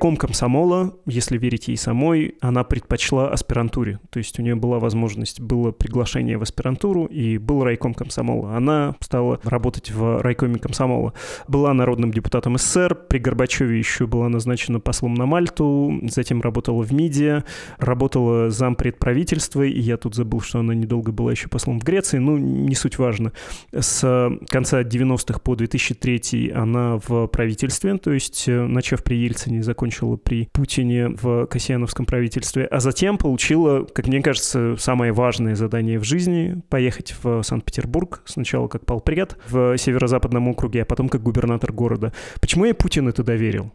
Райком 0.01 0.17
комсомола, 0.17 0.95
если 1.05 1.37
верить 1.37 1.67
ей 1.67 1.77
самой, 1.77 2.33
она 2.41 2.63
предпочла 2.63 3.29
аспирантуре. 3.29 3.99
То 4.09 4.17
есть 4.17 4.39
у 4.39 4.41
нее 4.41 4.55
была 4.55 4.79
возможность, 4.79 5.39
было 5.39 5.71
приглашение 5.71 6.39
в 6.39 6.41
аспирантуру, 6.41 7.05
и 7.05 7.37
был 7.37 7.63
райком 7.63 7.93
комсомола. 7.93 8.57
Она 8.57 8.95
стала 8.99 9.39
работать 9.43 9.91
в 9.91 10.23
райкоме 10.23 10.57
комсомола. 10.57 11.13
Была 11.47 11.71
народным 11.75 12.11
депутатом 12.11 12.57
СССР, 12.57 12.95
при 12.95 13.19
Горбачеве 13.19 13.77
еще 13.77 14.07
была 14.07 14.27
назначена 14.27 14.79
послом 14.79 15.13
на 15.13 15.27
Мальту, 15.27 15.93
затем 16.09 16.41
работала 16.41 16.81
в 16.81 16.91
МИДе, 16.91 17.43
работала 17.77 18.49
зампред 18.49 18.97
правительства, 18.97 19.61
и 19.61 19.79
я 19.79 19.97
тут 19.97 20.15
забыл, 20.15 20.41
что 20.41 20.61
она 20.61 20.73
недолго 20.73 21.11
была 21.11 21.29
еще 21.29 21.47
послом 21.47 21.79
в 21.79 21.83
Греции, 21.83 22.17
ну, 22.17 22.37
не 22.37 22.73
суть 22.73 22.97
важно. 22.97 23.33
С 23.71 24.31
конца 24.49 24.81
90-х 24.81 25.41
по 25.41 25.55
2003 25.55 26.53
она 26.55 26.97
в 27.07 27.27
правительстве, 27.27 27.99
то 27.99 28.11
есть, 28.11 28.45
э, 28.47 28.65
начав 28.65 29.03
при 29.03 29.17
Ельцине, 29.17 29.61
закончила 29.61 29.90
при 30.17 30.49
Путине 30.53 31.09
в 31.09 31.45
Касьяновском 31.47 32.05
правительстве, 32.05 32.65
а 32.65 32.79
затем 32.79 33.17
получила, 33.17 33.83
как 33.85 34.07
мне 34.07 34.21
кажется, 34.21 34.75
самое 34.77 35.11
важное 35.11 35.55
задание 35.55 35.99
в 35.99 36.03
жизни— 36.03 36.61
поехать 36.69 37.15
в 37.21 37.43
Санкт-Петербург, 37.43 38.21
сначала 38.25 38.67
как 38.67 38.85
полпред 38.85 39.37
в 39.49 39.77
северо-западном 39.77 40.47
округе, 40.47 40.83
а 40.83 40.85
потом 40.85 41.09
как 41.09 41.21
губернатор 41.23 41.71
города. 41.71 42.13
Почему 42.39 42.65
ей 42.65 42.73
Путин 42.73 43.07
это 43.07 43.23
доверил? 43.23 43.71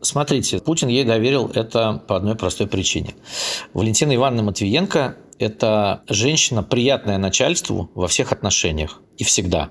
Смотрите, 0.00 0.60
Путин 0.60 0.88
ей 0.88 1.04
доверил 1.04 1.50
это 1.54 2.02
по 2.06 2.16
одной 2.16 2.36
простой 2.36 2.66
причине. 2.66 3.14
Валентина 3.74 4.14
Ивановна 4.14 4.44
Матвиенко– 4.44 5.16
это 5.38 6.02
женщина, 6.08 6.62
приятная 6.62 7.18
начальству 7.18 7.90
во 7.94 8.08
всех 8.08 8.32
отношениях 8.32 9.00
и 9.20 9.24
всегда. 9.24 9.68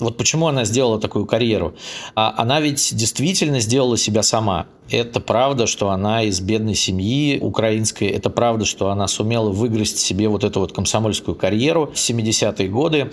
Вот 0.00 0.16
почему 0.16 0.48
она 0.48 0.64
сделала 0.64 1.00
такую 1.00 1.24
карьеру. 1.24 1.74
А 2.16 2.34
она 2.36 2.60
ведь 2.60 2.94
действительно 2.94 3.60
сделала 3.60 3.96
себя 3.96 4.22
сама. 4.22 4.66
Это 4.90 5.20
правда, 5.20 5.68
что 5.68 5.90
она 5.90 6.24
из 6.24 6.40
бедной 6.40 6.74
семьи 6.74 7.38
украинской. 7.40 8.08
Это 8.08 8.30
правда, 8.30 8.64
что 8.64 8.90
она 8.90 9.06
сумела 9.06 9.50
выиграть 9.50 9.96
себе 9.96 10.28
вот 10.28 10.42
эту 10.42 10.58
вот 10.58 10.72
комсомольскую 10.72 11.36
карьеру 11.36 11.86
в 11.86 11.96
70-е 11.96 12.68
годы. 12.68 13.12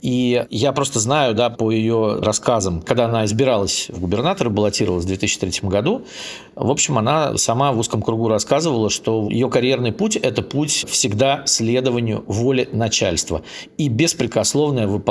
И 0.00 0.46
я 0.48 0.72
просто 0.72 0.98
знаю, 0.98 1.34
да, 1.34 1.50
по 1.50 1.70
ее 1.70 2.20
рассказам, 2.20 2.80
когда 2.80 3.04
она 3.04 3.26
избиралась 3.26 3.88
в 3.90 4.00
губернаторы, 4.00 4.48
баллотировалась 4.48 5.04
в 5.04 5.08
2003 5.08 5.68
году, 5.68 6.06
в 6.54 6.70
общем, 6.70 6.96
она 6.96 7.36
сама 7.36 7.72
в 7.72 7.78
узком 7.78 8.00
кругу 8.00 8.28
рассказывала, 8.28 8.88
что 8.88 9.28
ее 9.28 9.50
карьерный 9.50 9.92
путь– 9.92 10.16
это 10.22 10.40
путь 10.40 10.86
всегда 10.88 11.42
следованию 11.44 12.24
воле 12.26 12.68
начальства 12.72 13.42
и 13.76 13.88
беспрекословное 13.88 14.86
выполнение 14.86 15.09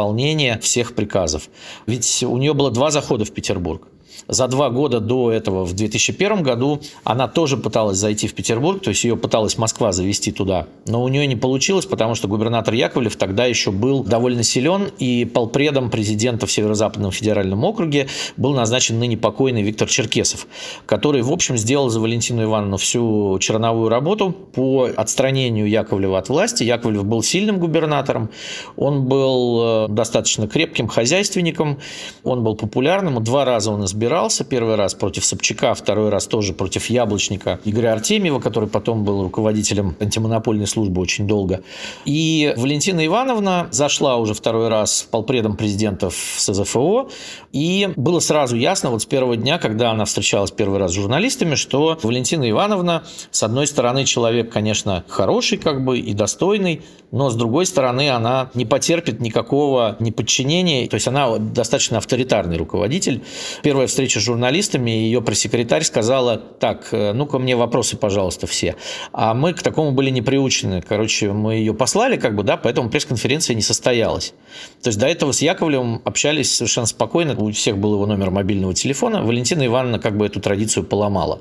всех 0.60 0.96
приказов. 0.96 1.50
Ведь 1.86 2.24
у 2.24 2.38
нее 2.38 2.54
было 2.54 2.72
два 2.72 2.92
захода 2.92 3.26
в 3.26 3.32
Петербург. 3.32 3.88
За 4.30 4.48
два 4.48 4.70
года 4.70 5.00
до 5.00 5.32
этого, 5.32 5.66
в 5.66 5.74
2001 5.74 6.44
году, 6.44 6.82
она 7.04 7.28
тоже 7.28 7.58
пыталась 7.58 7.98
зайти 7.98 8.28
в 8.28 8.36
Петербург, 8.36 8.80
то 8.80 8.92
есть 8.92 9.04
ее 9.04 9.18
пыталась 9.18 9.58
Москва 9.58 9.92
завести 9.92 10.32
туда, 10.32 10.68
но 10.86 11.04
у 11.04 11.08
нее 11.08 11.26
не 11.26 11.36
получилось, 11.36 11.88
потому 11.88 12.14
что 12.14 12.28
губернатор 12.28 12.76
Яковлев 12.76 13.16
тогда 13.16 13.46
еще 13.46 13.72
был 13.72 14.04
довольно 14.04 14.44
силен, 14.44 14.92
и 15.00 15.26
полпредом 15.26 15.90
президента 15.90 16.46
в 16.46 16.52
Северо-Западном 16.52 17.12
федеральном 17.12 17.64
округе 17.64 18.08
был 18.38 18.54
назначен 18.54 19.00
ныне 19.00 19.18
покойный 19.18 19.64
Виктор 19.64 19.88
Черкесов, 19.88 20.46
который, 20.86 21.24
в 21.24 21.32
общем, 21.32 21.58
сделал 21.58 21.90
за 21.90 22.00
Валентину 22.00 22.44
Ивановну 22.44 22.78
всю 22.78 23.40
черновую 23.40 23.90
работу 23.90 24.32
по 24.32 24.90
отстранению 24.96 25.68
Яковлева 25.68 26.20
от 26.20 26.30
власти. 26.30 26.64
Яковлев 26.64 27.04
был 27.04 27.24
сильным 27.24 27.58
губернатором, 27.58 28.30
он 28.78 29.06
был 29.06 29.62
э, 29.64 29.88
достаточно 29.90 30.48
крепким 30.48 30.88
хозяйственником, 30.88 31.80
он 32.24 32.44
был 32.44 32.56
популярным, 32.56 33.24
два 33.24 33.44
раза 33.44 33.72
он 33.72 33.86
избирал 33.86 34.19
избирался 34.20 34.44
первый 34.44 34.76
раз 34.76 34.96
против 34.96 35.24
Собчака, 35.24 35.74
второй 35.74 36.10
раз 36.10 36.28
тоже 36.28 36.52
против 36.52 36.88
Яблочника 36.88 37.62
Игоря 37.64 37.94
Артемьева, 37.94 38.42
который 38.42 38.68
потом 38.68 39.06
был 39.06 39.24
руководителем 39.24 39.96
антимонопольной 40.02 40.68
службы 40.68 41.02
очень 41.02 41.26
долго. 41.26 41.62
И 42.04 42.54
Валентина 42.58 43.06
Ивановна 43.06 43.70
зашла 43.72 44.18
уже 44.18 44.34
второй 44.34 44.68
раз 44.68 45.08
полпредом 45.10 45.56
президента 45.56 46.10
в 46.10 46.36
СЗФО, 46.38 47.10
и 47.54 47.90
было 47.96 48.20
сразу 48.20 48.58
ясно 48.58 48.90
вот 48.90 49.04
с 49.04 49.06
первого 49.06 49.38
дня, 49.38 49.58
когда 49.58 49.92
она 49.92 50.04
встречалась 50.04 50.52
первый 50.52 50.80
раз 50.80 50.92
с 50.92 50.96
журналистами, 50.96 51.56
что 51.56 51.98
Валентина 52.04 52.50
Ивановна, 52.50 53.04
с 53.32 53.42
одной 53.42 53.68
стороны, 53.68 54.04
человек, 54.04 54.52
конечно, 54.52 55.06
хороший 55.08 55.58
как 55.58 55.86
бы 55.86 55.98
и 55.98 56.14
достойный, 56.14 56.82
но 57.12 57.30
с 57.30 57.36
другой 57.36 57.66
стороны, 57.66 58.10
она 58.10 58.52
не 58.54 58.66
потерпит 58.66 59.20
никакого 59.20 59.96
неподчинения, 60.00 60.88
то 60.88 60.96
есть 60.96 61.08
она 61.08 61.38
достаточно 61.38 61.98
авторитарный 61.98 62.58
руководитель. 62.58 63.24
Первая 63.64 63.88
встрече 64.10 64.20
с 64.20 64.24
журналистами 64.24 64.90
ее 64.90 65.22
пресс-секретарь 65.22 65.84
сказала, 65.84 66.38
так, 66.38 66.88
э, 66.92 67.14
ну-ка 67.14 67.38
мне 67.38 67.56
вопросы, 67.56 67.96
пожалуйста, 67.96 68.48
все. 68.48 68.76
А 69.14 69.36
мы 69.36 69.54
к 69.54 69.62
такому 69.62 69.92
были 69.92 70.10
не 70.10 70.24
приучены. 70.24 70.82
Короче, 70.82 71.32
мы 71.32 71.56
ее 71.56 71.74
послали, 71.76 72.18
как 72.18 72.36
бы, 72.36 72.44
да, 72.44 72.58
поэтому 72.58 72.90
пресс-конференция 72.90 73.56
не 73.56 73.62
состоялась. 73.62 74.34
То 74.82 74.90
есть 74.90 74.98
до 75.00 75.06
этого 75.06 75.32
с 75.32 75.42
Яковлевым 75.42 76.02
общались 76.06 76.56
совершенно 76.56 76.88
спокойно, 76.88 77.36
у 77.38 77.52
всех 77.52 77.78
был 77.78 77.94
его 77.94 78.08
номер 78.08 78.32
мобильного 78.32 78.74
телефона. 78.74 79.22
Валентина 79.22 79.66
Ивановна 79.66 80.00
как 80.00 80.18
бы 80.18 80.26
эту 80.26 80.40
традицию 80.40 80.86
поломала. 80.86 81.40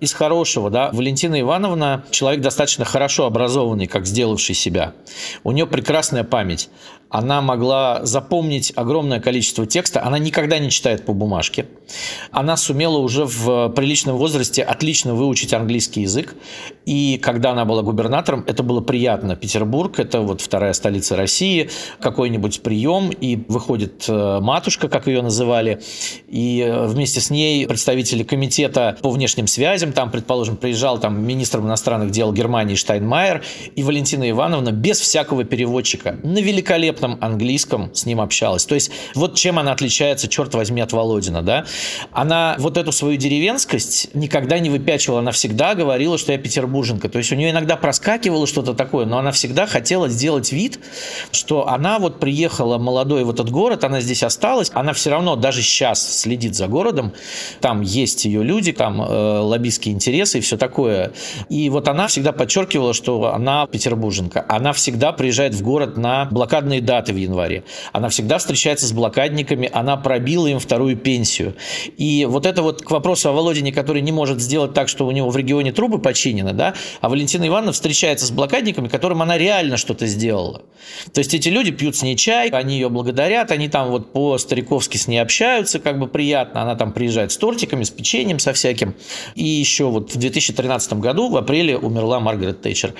Из 0.00 0.12
хорошего, 0.12 0.70
да, 0.70 0.90
Валентина 0.92 1.40
Ивановна 1.40 2.04
человек 2.10 2.40
достаточно 2.40 2.84
хорошо 2.84 3.26
образованный, 3.26 3.86
как 3.86 4.06
сделавший 4.06 4.56
себя. 4.56 4.92
У 5.44 5.52
нее 5.52 5.66
прекрасная 5.66 6.24
память 6.24 6.68
она 7.12 7.42
могла 7.42 8.00
запомнить 8.04 8.72
огромное 8.74 9.20
количество 9.20 9.66
текста, 9.66 10.02
она 10.02 10.18
никогда 10.18 10.58
не 10.58 10.70
читает 10.70 11.04
по 11.04 11.12
бумажке. 11.12 11.66
Она 12.30 12.56
сумела 12.56 12.96
уже 12.96 13.26
в 13.26 13.68
приличном 13.68 14.16
возрасте 14.16 14.62
отлично 14.62 15.14
выучить 15.14 15.52
английский 15.52 16.02
язык, 16.02 16.34
и 16.86 17.20
когда 17.22 17.50
она 17.50 17.66
была 17.66 17.82
губернатором, 17.82 18.44
это 18.46 18.62
было 18.62 18.80
приятно. 18.80 19.36
Петербург– 19.36 19.98
это 20.00 20.22
вот 20.22 20.40
вторая 20.40 20.72
столица 20.72 21.14
России, 21.14 21.68
какой-нибудь 22.00 22.62
прием, 22.62 23.10
и 23.10 23.44
выходит 23.46 24.06
э, 24.08 24.40
матушка, 24.40 24.88
как 24.88 25.06
ее 25.06 25.20
называли, 25.20 25.82
и 26.28 26.60
э, 26.66 26.86
вместе 26.86 27.20
с 27.20 27.28
ней 27.28 27.66
представители 27.66 28.22
комитета 28.22 28.96
по 29.02 29.10
внешним 29.10 29.46
связям, 29.48 29.92
там, 29.92 30.10
предположим, 30.10 30.56
приезжал 30.56 30.98
там 30.98 31.22
министр 31.22 31.58
иностранных 31.58 32.10
дел 32.10 32.32
Германии 32.32 32.74
Штайнмайер 32.74 33.42
и 33.76 33.82
Валентина 33.82 34.30
Ивановна 34.30 34.70
без 34.70 34.98
всякого 34.98 35.44
переводчика 35.44 36.16
на 36.22 36.38
великолепном 36.38 37.01
великолепном 37.02 37.18
английском 37.20 37.90
с 37.94 38.06
ним 38.06 38.20
общалась. 38.20 38.64
То 38.64 38.74
есть 38.74 38.90
вот 39.14 39.34
чем 39.34 39.58
она 39.58 39.72
отличается, 39.72 40.28
черт 40.28 40.54
возьми, 40.54 40.80
от 40.80 40.92
Володина, 40.92 41.42
да? 41.42 41.64
Она 42.12 42.56
вот 42.58 42.76
эту 42.76 42.92
свою 42.92 43.16
деревенскость 43.16 44.14
никогда 44.14 44.58
не 44.58 44.70
выпячивала, 44.70 45.20
она 45.20 45.32
всегда 45.32 45.74
говорила, 45.74 46.18
что 46.18 46.32
я 46.32 46.38
петербурженка. 46.38 47.08
То 47.08 47.18
есть 47.18 47.32
у 47.32 47.36
нее 47.36 47.50
иногда 47.50 47.76
проскакивало 47.76 48.46
что-то 48.46 48.74
такое, 48.74 49.06
но 49.06 49.18
она 49.18 49.32
всегда 49.32 49.66
хотела 49.66 50.08
сделать 50.08 50.52
вид, 50.52 50.80
что 51.30 51.68
она 51.68 51.98
вот 51.98 52.20
приехала 52.20 52.78
молодой 52.78 53.24
в 53.24 53.30
этот 53.30 53.50
город, 53.50 53.84
она 53.84 54.00
здесь 54.00 54.22
осталась, 54.22 54.70
она 54.74 54.92
все 54.92 55.10
равно 55.10 55.36
даже 55.36 55.62
сейчас 55.62 56.20
следит 56.20 56.54
за 56.54 56.68
городом, 56.68 57.12
там 57.60 57.80
есть 57.80 58.24
ее 58.24 58.42
люди, 58.42 58.72
там 58.72 59.02
э, 59.02 59.38
лоббистские 59.38 59.94
интересы 59.94 60.38
и 60.38 60.40
все 60.40 60.56
такое. 60.56 61.12
И 61.48 61.68
вот 61.70 61.88
она 61.88 62.06
всегда 62.06 62.32
подчеркивала, 62.32 62.94
что 62.94 63.34
она 63.34 63.66
петербурженка. 63.66 64.44
Она 64.48 64.72
всегда 64.72 65.12
приезжает 65.12 65.54
в 65.54 65.62
город 65.62 65.96
на 65.96 66.26
блокадные 66.26 66.80
кандидаты 66.92 67.12
в 67.12 67.16
январе. 67.16 67.64
Она 67.92 68.08
всегда 68.08 68.38
встречается 68.38 68.86
с 68.86 68.92
блокадниками, 68.92 69.70
она 69.72 69.96
пробила 69.96 70.46
им 70.46 70.58
вторую 70.58 70.96
пенсию. 70.96 71.54
И 71.96 72.26
вот 72.28 72.46
это 72.46 72.62
вот 72.62 72.82
к 72.82 72.90
вопросу 72.90 73.30
о 73.30 73.32
Володине, 73.32 73.72
который 73.72 74.02
не 74.02 74.12
может 74.12 74.40
сделать 74.40 74.74
так, 74.74 74.88
что 74.88 75.06
у 75.06 75.10
него 75.10 75.30
в 75.30 75.36
регионе 75.36 75.72
трубы 75.72 75.98
починены, 75.98 76.52
да, 76.52 76.74
а 77.00 77.08
Валентина 77.08 77.46
Ивановна 77.46 77.72
встречается 77.72 78.26
с 78.26 78.30
блокадниками, 78.30 78.88
которым 78.88 79.22
она 79.22 79.38
реально 79.38 79.76
что-то 79.76 80.06
сделала. 80.06 80.62
То 81.12 81.20
есть 81.20 81.34
эти 81.34 81.48
люди 81.48 81.70
пьют 81.70 81.96
с 81.96 82.02
ней 82.02 82.16
чай, 82.16 82.50
они 82.50 82.74
ее 82.74 82.88
благодарят, 82.88 83.50
они 83.50 83.68
там 83.68 83.90
вот 83.90 84.12
по-стариковски 84.12 84.96
с 84.96 85.08
ней 85.08 85.18
общаются, 85.18 85.78
как 85.78 85.98
бы 85.98 86.08
приятно, 86.08 86.62
она 86.62 86.74
там 86.74 86.92
приезжает 86.92 87.32
с 87.32 87.36
тортиками, 87.36 87.84
с 87.84 87.90
печеньем, 87.90 88.38
со 88.38 88.52
всяким. 88.52 88.94
И 89.34 89.44
еще 89.44 89.84
вот 89.84 90.12
в 90.12 90.18
2013 90.18 90.94
году, 90.94 91.30
в 91.30 91.36
апреле, 91.36 91.78
умерла 91.78 92.20
Маргарет 92.20 92.60
Тэтчер. 92.60 92.94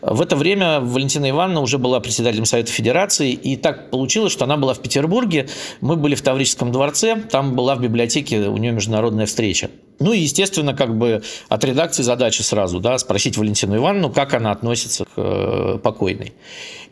В 0.00 0.20
это 0.20 0.36
время 0.36 0.80
Валентина 0.80 1.28
Ивановна 1.28 1.60
уже 1.60 1.78
была 1.78 2.00
председателем 2.00 2.44
Совета 2.44 2.70
Федерации, 2.70 3.23
и 3.32 3.56
так 3.56 3.90
получилось, 3.90 4.32
что 4.32 4.44
она 4.44 4.56
была 4.56 4.74
в 4.74 4.80
Петербурге, 4.80 5.48
мы 5.80 5.96
были 5.96 6.14
в 6.14 6.22
Таврическом 6.22 6.72
дворце, 6.72 7.16
там 7.30 7.54
была 7.54 7.74
в 7.74 7.80
библиотеке 7.80 8.48
у 8.48 8.56
нее 8.56 8.72
международная 8.72 9.26
встреча. 9.26 9.70
Ну 10.00 10.12
и, 10.12 10.18
естественно, 10.18 10.74
как 10.74 10.96
бы 10.96 11.22
от 11.48 11.64
редакции 11.64 12.02
задача 12.02 12.42
сразу, 12.42 12.80
да, 12.80 12.98
спросить 12.98 13.36
Валентину 13.36 13.76
Ивановну, 13.76 14.10
как 14.10 14.34
она 14.34 14.50
относится 14.50 15.04
к 15.04 15.10
э, 15.16 15.78
покойной. 15.82 16.32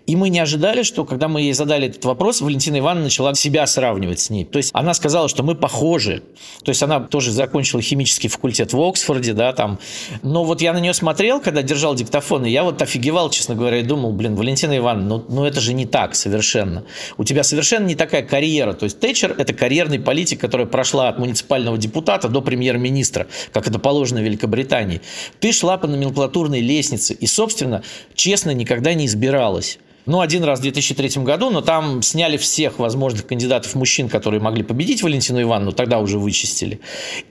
И 0.06 0.16
мы 0.16 0.30
не 0.30 0.40
ожидали, 0.40 0.82
что 0.82 1.04
когда 1.04 1.28
мы 1.28 1.42
ей 1.42 1.52
задали 1.52 1.86
этот 1.86 2.04
вопрос, 2.04 2.40
Валентина 2.40 2.78
Ивановна 2.78 3.04
начала 3.04 3.34
себя 3.34 3.66
сравнивать 3.66 4.18
с 4.18 4.30
ней. 4.30 4.44
То 4.44 4.56
есть 4.56 4.70
она 4.72 4.94
сказала, 4.94 5.28
что 5.28 5.44
мы 5.44 5.54
похожи. 5.54 6.24
То 6.64 6.70
есть 6.70 6.82
она 6.82 6.98
тоже 7.00 7.30
закончила 7.30 7.80
химический 7.80 8.28
факультет 8.28 8.72
в 8.72 8.80
Оксфорде, 8.80 9.32
да, 9.32 9.52
там. 9.52 9.78
Но 10.22 10.44
вот 10.44 10.60
я 10.60 10.72
на 10.72 10.78
нее 10.78 10.92
смотрел, 10.92 11.40
когда 11.40 11.62
держал 11.62 11.94
диктофон, 11.94 12.44
и 12.46 12.50
я 12.50 12.64
вот 12.64 12.82
офигевал, 12.82 13.30
честно 13.30 13.54
говоря, 13.54 13.78
и 13.78 13.82
думал, 13.82 14.12
блин, 14.12 14.34
Валентина 14.34 14.76
Ивановна, 14.76 15.08
ну, 15.08 15.24
ну 15.28 15.44
это 15.44 15.60
же 15.60 15.72
не 15.72 15.86
так 15.86 16.16
совершенно. 16.16 16.84
У 17.16 17.24
тебя 17.24 17.44
совершенно 17.44 17.86
не 17.86 17.94
такая 17.94 18.22
карьера. 18.22 18.72
То 18.72 18.84
есть 18.84 18.98
Тэтчер– 18.98 19.36
это 19.38 19.54
карьерный 19.54 20.00
политик, 20.00 20.40
которая 20.40 20.66
прошла 20.66 21.08
от 21.08 21.18
муниципального 21.20 21.78
депутата 21.78 22.28
до 22.28 22.42
премьер-министра, 22.42 23.28
как 23.52 23.68
это 23.68 23.78
положено 23.78 24.20
в 24.20 24.24
Великобритании. 24.24 25.00
Ты 25.38 25.52
шла 25.52 25.78
по 25.78 25.86
номенклатурной 25.86 26.60
лестнице 26.60 27.14
и, 27.14 27.26
собственно, 27.26 27.82
честно, 28.14 28.50
никогда 28.50 28.94
не 28.94 29.06
избиралась. 29.06 29.78
Ну, 30.04 30.20
один 30.20 30.42
раз 30.42 30.58
в 30.58 30.62
2003 30.62 31.22
году, 31.22 31.50
но 31.50 31.60
там 31.60 32.02
сняли 32.02 32.36
всех 32.36 32.78
возможных 32.78 33.26
кандидатов 33.26 33.74
мужчин, 33.74 34.08
которые 34.08 34.40
могли 34.40 34.64
победить 34.64 35.02
Валентину 35.02 35.40
Ивановну, 35.40 35.72
тогда 35.72 36.00
уже 36.00 36.18
вычистили. 36.18 36.80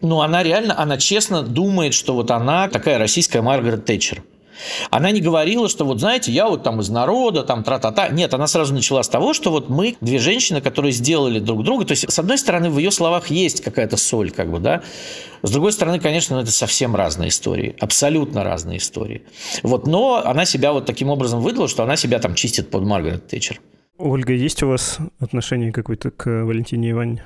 Но 0.02 0.22
она 0.22 0.42
реально, 0.42 0.80
она 0.80 0.98
честно 0.98 1.42
думает, 1.42 1.94
что 1.94 2.14
вот 2.14 2.32
она 2.32 2.70
такая 2.70 2.98
российская 2.98 3.42
Маргарет 3.42 3.86
Тэтчер. 3.86 4.24
Она 4.90 5.12
не 5.12 5.22
говорила, 5.22 5.70
что 5.70 5.86
вот 5.86 6.00
знаете, 6.00 6.32
я 6.32 6.48
вот 6.48 6.64
там 6.64 6.80
из 6.82 6.90
народа, 6.90 7.44
там 7.44 7.64
тра-та-та. 7.64 8.10
Нет, 8.10 8.34
она 8.34 8.48
сразу 8.48 8.74
начала 8.74 9.04
с 9.04 9.10
того, 9.10 9.34
что 9.34 9.52
вот 9.52 9.70
мы 9.70 9.96
две 10.02 10.20
женщины, 10.20 10.62
которые 10.62 10.92
сделали 10.92 11.40
друг 11.40 11.64
друга. 11.64 11.86
То 11.86 11.92
есть, 11.92 12.12
с 12.12 12.20
одной 12.20 12.38
стороны, 12.38 12.70
в 12.70 12.78
ее 12.78 12.92
словах 12.92 13.28
есть 13.28 13.62
какая-то 13.62 13.98
соль, 13.98 14.32
как 14.32 14.52
бы, 14.52 14.60
да. 14.60 14.82
С 15.44 15.52
другой 15.52 15.72
стороны, 15.72 16.00
конечно, 16.00 16.36
это 16.36 16.52
совсем 16.52 16.96
разные 16.96 17.30
истории. 17.30 17.76
Абсолютно 17.80 18.44
разные 18.44 18.78
истории. 18.78 19.24
Вот, 19.64 19.88
но 19.88 20.22
она 20.24 20.46
себя 20.46 20.72
вот 20.72 20.86
таким 20.86 21.10
образом 21.10 21.42
выдала, 21.42 21.68
что 21.68 21.84
она 21.84 21.96
себя 21.96 22.20
там 22.20 22.36
чистит 22.36 22.70
под 22.70 22.84
Маргарет 22.84 23.28
Тэтчер. 23.28 23.60
Ольга, 23.98 24.34
есть 24.34 24.64
у 24.64 24.68
вас 24.68 24.98
отношение 25.20 25.72
какое-то 25.72 26.12
к 26.12 26.28
Валентине 26.44 26.92
Ивановне? 26.92 27.24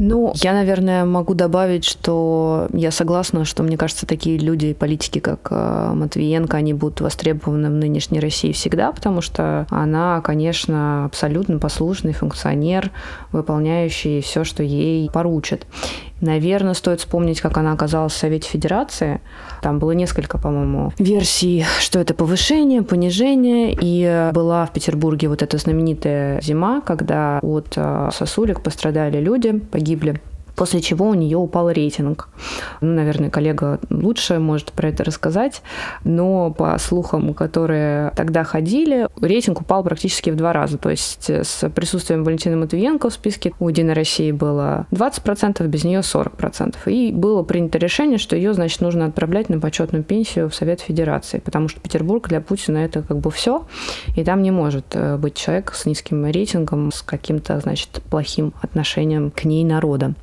Ну, 0.00 0.32
я, 0.36 0.52
наверное, 0.52 1.04
могу 1.04 1.34
добавить, 1.34 1.84
что 1.84 2.68
я 2.72 2.90
согласна, 2.90 3.44
что, 3.44 3.62
мне 3.62 3.76
кажется, 3.76 4.06
такие 4.06 4.38
люди, 4.38 4.72
политики, 4.72 5.18
как 5.18 5.48
э, 5.50 5.90
Матвиенко, 5.92 6.56
они 6.56 6.72
будут 6.72 7.00
востребованы 7.00 7.68
в 7.68 7.72
нынешней 7.72 8.20
России 8.20 8.52
всегда, 8.52 8.92
потому 8.92 9.20
что 9.20 9.66
она, 9.70 10.20
конечно, 10.20 11.04
абсолютно 11.04 11.58
послушный 11.58 12.12
функционер, 12.12 12.90
выполняющий 13.32 14.20
все, 14.20 14.44
что 14.44 14.62
ей 14.62 15.10
поручат. 15.10 15.66
Наверное, 16.20 16.74
стоит 16.74 17.00
вспомнить, 17.00 17.40
как 17.40 17.56
она 17.58 17.72
оказалась 17.72 18.12
в 18.12 18.16
Совете 18.16 18.48
Федерации. 18.48 19.20
Там 19.62 19.78
было 19.78 19.92
несколько, 19.92 20.38
по-моему, 20.38 20.92
версий, 20.98 21.64
что 21.80 21.98
это 22.00 22.14
повышение, 22.14 22.82
понижение. 22.82 23.76
И 23.80 24.30
была 24.32 24.66
в 24.66 24.72
Петербурге 24.72 25.28
вот 25.28 25.42
эта 25.42 25.58
знаменитая 25.58 26.40
зима, 26.40 26.80
когда 26.80 27.38
от 27.42 27.74
э, 27.76 28.10
сосулек 28.12 28.62
пострадали 28.62 29.20
люди, 29.20 29.52
погибли 29.52 30.20
после 30.58 30.80
чего 30.80 31.08
у 31.08 31.14
нее 31.14 31.38
упал 31.38 31.70
рейтинг. 31.70 32.28
Ну, 32.80 32.92
наверное, 32.94 33.30
коллега 33.30 33.78
лучше 33.90 34.40
может 34.40 34.72
про 34.72 34.88
это 34.88 35.04
рассказать, 35.04 35.62
но 36.02 36.50
по 36.50 36.76
слухам, 36.78 37.32
которые 37.32 38.10
тогда 38.16 38.42
ходили, 38.42 39.08
рейтинг 39.20 39.60
упал 39.60 39.84
практически 39.84 40.30
в 40.30 40.36
два 40.36 40.52
раза. 40.52 40.76
То 40.76 40.90
есть 40.90 41.30
с 41.30 41.68
присутствием 41.70 42.24
Валентины 42.24 42.56
Матвиенко 42.56 43.08
в 43.08 43.12
списке 43.12 43.52
у 43.60 43.68
Единой 43.68 43.94
России 43.94 44.32
было 44.32 44.86
20%, 44.90 45.64
без 45.68 45.84
нее 45.84 46.00
40%. 46.00 46.74
И 46.86 47.12
было 47.12 47.44
принято 47.44 47.78
решение, 47.78 48.18
что 48.18 48.34
ее, 48.34 48.52
значит, 48.52 48.80
нужно 48.80 49.06
отправлять 49.06 49.48
на 49.48 49.60
почетную 49.60 50.02
пенсию 50.02 50.50
в 50.50 50.54
Совет 50.56 50.80
Федерации, 50.80 51.38
потому 51.38 51.68
что 51.68 51.80
Петербург 51.80 52.26
для 52.28 52.40
Путина 52.40 52.78
это 52.78 53.02
как 53.02 53.18
бы 53.18 53.30
все, 53.30 53.64
и 54.16 54.24
там 54.24 54.42
не 54.42 54.50
может 54.50 54.86
э, 54.94 55.16
быть 55.18 55.34
человек 55.34 55.72
с 55.72 55.86
низким 55.86 56.26
рейтингом, 56.26 56.90
с 56.90 57.02
каким-то, 57.02 57.60
значит, 57.60 58.02
плохим 58.10 58.52
отношением 58.60 59.30
к 59.30 59.44
ней 59.44 59.64
народа. 59.64 60.14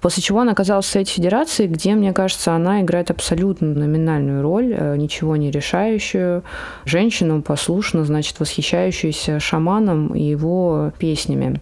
После 0.00 0.22
чего 0.22 0.40
она 0.40 0.52
оказалась 0.52 0.86
в 0.86 0.90
Совете 0.90 1.12
Федерации, 1.12 1.66
где, 1.66 1.94
мне 1.94 2.12
кажется, 2.12 2.54
она 2.54 2.80
играет 2.82 3.10
абсолютно 3.10 3.68
номинальную 3.68 4.42
роль, 4.42 4.74
э, 4.76 4.96
ничего 4.96 5.36
не 5.36 5.50
решающую, 5.50 6.42
женщину 6.84 7.42
послушно, 7.42 8.04
значит, 8.04 8.38
восхищающуюся 8.40 9.40
шаманом 9.40 10.14
и 10.14 10.22
его 10.22 10.92
песнями. 10.98 11.60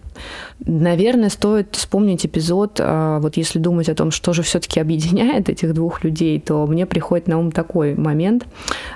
Наверное, 0.65 1.29
стоит 1.29 1.75
вспомнить 1.75 2.25
эпизод, 2.25 2.79
а, 2.79 3.19
вот 3.19 3.37
если 3.37 3.59
думать 3.59 3.89
о 3.89 3.95
том, 3.95 4.11
что 4.11 4.33
же 4.33 4.43
все-таки 4.43 4.79
объединяет 4.79 5.49
этих 5.49 5.73
двух 5.73 6.03
людей, 6.03 6.39
то 6.39 6.65
мне 6.67 6.85
приходит 6.85 7.27
на 7.27 7.39
ум 7.39 7.51
такой 7.51 7.95
момент. 7.95 8.45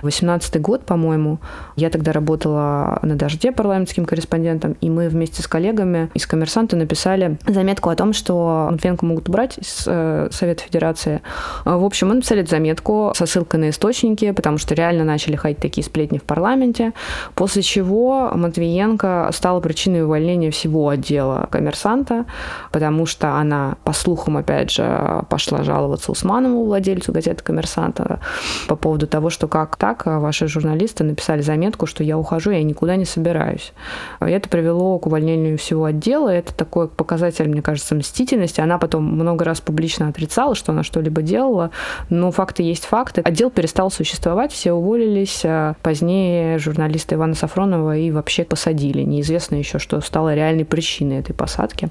18 0.01 0.62
год, 0.62 0.86
по-моему, 0.86 1.39
я 1.75 1.89
тогда 1.89 2.12
работала 2.12 2.99
на 3.01 3.15
«Дожде» 3.15 3.51
парламентским 3.51 4.06
корреспондентом, 4.06 4.75
и 4.82 4.89
мы 4.89 5.10
вместе 5.10 5.41
с 5.41 5.47
коллегами 5.47 6.10
из 6.13 6.25
«Коммерсанта» 6.25 6.75
написали 6.75 7.38
заметку 7.47 7.89
о 7.89 7.95
том, 7.95 8.13
что 8.13 8.69
Литвенко 8.71 9.06
могут 9.06 9.30
убрать 9.30 9.58
из 9.58 9.84
э, 9.88 10.30
Совета 10.32 10.63
Федерации. 10.63 11.21
В 11.65 11.84
общем, 11.84 12.10
мы 12.10 12.15
написали 12.15 12.43
заметку 12.45 13.12
со 13.15 13.25
ссылкой 13.25 13.60
на 13.60 13.69
источники, 13.69 14.32
потому 14.32 14.58
что 14.58 14.75
реально 14.75 15.03
начали 15.03 15.36
ходить 15.36 15.60
такие 15.60 15.84
сплетни 15.84 16.17
в 16.17 16.23
парламенте, 16.23 16.93
после 17.36 17.62
чего 17.62 18.32
Матвиенко 18.34 19.30
стала 19.34 19.60
причиной 19.60 20.03
увольнения 20.03 20.51
всего 20.51 20.89
отдела 21.07 21.47
коммерсанта, 21.49 22.25
потому 22.71 23.05
что 23.05 23.35
она, 23.35 23.77
по 23.83 23.93
слухам, 23.93 24.37
опять 24.37 24.71
же, 24.71 25.23
пошла 25.29 25.63
жаловаться 25.63 26.11
Усманову, 26.11 26.65
владельцу 26.65 27.13
газеты 27.13 27.43
«Коммерсанта», 27.43 28.19
по 28.67 28.75
поводу 28.75 29.07
того, 29.07 29.29
что 29.29 29.47
как 29.47 29.75
так, 29.77 30.05
ваши 30.05 30.47
журналисты 30.47 31.03
написали 31.03 31.41
заметку, 31.41 31.85
что 31.85 32.03
я 32.03 32.17
ухожу, 32.17 32.51
я 32.51 32.63
никуда 32.63 32.95
не 32.95 33.05
собираюсь. 33.05 33.73
Это 34.19 34.49
привело 34.49 34.99
к 34.99 35.07
увольнению 35.07 35.57
всего 35.57 35.85
отдела. 35.85 36.29
Это 36.29 36.53
такой 36.53 36.87
показатель, 36.87 37.47
мне 37.47 37.61
кажется, 37.61 37.95
мстительности. 37.95 38.61
Она 38.61 38.77
потом 38.77 39.03
много 39.03 39.45
раз 39.45 39.61
публично 39.61 40.09
отрицала, 40.09 40.55
что 40.55 40.71
она 40.71 40.83
что-либо 40.83 41.21
делала, 41.21 41.71
но 42.09 42.31
факты 42.31 42.63
есть 42.63 42.85
факты. 42.85 43.21
Отдел 43.21 43.49
перестал 43.49 43.91
существовать, 43.91 44.51
все 44.51 44.73
уволились. 44.73 45.41
А 45.45 45.75
позднее 45.81 46.59
журналиста 46.59 47.15
Ивана 47.15 47.35
Сафронова 47.35 47.95
и 47.97 48.11
вообще 48.11 48.43
посадили. 48.43 49.03
Неизвестно 49.03 49.55
еще, 49.55 49.79
что 49.79 50.01
стало 50.01 50.35
реальной 50.35 50.65
причиной 50.65 50.96
этой 51.05 51.33
посадки. 51.33 51.89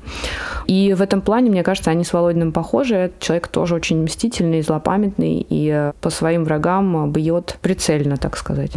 И 0.66 0.95
в 0.95 1.03
этом 1.03 1.21
плане, 1.21 1.51
мне 1.51 1.62
кажется, 1.62 1.90
они 1.90 2.05
с 2.05 2.12
Володиным 2.12 2.53
похожи. 2.53 3.12
Человек 3.21 3.49
тоже 3.49 3.75
очень 3.75 4.03
мстительный, 4.03 4.62
злопамятный 4.62 5.47
и 5.49 5.92
по 6.01 6.11
своим 6.11 6.45
врагам 6.45 7.11
бьет 7.12 7.59
прицельно, 7.61 8.16
так 8.16 8.37
сказать. 8.37 8.73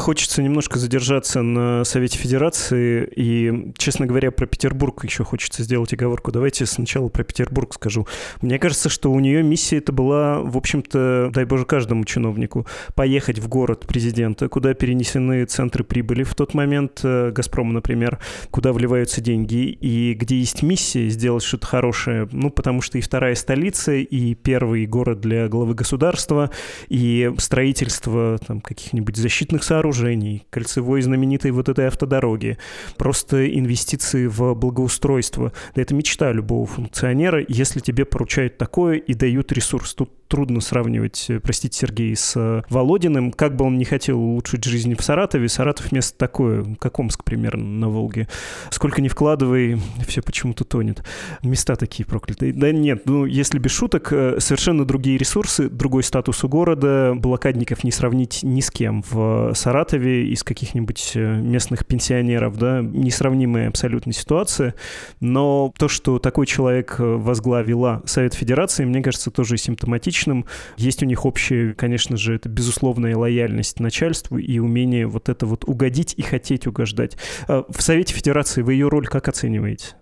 Хочется 0.00 0.42
немножко 0.42 0.78
задержаться 0.78 1.42
на 1.42 1.84
Совете 1.84 2.16
Федерации, 2.16 3.06
и, 3.14 3.74
честно 3.76 4.06
говоря, 4.06 4.30
про 4.30 4.46
Петербург 4.46 5.04
еще 5.04 5.24
хочется 5.24 5.62
сделать 5.62 5.92
оговорку. 5.92 6.32
Давайте 6.32 6.64
сначала 6.64 7.08
про 7.08 7.22
Петербург 7.22 7.74
скажу. 7.74 8.06
Мне 8.40 8.58
кажется, 8.58 8.88
что 8.88 9.12
у 9.12 9.20
нее 9.20 9.42
миссия 9.42 9.76
это 9.76 9.92
была, 9.92 10.40
в 10.40 10.56
общем-то, 10.56 11.30
дай 11.34 11.44
боже, 11.44 11.66
каждому 11.66 12.06
чиновнику, 12.06 12.66
поехать 12.94 13.40
в 13.40 13.48
город 13.48 13.86
президента, 13.86 14.48
куда 14.48 14.72
перенесены 14.72 15.44
центры 15.44 15.84
прибыли 15.84 16.22
в 16.22 16.34
тот 16.34 16.54
момент, 16.54 17.00
э, 17.02 17.30
Газпрома, 17.30 17.74
например, 17.74 18.20
куда 18.50 18.72
вливаются 18.72 19.20
деньги, 19.20 19.66
и 19.68 20.14
где 20.14 20.38
есть 20.38 20.62
миссия 20.62 21.10
сделать 21.10 21.42
что-то 21.42 21.66
хорошее, 21.66 22.26
ну, 22.32 22.48
потому 22.48 22.80
что 22.80 22.96
и 22.96 23.02
вторая 23.02 23.34
столица, 23.34 23.92
и 23.92 24.34
первый 24.34 24.86
город 24.86 25.20
для 25.20 25.46
главы 25.48 25.74
государства, 25.74 26.50
и 26.88 27.30
строительство 27.36 28.38
там 28.46 28.62
каких-нибудь 28.62 29.18
защитных 29.18 29.62
сооружений, 29.62 29.89
сооружений, 29.90 30.46
кольцевой 30.50 31.02
знаменитой 31.02 31.50
вот 31.50 31.68
этой 31.68 31.86
автодороги, 31.86 32.58
просто 32.96 33.46
инвестиции 33.46 34.26
в 34.26 34.54
благоустройство. 34.54 35.52
Да 35.74 35.82
это 35.82 35.94
мечта 35.94 36.32
любого 36.32 36.66
функционера, 36.66 37.44
если 37.48 37.80
тебе 37.80 38.04
поручают 38.04 38.56
такое 38.56 38.96
и 38.96 39.14
дают 39.14 39.52
ресурс. 39.52 39.94
Тут 39.94 40.10
трудно 40.30 40.60
сравнивать, 40.60 41.26
э, 41.28 41.40
простите, 41.40 41.76
Сергей, 41.76 42.14
с 42.14 42.34
э, 42.36 42.62
Володиным. 42.70 43.32
Как 43.32 43.56
бы 43.56 43.64
он 43.64 43.78
не 43.78 43.84
хотел 43.84 44.20
улучшить 44.20 44.64
жизнь 44.64 44.94
в 44.94 45.02
Саратове, 45.02 45.48
Саратов 45.48 45.90
место 45.90 46.16
такое, 46.16 46.76
как 46.78 46.98
Омск 47.00 47.24
примерно 47.24 47.64
на 47.64 47.88
Волге. 47.88 48.28
Сколько 48.70 49.02
ни 49.02 49.08
вкладывай, 49.08 49.80
все 50.06 50.22
почему-то 50.22 50.64
тонет. 50.64 51.02
Места 51.42 51.74
такие 51.74 52.06
проклятые. 52.06 52.52
Да 52.52 52.70
нет, 52.70 53.02
ну 53.06 53.26
если 53.26 53.58
без 53.58 53.72
шуток, 53.72 54.12
э, 54.12 54.36
совершенно 54.38 54.84
другие 54.84 55.18
ресурсы, 55.18 55.68
другой 55.68 56.04
статус 56.04 56.44
у 56.44 56.48
города. 56.48 57.12
Блокадников 57.16 57.82
не 57.82 57.90
сравнить 57.90 58.40
ни 58.44 58.60
с 58.60 58.70
кем 58.70 59.02
в 59.10 59.52
Саратове 59.54 59.69
из 59.70 60.44
каких-нибудь 60.44 61.12
местных 61.16 61.84
пенсионеров, 61.86 62.56
да, 62.56 62.80
несравнимая 62.80 63.68
абсолютно 63.68 64.12
ситуация. 64.12 64.76
Но 65.18 65.74
то, 65.76 65.88
что 65.88 66.20
такой 66.20 66.46
человек 66.46 66.96
возглавила 66.98 68.02
Совет 68.06 68.34
Федерации, 68.34 68.84
мне 68.84 69.02
кажется, 69.02 69.32
тоже 69.32 69.56
симптоматично 69.56 70.20
личным. 70.20 70.46
Есть 70.76 71.02
у 71.02 71.06
них 71.06 71.24
общее, 71.24 71.74
конечно 71.74 72.16
же, 72.16 72.34
это 72.34 72.48
безусловная 72.48 73.16
лояльность 73.16 73.80
начальству 73.80 74.38
и 74.38 74.58
умение 74.58 75.06
вот 75.06 75.28
это 75.28 75.46
вот 75.46 75.64
угодить 75.66 76.14
и 76.16 76.22
хотеть 76.22 76.66
угождать. 76.66 77.16
А 77.48 77.64
в 77.68 77.80
Совете 77.80 78.14
Федерации 78.14 78.62
вы 78.62 78.74
ее 78.74 78.88
роль 78.88 79.06
как 79.06 79.28
оцениваете? 79.28 79.94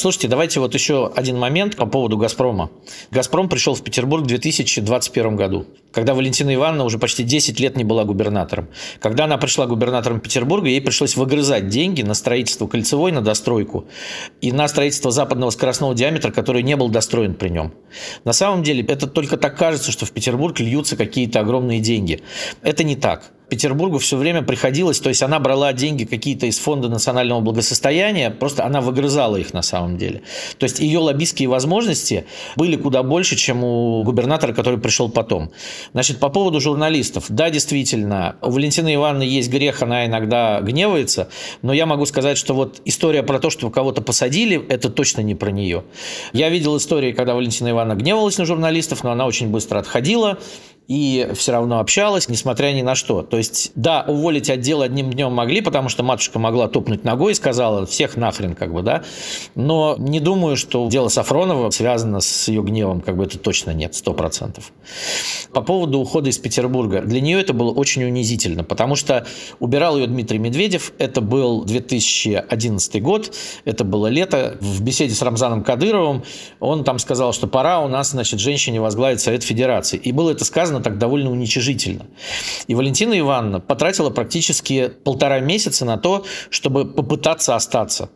Слушайте, 0.00 0.28
давайте 0.28 0.60
вот 0.60 0.72
еще 0.72 1.12
один 1.14 1.38
момент 1.38 1.76
по 1.76 1.84
поводу 1.84 2.16
«Газпрома». 2.16 2.70
«Газпром» 3.10 3.50
пришел 3.50 3.74
в 3.74 3.82
Петербург 3.82 4.24
в 4.24 4.28
2021 4.28 5.36
году, 5.36 5.66
когда 5.92 6.14
Валентина 6.14 6.54
Ивановна 6.54 6.84
уже 6.84 6.98
почти 6.98 7.22
10 7.22 7.60
лет 7.60 7.76
не 7.76 7.84
была 7.84 8.04
губернатором. 8.04 8.68
Когда 9.00 9.24
она 9.24 9.36
пришла 9.36 9.66
губернатором 9.66 10.20
Петербурга, 10.20 10.68
ей 10.68 10.80
пришлось 10.80 11.16
выгрызать 11.16 11.68
деньги 11.68 12.00
на 12.00 12.14
строительство 12.14 12.66
кольцевой, 12.66 13.12
на 13.12 13.20
достройку 13.20 13.86
и 14.40 14.52
на 14.52 14.68
строительство 14.68 15.10
западного 15.10 15.50
скоростного 15.50 15.94
диаметра, 15.94 16.30
который 16.30 16.62
не 16.62 16.76
был 16.76 16.88
достроен 16.88 17.34
при 17.34 17.50
нем. 17.50 17.74
На 18.24 18.32
самом 18.32 18.62
деле, 18.62 18.82
это 18.84 19.06
только 19.06 19.36
так 19.36 19.58
кажется, 19.58 19.92
что 19.92 20.06
в 20.06 20.12
Петербург 20.12 20.58
льются 20.60 20.96
какие-то 20.96 21.40
огромные 21.40 21.80
деньги. 21.80 22.22
Это 22.62 22.84
не 22.84 22.96
так. 22.96 23.32
Петербургу 23.50 23.98
все 23.98 24.16
время 24.16 24.42
приходилось, 24.42 25.00
то 25.00 25.08
есть 25.08 25.22
она 25.22 25.40
брала 25.40 25.72
деньги 25.72 26.04
какие-то 26.04 26.46
из 26.46 26.58
фонда 26.58 26.88
национального 26.88 27.40
благосостояния, 27.40 28.30
просто 28.30 28.64
она 28.64 28.80
выгрызала 28.80 29.36
их 29.36 29.52
на 29.52 29.62
самом 29.62 29.98
деле. 29.98 30.22
То 30.58 30.64
есть 30.64 30.78
ее 30.78 31.00
лоббистские 31.00 31.48
возможности 31.48 32.26
были 32.56 32.76
куда 32.76 33.02
больше, 33.02 33.36
чем 33.36 33.64
у 33.64 34.04
губернатора, 34.04 34.52
который 34.52 34.78
пришел 34.78 35.10
потом. 35.10 35.50
Значит, 35.92 36.18
по 36.18 36.28
поводу 36.28 36.60
журналистов. 36.60 37.26
Да, 37.28 37.50
действительно, 37.50 38.36
у 38.40 38.50
Валентины 38.50 38.94
Ивановны 38.94 39.24
есть 39.24 39.50
грех, 39.50 39.82
она 39.82 40.06
иногда 40.06 40.60
гневается, 40.60 41.28
но 41.62 41.72
я 41.72 41.86
могу 41.86 42.06
сказать, 42.06 42.38
что 42.38 42.54
вот 42.54 42.80
история 42.84 43.24
про 43.24 43.40
то, 43.40 43.50
что 43.50 43.68
кого-то 43.68 44.00
посадили, 44.00 44.64
это 44.68 44.90
точно 44.90 45.22
не 45.22 45.34
про 45.34 45.50
нее. 45.50 45.82
Я 46.32 46.50
видел 46.50 46.76
истории, 46.76 47.10
когда 47.10 47.34
Валентина 47.34 47.70
Ивановна 47.70 48.00
гневалась 48.00 48.38
на 48.38 48.44
журналистов, 48.44 49.02
но 49.02 49.10
она 49.10 49.26
очень 49.26 49.48
быстро 49.48 49.80
отходила 49.80 50.38
и 50.90 51.28
все 51.34 51.52
равно 51.52 51.78
общалась, 51.78 52.28
несмотря 52.28 52.72
ни 52.72 52.82
на 52.82 52.96
что. 52.96 53.22
То 53.22 53.36
есть, 53.36 53.70
да, 53.76 54.04
уволить 54.08 54.50
отдел 54.50 54.82
одним 54.82 55.12
днем 55.12 55.32
могли, 55.32 55.60
потому 55.60 55.88
что 55.88 56.02
матушка 56.02 56.40
могла 56.40 56.66
топнуть 56.66 57.04
ногой 57.04 57.30
и 57.30 57.34
сказала 57.36 57.86
всех 57.86 58.16
нахрен, 58.16 58.56
как 58.56 58.72
бы, 58.72 58.82
да. 58.82 59.04
Но 59.54 59.94
не 60.00 60.18
думаю, 60.18 60.56
что 60.56 60.88
дело 60.88 61.06
Сафронова 61.06 61.70
связано 61.70 62.18
с 62.18 62.48
ее 62.48 62.62
гневом, 62.62 63.02
как 63.02 63.16
бы 63.16 63.22
это 63.22 63.38
точно 63.38 63.70
нет, 63.70 63.94
сто 63.94 64.14
процентов. 64.14 64.72
По 65.52 65.62
поводу 65.62 66.00
ухода 66.00 66.28
из 66.28 66.38
Петербурга. 66.38 67.02
Для 67.02 67.20
нее 67.20 67.40
это 67.40 67.52
было 67.52 67.70
очень 67.70 68.02
унизительно, 68.02 68.64
потому 68.64 68.96
что 68.96 69.24
убирал 69.60 69.96
ее 69.96 70.08
Дмитрий 70.08 70.38
Медведев. 70.38 70.92
Это 70.98 71.20
был 71.20 71.62
2011 71.62 73.00
год, 73.00 73.32
это 73.64 73.84
было 73.84 74.08
лето. 74.08 74.56
В 74.60 74.82
беседе 74.82 75.14
с 75.14 75.22
Рамзаном 75.22 75.62
Кадыровым 75.62 76.24
он 76.58 76.82
там 76.82 76.98
сказал, 76.98 77.32
что 77.32 77.46
пора 77.46 77.78
у 77.78 77.86
нас, 77.86 78.10
значит, 78.10 78.40
женщине 78.40 78.80
возглавить 78.80 79.20
Совет 79.20 79.44
Федерации. 79.44 79.96
И 79.96 80.10
было 80.10 80.32
это 80.32 80.44
сказано 80.44 80.79
так 80.80 80.98
довольно 80.98 81.30
уничижительно. 81.30 82.06
И 82.66 82.74
Валентина 82.74 83.18
Ивановна 83.18 83.60
потратила 83.60 84.10
практически 84.10 84.88
полтора 84.88 85.40
месяца 85.40 85.84
на 85.84 85.96
то, 85.96 86.24
чтобы 86.50 86.84
попытаться 86.84 87.54
остаться. 87.54 88.10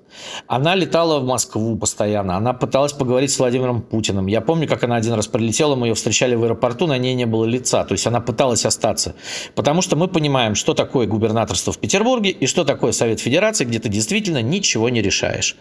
Она 0.47 0.75
летала 0.75 1.21
в 1.21 1.25
Москву 1.25 1.77
постоянно, 1.77 2.37
она 2.37 2.53
пыталась 2.53 2.93
поговорить 2.93 3.31
с 3.31 3.39
Владимиром 3.39 3.83
Путиным. 3.83 4.27
Я 4.27 4.41
помню, 4.41 4.69
как 4.69 4.85
она 4.85 4.97
один 4.97 5.15
раз 5.15 5.27
прилетела, 5.27 5.75
мы 5.75 5.89
ее 5.89 5.95
встречали 5.95 6.35
в 6.35 6.45
аэропорту, 6.45 6.87
на 6.87 6.99
ней 6.99 7.15
не 7.15 7.27
было 7.27 7.45
лица. 7.45 7.85
То 7.85 7.93
есть 7.93 8.07
она 8.07 8.21
пыталась 8.21 8.67
остаться. 8.67 9.15
Потому 9.55 9.83
что 9.83 9.97
мы 9.97 10.09
понимаем, 10.09 10.55
что 10.55 10.75
такое 10.75 11.07
губернаторство 11.07 11.73
в 11.73 11.79
Петербурге 11.79 12.31
и 12.31 12.47
что 12.47 12.65
такое 12.65 12.93
Совет 12.93 13.21
Федерации, 13.21 13.65
где 13.65 13.79
ты 13.79 13.89
действительно 13.89 14.43
ничего 14.43 14.89
не 14.89 15.03
решаешь. 15.03 15.57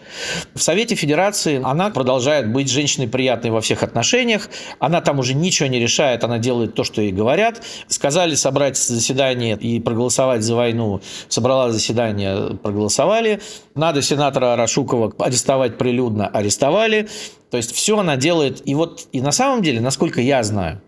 В 0.54 0.62
Совете 0.62 0.94
Федерации 0.94 1.60
она 1.62 1.90
продолжает 1.90 2.52
быть 2.52 2.70
женщиной 2.70 3.08
приятной 3.08 3.50
во 3.50 3.60
всех 3.60 3.82
отношениях. 3.82 4.48
Она 4.78 5.00
там 5.00 5.18
уже 5.18 5.34
ничего 5.34 5.68
не 5.68 5.80
решает, 5.80 6.24
она 6.24 6.38
делает 6.38 6.74
то, 6.74 6.84
что 6.84 7.00
ей 7.00 7.12
говорят. 7.12 7.62
Сказали 7.88 8.34
собрать 8.34 8.76
заседание 8.76 9.56
и 9.56 9.80
проголосовать 9.80 10.42
за 10.42 10.54
войну. 10.54 11.00
Собрала 11.28 11.70
заседание, 11.70 12.56
проголосовали. 12.62 13.40
Надо 13.74 14.02
сенатора 14.02 14.43
Виктора 14.44 14.56
Рашукова 14.56 15.12
арестовать 15.18 15.78
прилюдно 15.78 16.28
арестовали. 16.28 17.08
То 17.50 17.56
есть 17.56 17.72
все 17.72 17.98
она 17.98 18.16
делает. 18.16 18.62
И 18.68 18.74
вот 18.74 19.08
и 19.12 19.20
на 19.20 19.32
самом 19.32 19.62
деле, 19.62 19.80
насколько 19.80 20.20
я 20.20 20.42
знаю, 20.42 20.80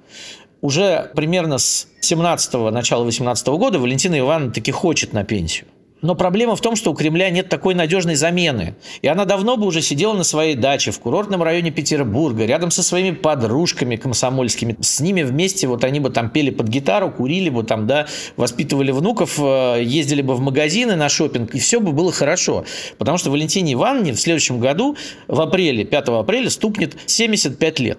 уже 0.60 1.10
примерно 1.14 1.58
с 1.58 1.88
17-го, 2.02 2.70
начала 2.70 3.04
18 3.04 3.48
-го 3.48 3.58
года 3.58 3.78
Валентина 3.78 4.18
Ивановна 4.18 4.52
таки 4.52 4.72
хочет 4.72 5.12
на 5.12 5.24
пенсию. 5.24 5.66
Но 6.02 6.14
проблема 6.14 6.56
в 6.56 6.60
том, 6.60 6.76
что 6.76 6.90
у 6.90 6.94
Кремля 6.94 7.30
нет 7.30 7.48
такой 7.48 7.74
надежной 7.74 8.16
замены. 8.16 8.74
И 9.00 9.08
она 9.08 9.24
давно 9.24 9.56
бы 9.56 9.66
уже 9.66 9.80
сидела 9.80 10.12
на 10.12 10.24
своей 10.24 10.54
даче 10.54 10.90
в 10.90 11.00
курортном 11.00 11.42
районе 11.42 11.70
Петербурга, 11.70 12.44
рядом 12.44 12.70
со 12.70 12.82
своими 12.82 13.12
подружками 13.12 13.96
комсомольскими. 13.96 14.76
С 14.80 15.00
ними 15.00 15.22
вместе 15.22 15.66
вот 15.66 15.84
они 15.84 16.00
бы 16.00 16.10
там 16.10 16.28
пели 16.28 16.50
под 16.50 16.68
гитару, 16.68 17.10
курили 17.10 17.48
бы 17.48 17.62
там, 17.62 17.86
да, 17.86 18.06
воспитывали 18.36 18.92
внуков, 18.92 19.38
э, 19.38 19.82
ездили 19.82 20.20
бы 20.20 20.34
в 20.34 20.40
магазины 20.40 20.96
на 20.96 21.08
шопинг, 21.08 21.54
и 21.54 21.58
все 21.58 21.80
бы 21.80 21.92
было 21.92 22.12
хорошо. 22.12 22.66
Потому 22.98 23.16
что 23.16 23.30
Валентине 23.30 23.72
Ивановне 23.72 24.12
в 24.12 24.20
следующем 24.20 24.60
году, 24.60 24.96
в 25.28 25.40
апреле, 25.40 25.84
5 25.84 26.08
апреля, 26.08 26.50
стукнет 26.50 26.94
75 27.06 27.78
лет. 27.80 27.98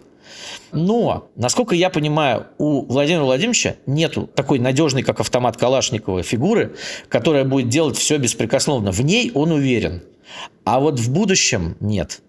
Но, 0.72 1.30
насколько 1.36 1.76
я 1.76 1.90
понимаю, 1.90 2.48
у 2.58 2.86
Владимира 2.86 3.24
Владимировича 3.24 3.76
нету 3.86 4.28
такой 4.28 4.60
надежной, 4.60 5.04
как 5.04 5.20
автомат 5.20 5.58
Калашникова, 5.58 6.24
фигуры, 6.24 6.76
которая 7.10 7.44
будет 7.44 7.70
делать 7.70 7.98
все 7.98 8.18
беспрекословно. 8.18 8.92
В 8.92 9.02
ней 9.02 9.32
он 9.34 9.52
уверен. 9.52 10.04
А 10.66 10.80
вот 10.80 11.00
в 11.00 11.12
будущем 11.12 11.78
нет. 11.80 12.22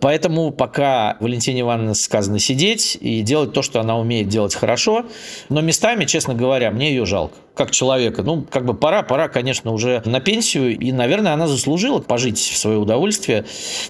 Поэтому 0.00 0.50
пока 0.50 1.16
Валентине 1.20 1.62
Ивановне 1.62 1.94
сказано 1.94 2.38
сидеть 2.38 2.98
и 3.00 3.22
делать 3.22 3.52
то, 3.52 3.62
что 3.62 3.80
она 3.80 3.98
умеет 3.98 4.28
делать 4.28 4.54
хорошо, 4.54 5.06
но 5.48 5.60
местами, 5.60 6.04
честно 6.04 6.34
говоря, 6.34 6.70
мне 6.70 6.90
ее 6.90 7.06
жалко 7.06 7.36
как 7.54 7.70
человека. 7.70 8.22
Ну, 8.22 8.42
как 8.42 8.66
бы 8.66 8.74
пора, 8.74 9.02
пора, 9.02 9.28
конечно, 9.28 9.72
уже 9.72 10.02
на 10.04 10.20
пенсию, 10.20 10.78
и, 10.78 10.92
наверное, 10.92 11.32
она 11.32 11.46
заслужила 11.48 12.00
пожить 12.00 12.38
в 12.38 12.56
свое 12.56 12.76
удовольствие. 12.76 13.46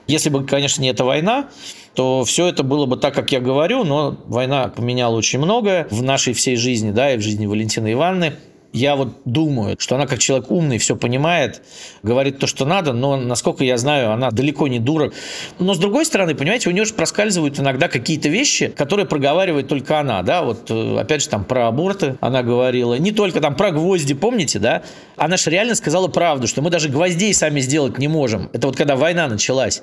Если 0.07 0.31
бы, 0.31 0.47
конечно, 0.47 0.81
не 0.83 0.89
эта 0.91 1.05
война, 1.05 1.49
то 1.97 2.25
все 2.25 2.47
это 2.47 2.63
было 2.63 2.87
бы 2.87 2.97
так, 2.99 3.15
как 3.15 3.33
я 3.33 3.41
говорю, 3.41 3.83
но 3.83 4.17
война 4.27 4.69
поменяла 4.69 5.17
очень 5.17 5.39
многое 5.39 5.89
в 5.91 6.03
нашей 6.03 6.35
всей 6.35 6.57
жизни, 6.57 6.91
да, 6.91 7.13
и 7.13 7.17
в 7.17 7.23
жизни 7.23 7.47
Валентины 7.47 7.93
Ивановны 7.93 8.35
я 8.77 8.95
вот 8.95 9.09
думаю, 9.25 9.77
что 9.79 9.95
она 9.95 10.07
как 10.07 10.19
человек 10.19 10.51
умный, 10.51 10.77
все 10.77 10.97
понимает, 10.97 11.63
говорит 12.03 12.39
то, 12.39 12.47
что 12.47 12.67
надо, 12.67 12.93
но, 12.93 13.17
насколько 13.17 13.65
я 13.65 13.79
знаю, 13.79 14.13
она 14.13 14.31
далеко 14.31 14.69
не 14.69 14.79
дура. 14.79 15.13
Но, 15.59 15.73
с 15.73 15.79
другой 15.79 16.05
стороны, 16.05 16.35
понимаете, 16.35 16.69
у 16.69 16.73
нее 16.73 16.85
же 16.85 16.93
проскальзывают 16.93 17.59
иногда 17.59 17.89
какие-то 17.89 18.29
вещи, 18.29 18.69
которые 18.69 19.07
проговаривает 19.07 19.69
только 19.69 19.99
она, 19.99 20.23
да, 20.23 20.43
вот, 20.43 20.71
э, 20.71 20.99
опять 20.99 21.23
же, 21.23 21.29
там, 21.31 21.45
про 21.45 21.69
аборты 21.69 22.17
она 22.21 22.43
говорила, 22.43 22.95
не 22.99 23.13
только 23.13 23.41
там 23.41 23.55
про 23.55 23.71
гвозди, 23.71 24.13
помните, 24.13 24.59
да, 24.59 24.83
она 25.17 25.39
же 25.39 25.49
реально 25.51 25.75
сказала 25.75 26.09
правду, 26.09 26.47
что 26.47 26.61
мы 26.61 26.69
даже 26.69 26.91
гвоздей 26.91 27.33
сами 27.33 27.61
сделать 27.61 27.97
не 27.99 28.09
можем. 28.09 28.51
Это 28.53 28.67
вот 28.67 28.77
когда 28.77 28.97
война 28.97 29.27
началась. 29.27 29.83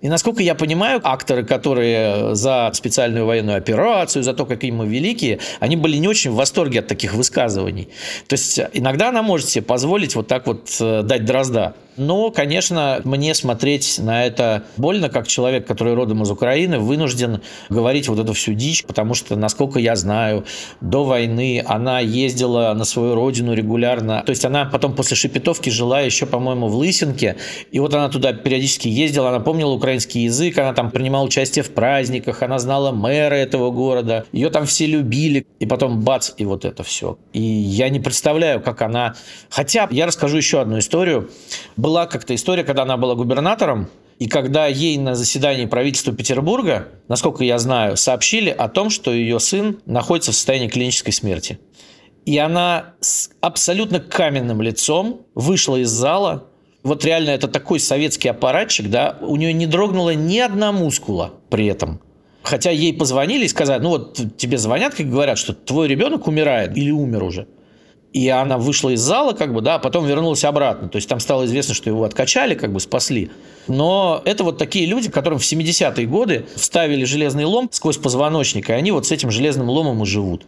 И, 0.00 0.08
насколько 0.08 0.42
я 0.42 0.56
понимаю, 0.56 1.00
акторы, 1.04 1.44
которые 1.44 2.34
за 2.34 2.70
специальную 2.74 3.24
военную 3.24 3.56
операцию, 3.56 4.24
за 4.24 4.34
то, 4.34 4.46
какие 4.46 4.72
мы 4.72 4.88
великие, 4.88 5.38
они 5.60 5.76
были 5.76 5.96
не 5.98 6.08
очень 6.08 6.32
в 6.32 6.34
восторге 6.34 6.80
от 6.80 6.88
таких 6.88 7.14
высказываний. 7.14 7.88
То 8.32 8.36
есть 8.36 8.58
иногда 8.72 9.10
она 9.10 9.22
может 9.22 9.50
себе 9.50 9.62
позволить 9.62 10.14
вот 10.14 10.26
так 10.26 10.46
вот 10.46 10.74
э, 10.80 11.02
дать 11.02 11.26
дрозда. 11.26 11.74
Но, 11.96 12.30
конечно, 12.30 13.00
мне 13.04 13.34
смотреть 13.34 13.98
на 13.98 14.24
это 14.24 14.64
больно, 14.76 15.08
как 15.08 15.28
человек, 15.28 15.66
который 15.66 15.94
родом 15.94 16.22
из 16.22 16.30
Украины, 16.30 16.78
вынужден 16.78 17.42
говорить 17.68 18.08
вот 18.08 18.18
эту 18.18 18.32
всю 18.32 18.54
дичь, 18.54 18.84
потому 18.84 19.14
что, 19.14 19.36
насколько 19.36 19.78
я 19.78 19.94
знаю, 19.96 20.44
до 20.80 21.04
войны 21.04 21.62
она 21.66 22.00
ездила 22.00 22.72
на 22.74 22.84
свою 22.84 23.14
родину 23.14 23.54
регулярно. 23.54 24.22
То 24.24 24.30
есть 24.30 24.44
она 24.44 24.64
потом 24.64 24.94
после 24.94 25.16
Шепетовки 25.16 25.70
жила 25.70 26.00
еще, 26.00 26.26
по-моему, 26.26 26.68
в 26.68 26.76
Лысинке, 26.76 27.36
и 27.70 27.78
вот 27.78 27.92
она 27.94 28.08
туда 28.08 28.32
периодически 28.32 28.88
ездила, 28.88 29.28
она 29.28 29.40
помнила 29.40 29.72
украинский 29.72 30.22
язык, 30.22 30.58
она 30.58 30.72
там 30.72 30.90
принимала 30.90 31.24
участие 31.24 31.62
в 31.62 31.72
праздниках, 31.72 32.42
она 32.42 32.58
знала 32.58 32.92
мэра 32.92 33.34
этого 33.34 33.70
города, 33.70 34.24
ее 34.32 34.50
там 34.50 34.66
все 34.66 34.86
любили, 34.86 35.46
и 35.58 35.66
потом 35.66 36.00
бац, 36.00 36.32
и 36.36 36.44
вот 36.44 36.64
это 36.64 36.82
все. 36.82 37.18
И 37.32 37.40
я 37.40 37.88
не 37.88 38.00
представляю, 38.00 38.60
как 38.60 38.82
она... 38.82 39.14
Хотя 39.50 39.88
я 39.90 40.06
расскажу 40.06 40.38
еще 40.38 40.60
одну 40.60 40.78
историю. 40.78 41.30
Была 41.82 42.06
как-то 42.06 42.32
история, 42.36 42.62
когда 42.62 42.82
она 42.82 42.96
была 42.96 43.16
губернатором, 43.16 43.88
и 44.20 44.28
когда 44.28 44.68
ей 44.68 44.96
на 44.98 45.16
заседании 45.16 45.66
правительства 45.66 46.14
Петербурга, 46.14 46.90
насколько 47.08 47.42
я 47.42 47.58
знаю, 47.58 47.96
сообщили 47.96 48.50
о 48.50 48.68
том, 48.68 48.88
что 48.88 49.12
ее 49.12 49.40
сын 49.40 49.80
находится 49.84 50.30
в 50.30 50.36
состоянии 50.36 50.68
клинической 50.68 51.12
смерти. 51.12 51.58
И 52.24 52.38
она 52.38 52.94
с 53.00 53.30
абсолютно 53.40 53.98
каменным 53.98 54.62
лицом 54.62 55.22
вышла 55.34 55.74
из 55.74 55.88
зала. 55.88 56.46
Вот 56.84 57.04
реально 57.04 57.30
это 57.30 57.48
такой 57.48 57.80
советский 57.80 58.28
аппаратчик, 58.28 58.88
да, 58.88 59.18
у 59.20 59.34
нее 59.34 59.52
не 59.52 59.66
дрогнула 59.66 60.14
ни 60.14 60.38
одна 60.38 60.70
мускула 60.70 61.32
при 61.50 61.66
этом. 61.66 62.00
Хотя 62.44 62.70
ей 62.70 62.94
позвонили 62.94 63.46
и 63.46 63.48
сказали, 63.48 63.82
ну 63.82 63.88
вот 63.88 64.36
тебе 64.36 64.56
звонят, 64.56 64.94
как 64.94 65.10
говорят, 65.10 65.36
что 65.36 65.52
твой 65.52 65.88
ребенок 65.88 66.28
умирает 66.28 66.76
или 66.76 66.92
умер 66.92 67.24
уже. 67.24 67.48
И 68.12 68.28
она 68.28 68.58
вышла 68.58 68.90
из 68.90 69.00
зала, 69.00 69.32
как 69.32 69.54
бы, 69.54 69.62
да, 69.62 69.76
а 69.76 69.78
потом 69.78 70.06
вернулась 70.06 70.44
обратно. 70.44 70.88
То 70.88 70.96
есть 70.96 71.08
там 71.08 71.18
стало 71.18 71.46
известно, 71.46 71.74
что 71.74 71.88
его 71.88 72.04
откачали, 72.04 72.54
как 72.54 72.72
бы 72.72 72.80
спасли. 72.80 73.30
Но 73.68 74.20
это 74.24 74.44
вот 74.44 74.58
такие 74.58 74.86
люди, 74.86 75.10
которым 75.10 75.38
в 75.38 75.42
70-е 75.42 76.06
годы 76.06 76.44
вставили 76.54 77.04
железный 77.04 77.44
лом 77.44 77.68
сквозь 77.70 77.96
позвоночник, 77.96 78.68
и 78.68 78.72
они 78.72 78.92
вот 78.92 79.06
с 79.06 79.12
этим 79.12 79.30
железным 79.30 79.68
ломом 79.68 80.02
и 80.02 80.06
живут. 80.06 80.44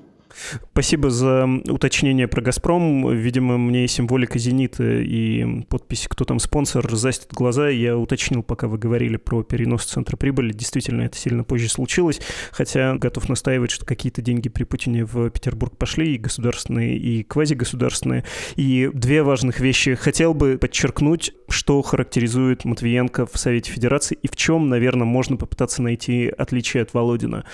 Спасибо 0.73 1.11
за 1.11 1.49
уточнение 1.69 2.29
про 2.29 2.43
«Газпром». 2.43 3.15
Видимо, 3.15 3.59
мне 3.59 3.87
символика 3.89 4.39
«Зенита» 4.39 5.01
и 5.01 5.63
подпись 5.65 6.07
«Кто 6.09 6.25
там 6.25 6.39
спонсор» 6.39 6.95
застит 6.95 7.33
глаза. 7.33 7.69
Я 7.69 7.97
уточнил, 7.97 8.43
пока 8.43 8.67
вы 8.67 8.79
говорили 8.79 9.17
про 9.17 9.43
перенос 9.43 9.85
центра 9.85 10.17
прибыли. 10.17 10.53
Действительно, 10.53 11.03
это 11.03 11.17
сильно 11.17 11.45
позже 11.45 11.69
случилось. 11.69 12.21
Хотя 12.51 12.97
готов 12.97 13.29
настаивать, 13.29 13.71
что 13.71 13.85
какие-то 13.85 14.23
деньги 14.23 14.49
при 14.49 14.65
Путине 14.65 15.05
в 15.05 15.31
Петербург 15.31 15.77
пошли, 15.77 16.15
и 16.15 16.19
государственные, 16.19 16.97
и 16.97 17.23
квазигосударственные. 17.23 18.25
И 18.57 18.91
две 18.93 19.23
важных 19.23 19.61
вещи. 19.61 19.95
Хотел 19.95 20.35
бы 20.35 20.59
подчеркнуть, 20.59 21.33
что 21.49 21.81
характеризует 21.83 22.65
Матвиенко 22.65 23.27
в 23.27 23.37
Совете 23.39 23.71
Федерации 23.71 24.19
и 24.21 24.29
в 24.29 24.37
чем, 24.37 24.69
наверное, 24.69 25.07
можно 25.07 25.37
попытаться 25.37 25.83
найти 25.83 26.33
отличие 26.37 26.83
от 26.83 26.95
Володина. 26.95 27.45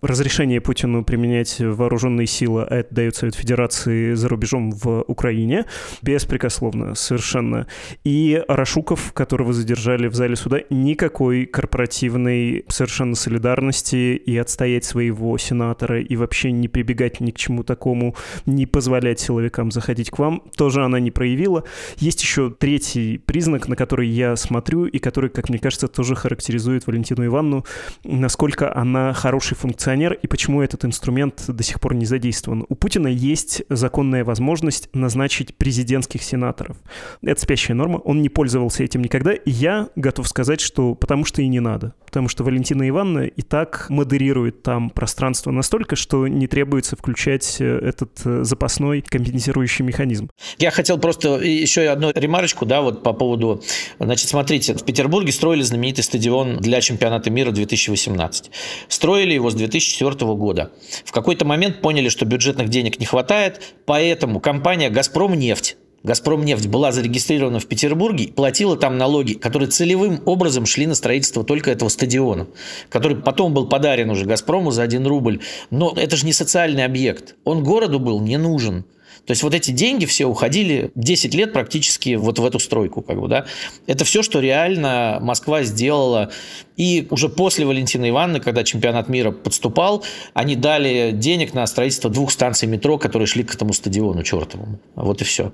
Разрешение 0.00 0.60
Путину 0.60 1.04
применять 1.04 1.56
вооруженные 1.58 2.26
сила, 2.30 2.66
а 2.68 2.76
это 2.76 2.94
дает 2.94 3.16
Совет 3.16 3.34
Федерации 3.34 4.14
за 4.14 4.28
рубежом 4.28 4.70
в 4.70 5.02
Украине, 5.06 5.66
беспрекословно, 6.02 6.94
совершенно. 6.94 7.66
И 8.04 8.42
Рашуков, 8.48 9.12
которого 9.12 9.52
задержали 9.52 10.08
в 10.08 10.14
зале 10.14 10.36
суда, 10.36 10.60
никакой 10.70 11.46
корпоративной 11.46 12.64
совершенно 12.68 13.14
солидарности 13.14 14.14
и 14.16 14.36
отстоять 14.36 14.84
своего 14.84 15.36
сенатора 15.38 16.00
и 16.00 16.16
вообще 16.16 16.52
не 16.52 16.68
прибегать 16.68 17.20
ни 17.20 17.30
к 17.30 17.36
чему 17.36 17.62
такому, 17.62 18.14
не 18.46 18.66
позволять 18.66 19.20
силовикам 19.20 19.70
заходить 19.70 20.10
к 20.10 20.18
вам, 20.18 20.42
тоже 20.56 20.84
она 20.84 21.00
не 21.00 21.10
проявила. 21.10 21.64
Есть 21.98 22.22
еще 22.22 22.50
третий 22.50 23.18
признак, 23.18 23.68
на 23.68 23.76
который 23.76 24.08
я 24.08 24.36
смотрю 24.36 24.86
и 24.86 24.98
который, 24.98 25.30
как 25.30 25.48
мне 25.48 25.58
кажется, 25.58 25.88
тоже 25.88 26.14
характеризует 26.14 26.86
Валентину 26.86 27.26
Ивановну, 27.26 27.64
насколько 28.04 28.74
она 28.74 29.12
хороший 29.12 29.56
функционер 29.56 30.12
и 30.12 30.26
почему 30.26 30.62
этот 30.62 30.84
инструмент 30.84 31.44
до 31.48 31.62
сих 31.62 31.80
пор 31.80 31.94
не 31.94 32.06
задействован 32.06 32.19
задействован. 32.20 32.66
У 32.68 32.74
Путина 32.74 33.08
есть 33.08 33.62
законная 33.70 34.24
возможность 34.24 34.90
назначить 34.92 35.56
президентских 35.56 36.22
сенаторов. 36.22 36.76
Это 37.22 37.40
спящая 37.40 37.74
норма, 37.74 37.96
он 37.96 38.20
не 38.20 38.28
пользовался 38.28 38.84
этим 38.84 39.02
никогда, 39.02 39.32
и 39.32 39.50
я 39.50 39.88
готов 39.96 40.28
сказать, 40.28 40.60
что 40.60 40.94
потому 40.94 41.24
что 41.24 41.40
и 41.40 41.48
не 41.48 41.60
надо. 41.60 41.94
Потому 42.04 42.28
что 42.28 42.44
Валентина 42.44 42.86
Ивановна 42.88 43.20
и 43.20 43.42
так 43.42 43.86
модерирует 43.88 44.62
там 44.62 44.90
пространство 44.90 45.50
настолько, 45.50 45.96
что 45.96 46.26
не 46.26 46.46
требуется 46.46 46.96
включать 46.96 47.56
э, 47.60 47.78
этот 47.78 48.20
э, 48.24 48.44
запасной 48.44 49.00
компенсирующий 49.00 49.84
механизм. 49.84 50.28
Я 50.58 50.70
хотел 50.70 50.98
просто 50.98 51.38
еще 51.38 51.82
одну 51.88 52.12
ремарочку, 52.14 52.66
да, 52.66 52.82
вот 52.82 53.02
по 53.02 53.12
поводу, 53.12 53.62
значит, 53.98 54.28
смотрите, 54.28 54.74
в 54.74 54.84
Петербурге 54.84 55.32
строили 55.32 55.62
знаменитый 55.62 56.04
стадион 56.04 56.58
для 56.58 56.80
чемпионата 56.80 57.30
мира 57.30 57.50
2018. 57.50 58.50
Строили 58.88 59.32
его 59.32 59.50
с 59.50 59.54
2004 59.54 60.34
года. 60.34 60.72
В 61.04 61.12
какой-то 61.12 61.44
момент 61.44 61.80
поняли, 61.80 62.09
что 62.10 62.24
бюджетных 62.24 62.68
денег 62.68 62.98
не 63.00 63.06
хватает, 63.06 63.60
поэтому 63.86 64.40
компания 64.40 64.90
«Газпром 64.90 65.34
нефть» 65.34 65.76
«Газпром 66.02 66.44
нефть» 66.46 66.66
была 66.66 66.92
зарегистрирована 66.92 67.60
в 67.60 67.66
Петербурге 67.66 68.24
и 68.24 68.32
платила 68.32 68.76
там 68.76 68.96
налоги, 68.96 69.34
которые 69.34 69.68
целевым 69.68 70.22
образом 70.24 70.64
шли 70.64 70.86
на 70.86 70.94
строительство 70.94 71.44
только 71.44 71.70
этого 71.70 71.90
стадиона, 71.90 72.46
который 72.88 73.18
потом 73.18 73.52
был 73.52 73.68
подарен 73.68 74.08
уже 74.08 74.24
«Газпрому» 74.24 74.70
за 74.70 74.82
1 74.82 75.06
рубль. 75.06 75.40
Но 75.70 75.92
это 75.94 76.16
же 76.16 76.24
не 76.24 76.32
социальный 76.32 76.84
объект. 76.86 77.36
Он 77.44 77.62
городу 77.62 78.00
был 78.00 78.20
не 78.20 78.38
нужен. 78.38 78.86
То 79.26 79.32
есть 79.32 79.42
вот 79.42 79.54
эти 79.54 79.70
деньги 79.70 80.06
все 80.06 80.26
уходили 80.26 80.90
10 80.94 81.34
лет 81.34 81.52
практически 81.52 82.14
вот 82.14 82.38
в 82.38 82.44
эту 82.44 82.58
стройку. 82.58 83.02
Как 83.02 83.20
бы, 83.20 83.28
да? 83.28 83.46
Это 83.86 84.04
все, 84.04 84.22
что 84.22 84.40
реально 84.40 85.18
Москва 85.20 85.62
сделала. 85.62 86.30
И 86.76 87.06
уже 87.10 87.28
после 87.28 87.66
Валентины 87.66 88.08
Ивановны, 88.08 88.40
когда 88.40 88.64
чемпионат 88.64 89.08
мира 89.08 89.30
подступал, 89.30 90.04
они 90.34 90.56
дали 90.56 91.12
денег 91.12 91.54
на 91.54 91.66
строительство 91.66 92.10
двух 92.10 92.30
станций 92.30 92.68
метро, 92.68 92.98
которые 92.98 93.26
шли 93.26 93.44
к 93.44 93.54
этому 93.54 93.72
стадиону 93.72 94.22
чертовому. 94.22 94.78
Вот 94.94 95.20
и 95.20 95.24
все. 95.24 95.52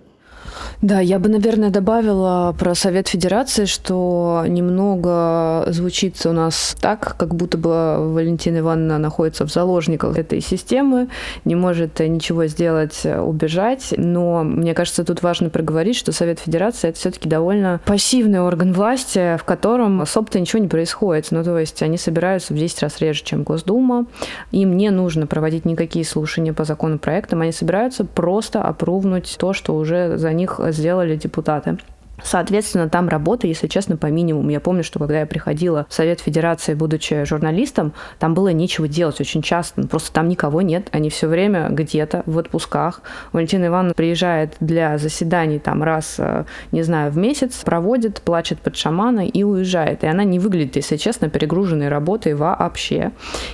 Да, 0.83 1.01
я 1.01 1.19
бы, 1.19 1.29
наверное, 1.29 1.71
добавила 1.71 2.55
про 2.59 2.75
Совет 2.75 3.09
Федерации, 3.09 3.65
что 3.65 4.45
немного 4.47 5.65
звучит 5.69 6.25
у 6.27 6.33
нас 6.33 6.77
так, 6.81 7.17
как 7.17 7.35
будто 7.35 7.57
бы 7.59 8.13
Валентина 8.13 8.59
Ивановна 8.59 8.99
находится 8.99 9.47
в 9.47 9.53
заложниках 9.53 10.19
этой 10.19 10.41
системы, 10.41 11.09
не 11.45 11.55
может 11.55 11.99
ничего 12.01 12.47
сделать, 12.47 13.05
убежать. 13.05 13.95
Но 13.97 14.45
мне 14.45 14.75
кажется, 14.75 15.05
тут 15.05 15.23
важно 15.23 15.51
проговорить, 15.51 15.97
что 15.97 16.13
Совет 16.13 16.41
Федерации 16.41 16.89
это 16.89 16.99
все-таки 16.99 17.29
довольно 17.29 17.81
пассивный 17.87 18.41
орган 18.41 18.73
власти, 18.73 19.37
в 19.39 19.45
котором 19.45 20.03
особо-то 20.03 20.39
ничего 20.39 20.63
не 20.63 20.69
происходит. 20.69 21.29
Ну, 21.31 21.43
то 21.43 21.59
есть 21.59 21.83
они 21.83 21.97
собираются 21.97 22.53
в 22.53 22.57
10 22.57 22.83
раз 22.83 23.01
реже, 23.01 23.25
чем 23.25 23.43
Госдума. 23.43 24.07
Им 24.53 24.77
не 24.77 24.91
нужно 24.91 25.27
проводить 25.27 25.65
никакие 25.65 26.05
слушания 26.05 26.53
по 26.53 26.65
законопроектам. 26.65 27.41
Они 27.41 27.53
собираются 27.53 28.05
просто 28.05 28.63
опрувнуть 28.63 29.37
то, 29.39 29.53
что 29.53 29.75
уже 29.75 30.19
за 30.27 30.33
них 30.33 30.61
сделали 30.71 31.17
депутаты. 31.17 31.79
Соответственно, 32.23 32.89
там 32.89 33.09
работа, 33.09 33.47
если 33.47 33.67
честно, 33.67 33.97
по 33.97 34.07
минимуму. 34.07 34.51
Я 34.51 34.61
помню, 34.61 34.83
что 34.83 34.99
когда 34.99 35.21
я 35.21 35.27
приходила 35.27 35.87
в 35.89 35.95
Совет 35.95 36.21
Федерации, 36.21 36.75
будучи 36.75 37.25
журналистом, 37.25 37.93
там 38.19 38.35
было 38.35 38.49
нечего 38.49 38.89
делать 38.89 39.21
очень 39.21 39.43
часто. 39.43 39.83
Ну, 39.83 39.89
просто 39.89 40.13
там 40.13 40.29
никого 40.29 40.63
нет. 40.63 40.89
Они 40.93 41.11
все 41.11 41.29
время 41.29 41.69
где-то 41.71 42.23
в 42.27 42.39
отпусках. 42.39 43.03
Валентина 43.33 43.67
Ивановна 43.67 43.95
приезжает 43.95 44.55
для 44.61 44.99
заседаний 44.99 45.59
там 45.59 45.83
раз, 45.83 46.17
э, 46.19 46.45
не 46.73 46.83
знаю, 46.83 47.13
в 47.13 47.19
месяц, 47.19 47.63
проводит, 47.65 48.23
плачет 48.23 48.61
под 48.61 48.77
шамана 48.77 49.27
и 49.27 49.43
уезжает. 49.43 50.03
И 50.05 50.07
она 50.07 50.25
не 50.25 50.39
выглядит, 50.39 50.77
если 50.77 50.97
честно, 50.97 51.29
перегруженной 51.29 51.89
работой 51.89 52.35
вообще. 52.35 53.13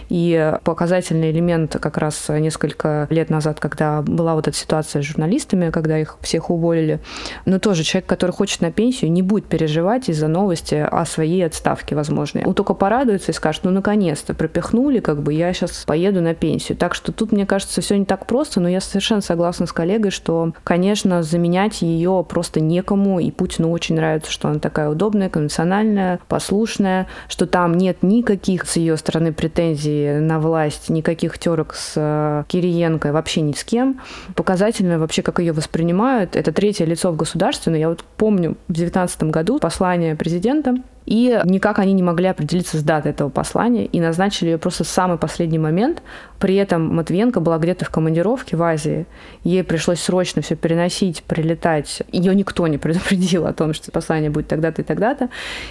И 0.09 0.53
показательный 0.65 1.31
элемент 1.31 1.77
как 1.81 1.99
раз 1.99 2.29
несколько 2.29 3.07
лет 3.11 3.31
назад, 3.31 3.59
когда 3.61 4.03
была 4.03 4.35
вот 4.35 4.49
эта 4.49 4.57
ситуация 4.57 5.03
с 5.03 5.05
журналистами, 5.05 5.71
когда 5.71 5.99
их 5.99 6.19
всех 6.21 6.51
уволили, 6.51 7.01
но 7.45 7.59
тоже 7.59 7.83
человек, 7.83 8.07
который 8.07 8.31
хочет 8.31 8.52
хочет 8.53 8.61
на 8.61 8.71
пенсию, 8.71 9.11
не 9.13 9.23
будет 9.23 9.47
переживать 9.47 10.11
из-за 10.11 10.29
новости 10.29 10.75
о 10.75 11.07
своей 11.07 11.47
отставке 11.47 11.95
возможной. 11.95 12.45
Он 12.45 12.53
только 12.53 12.75
порадуется 12.75 13.31
и 13.31 13.35
скажет, 13.35 13.65
ну, 13.65 13.71
наконец-то, 13.71 14.35
пропихнули, 14.35 15.01
как 15.01 15.23
бы 15.23 15.33
я 15.33 15.55
сейчас 15.55 15.85
поеду 15.87 16.21
на 16.21 16.35
пенсию. 16.35 16.77
Так 16.77 16.95
что 16.95 17.13
тут, 17.13 17.33
мне 17.33 17.47
кажется, 17.47 17.81
все 17.81 17.97
не 17.97 18.05
так 18.05 18.27
просто, 18.27 18.61
но 18.61 18.69
я 18.69 18.83
совершенно 18.83 19.23
согласна 19.23 19.65
с 19.67 19.73
коллегой, 19.73 20.11
что, 20.11 20.53
конечно, 20.65 21.23
заменять 21.23 21.81
ее 21.81 22.27
просто 22.29 22.61
некому, 22.61 23.21
и 23.21 23.31
Путину 23.31 23.71
очень 23.71 23.97
нравится, 23.97 24.31
что 24.31 24.49
она 24.49 24.59
такая 24.59 24.91
удобная, 24.91 25.31
конвенциональная, 25.31 26.21
послушная, 26.29 27.07
что 27.29 27.47
там 27.47 27.79
нет 27.79 28.03
никаких 28.03 28.67
с 28.67 28.77
ее 28.77 28.99
стороны 28.99 29.33
претензий 29.33 30.21
на 30.21 30.39
власть, 30.39 30.91
никаких 30.91 31.39
терок 31.39 31.75
с 31.75 31.95
э, 31.97 32.45
Кириенко, 32.49 33.13
вообще 33.13 33.41
ни 33.41 33.53
с 33.53 33.65
кем. 33.65 34.01
Показательно 34.37 34.99
вообще, 34.99 35.23
как 35.23 35.39
ее 35.39 35.53
воспринимают. 35.53 36.37
Это 36.37 36.53
третье 36.53 36.85
лицо 36.85 37.11
в 37.11 37.17
государстве, 37.17 37.73
но 37.73 37.79
я 37.79 37.89
вот 37.89 38.05
помню, 38.19 38.42
помню 38.43 38.57
в 38.69 38.73
2019 38.73 39.23
году 39.25 39.59
послание 39.59 40.17
президента 40.17 40.75
И 41.07 41.41
никак 41.45 41.79
они 41.79 41.93
не 41.93 42.03
могли 42.03 42.27
определиться 42.27 42.79
с 42.79 42.83
датой 42.83 43.13
этого 43.13 43.29
послания 43.29 43.87
и 43.87 44.01
назначили 44.01 44.51
ее 44.51 44.59
просто 44.59 44.85
в 44.85 44.89
самый 44.89 45.19
последний 45.19 45.59
момент. 45.59 46.03
При 46.39 46.57
этом 46.57 46.95
Матвиенко 46.95 47.41
была 47.41 47.59
где-то 47.59 47.85
в 47.85 47.91
командировке 47.91 48.57
в 48.57 48.63
Азии. 48.63 49.07
Ей 49.45 49.63
пришлось 49.63 50.01
срочно 50.01 50.43
все 50.43 50.57
переносить, 50.57 51.23
прилетать. 51.23 52.03
Ее 52.11 52.35
никто 52.35 52.67
не 52.67 52.79
предупредил 52.79 53.47
о 53.47 53.53
том, 53.53 53.75
что 53.75 53.91
послание 53.93 54.31
будет 54.31 54.49
тогда-то 54.49 54.83
и 54.83 54.85
тогда-то. 54.85 55.29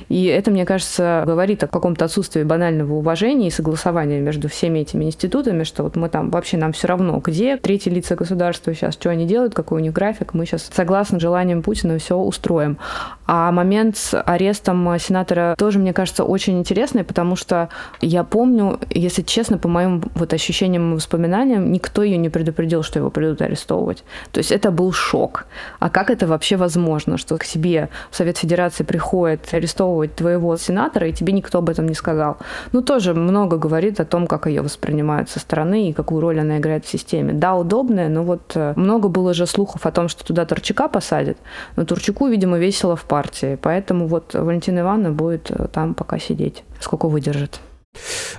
И 0.10 0.26
это, 0.26 0.52
мне 0.52 0.66
кажется, 0.66 1.24
говорит 1.26 1.64
о 1.64 1.68
каком-то 1.68 2.06
отсутствии 2.06 2.44
банального 2.44 2.94
уважения 2.94 3.48
и 3.48 3.52
согласования 3.52 4.20
между 4.20 4.48
всеми 4.50 4.80
этими 4.80 5.06
институтами, 5.06 5.64
что 5.64 5.84
вот 5.84 5.96
мы 5.96 6.10
там 6.10 6.30
вообще 6.30 6.58
нам 6.58 6.72
все 6.74 6.88
равно, 6.88 7.20
где 7.20 7.58
третьи 7.58 7.90
лица 7.90 8.16
государства 8.16 8.74
сейчас, 8.74 8.94
что 8.94 9.10
они 9.10 9.26
делают, 9.26 9.54
какой 9.54 9.80
у 9.80 9.84
них 9.84 9.94
график, 9.94 10.34
мы 10.34 10.46
сейчас 10.46 10.70
согласно 10.74 11.20
желаниям 11.20 11.62
Путина 11.62 11.98
все 11.98 12.18
устроим. 12.18 12.78
А 13.26 13.52
момент 13.52 13.98
с 13.98 14.22
арестом 14.22 14.98
сенатора 15.00 15.21
тоже, 15.58 15.80
мне 15.80 15.94
кажется, 15.94 16.24
очень 16.24 16.60
интересный, 16.60 17.04
потому 17.04 17.36
что 17.36 17.70
я 18.02 18.24
помню, 18.24 18.80
если 18.90 19.22
честно, 19.22 19.58
по 19.58 19.68
моим 19.68 20.04
вот 20.16 20.34
ощущениям 20.34 20.92
и 20.92 20.96
воспоминаниям, 20.96 21.72
никто 21.72 22.04
ее 22.04 22.18
не 22.18 22.30
предупредил, 22.30 22.84
что 22.84 23.00
его 23.00 23.10
придут 23.10 23.42
арестовывать. 23.42 24.04
То 24.32 24.40
есть 24.40 24.52
это 24.52 24.72
был 24.72 24.92
шок. 24.92 25.46
А 25.80 25.90
как 25.90 26.10
это 26.10 26.28
вообще 26.28 26.58
возможно, 26.58 27.18
что 27.18 27.38
к 27.38 27.44
себе 27.44 27.90
в 28.10 28.16
Совет 28.16 28.38
Федерации 28.38 28.84
приходит 28.84 29.54
арестовывать 29.54 30.16
твоего 30.16 30.58
сенатора, 30.58 31.08
и 31.08 31.14
тебе 31.14 31.34
никто 31.34 31.60
об 31.60 31.70
этом 31.70 31.88
не 31.88 31.94
сказал? 31.94 32.38
Ну, 32.72 32.82
тоже 32.82 33.14
много 33.14 33.58
говорит 33.58 34.00
о 34.00 34.06
том, 34.06 34.28
как 34.28 34.48
ее 34.48 34.62
воспринимают 34.62 35.30
со 35.30 35.40
стороны 35.40 35.90
и 35.90 35.94
какую 35.94 36.22
роль 36.22 36.40
она 36.40 36.58
играет 36.58 36.86
в 36.86 36.90
системе. 36.90 37.34
Да, 37.34 37.56
удобная, 37.56 38.10
но 38.10 38.24
вот 38.24 38.52
э, 38.56 38.74
много 38.76 39.10
было 39.10 39.34
же 39.34 39.46
слухов 39.46 39.86
о 39.86 39.92
том, 39.92 40.08
что 40.08 40.26
туда 40.26 40.46
Турчака 40.46 40.88
посадят, 40.88 41.38
но 41.76 41.86
Турчаку, 41.86 42.28
видимо, 42.28 42.58
весело 42.58 42.96
в 42.96 43.04
партии. 43.04 43.58
Поэтому 43.62 44.08
вот 44.08 44.34
Валентина 44.34 44.80
Ивановна 44.80 45.11
будет 45.12 45.52
э, 45.52 45.68
там 45.68 45.94
пока 45.94 46.20
сидеть. 46.20 46.64
Сколько 46.80 47.08
выдержит. 47.08 47.60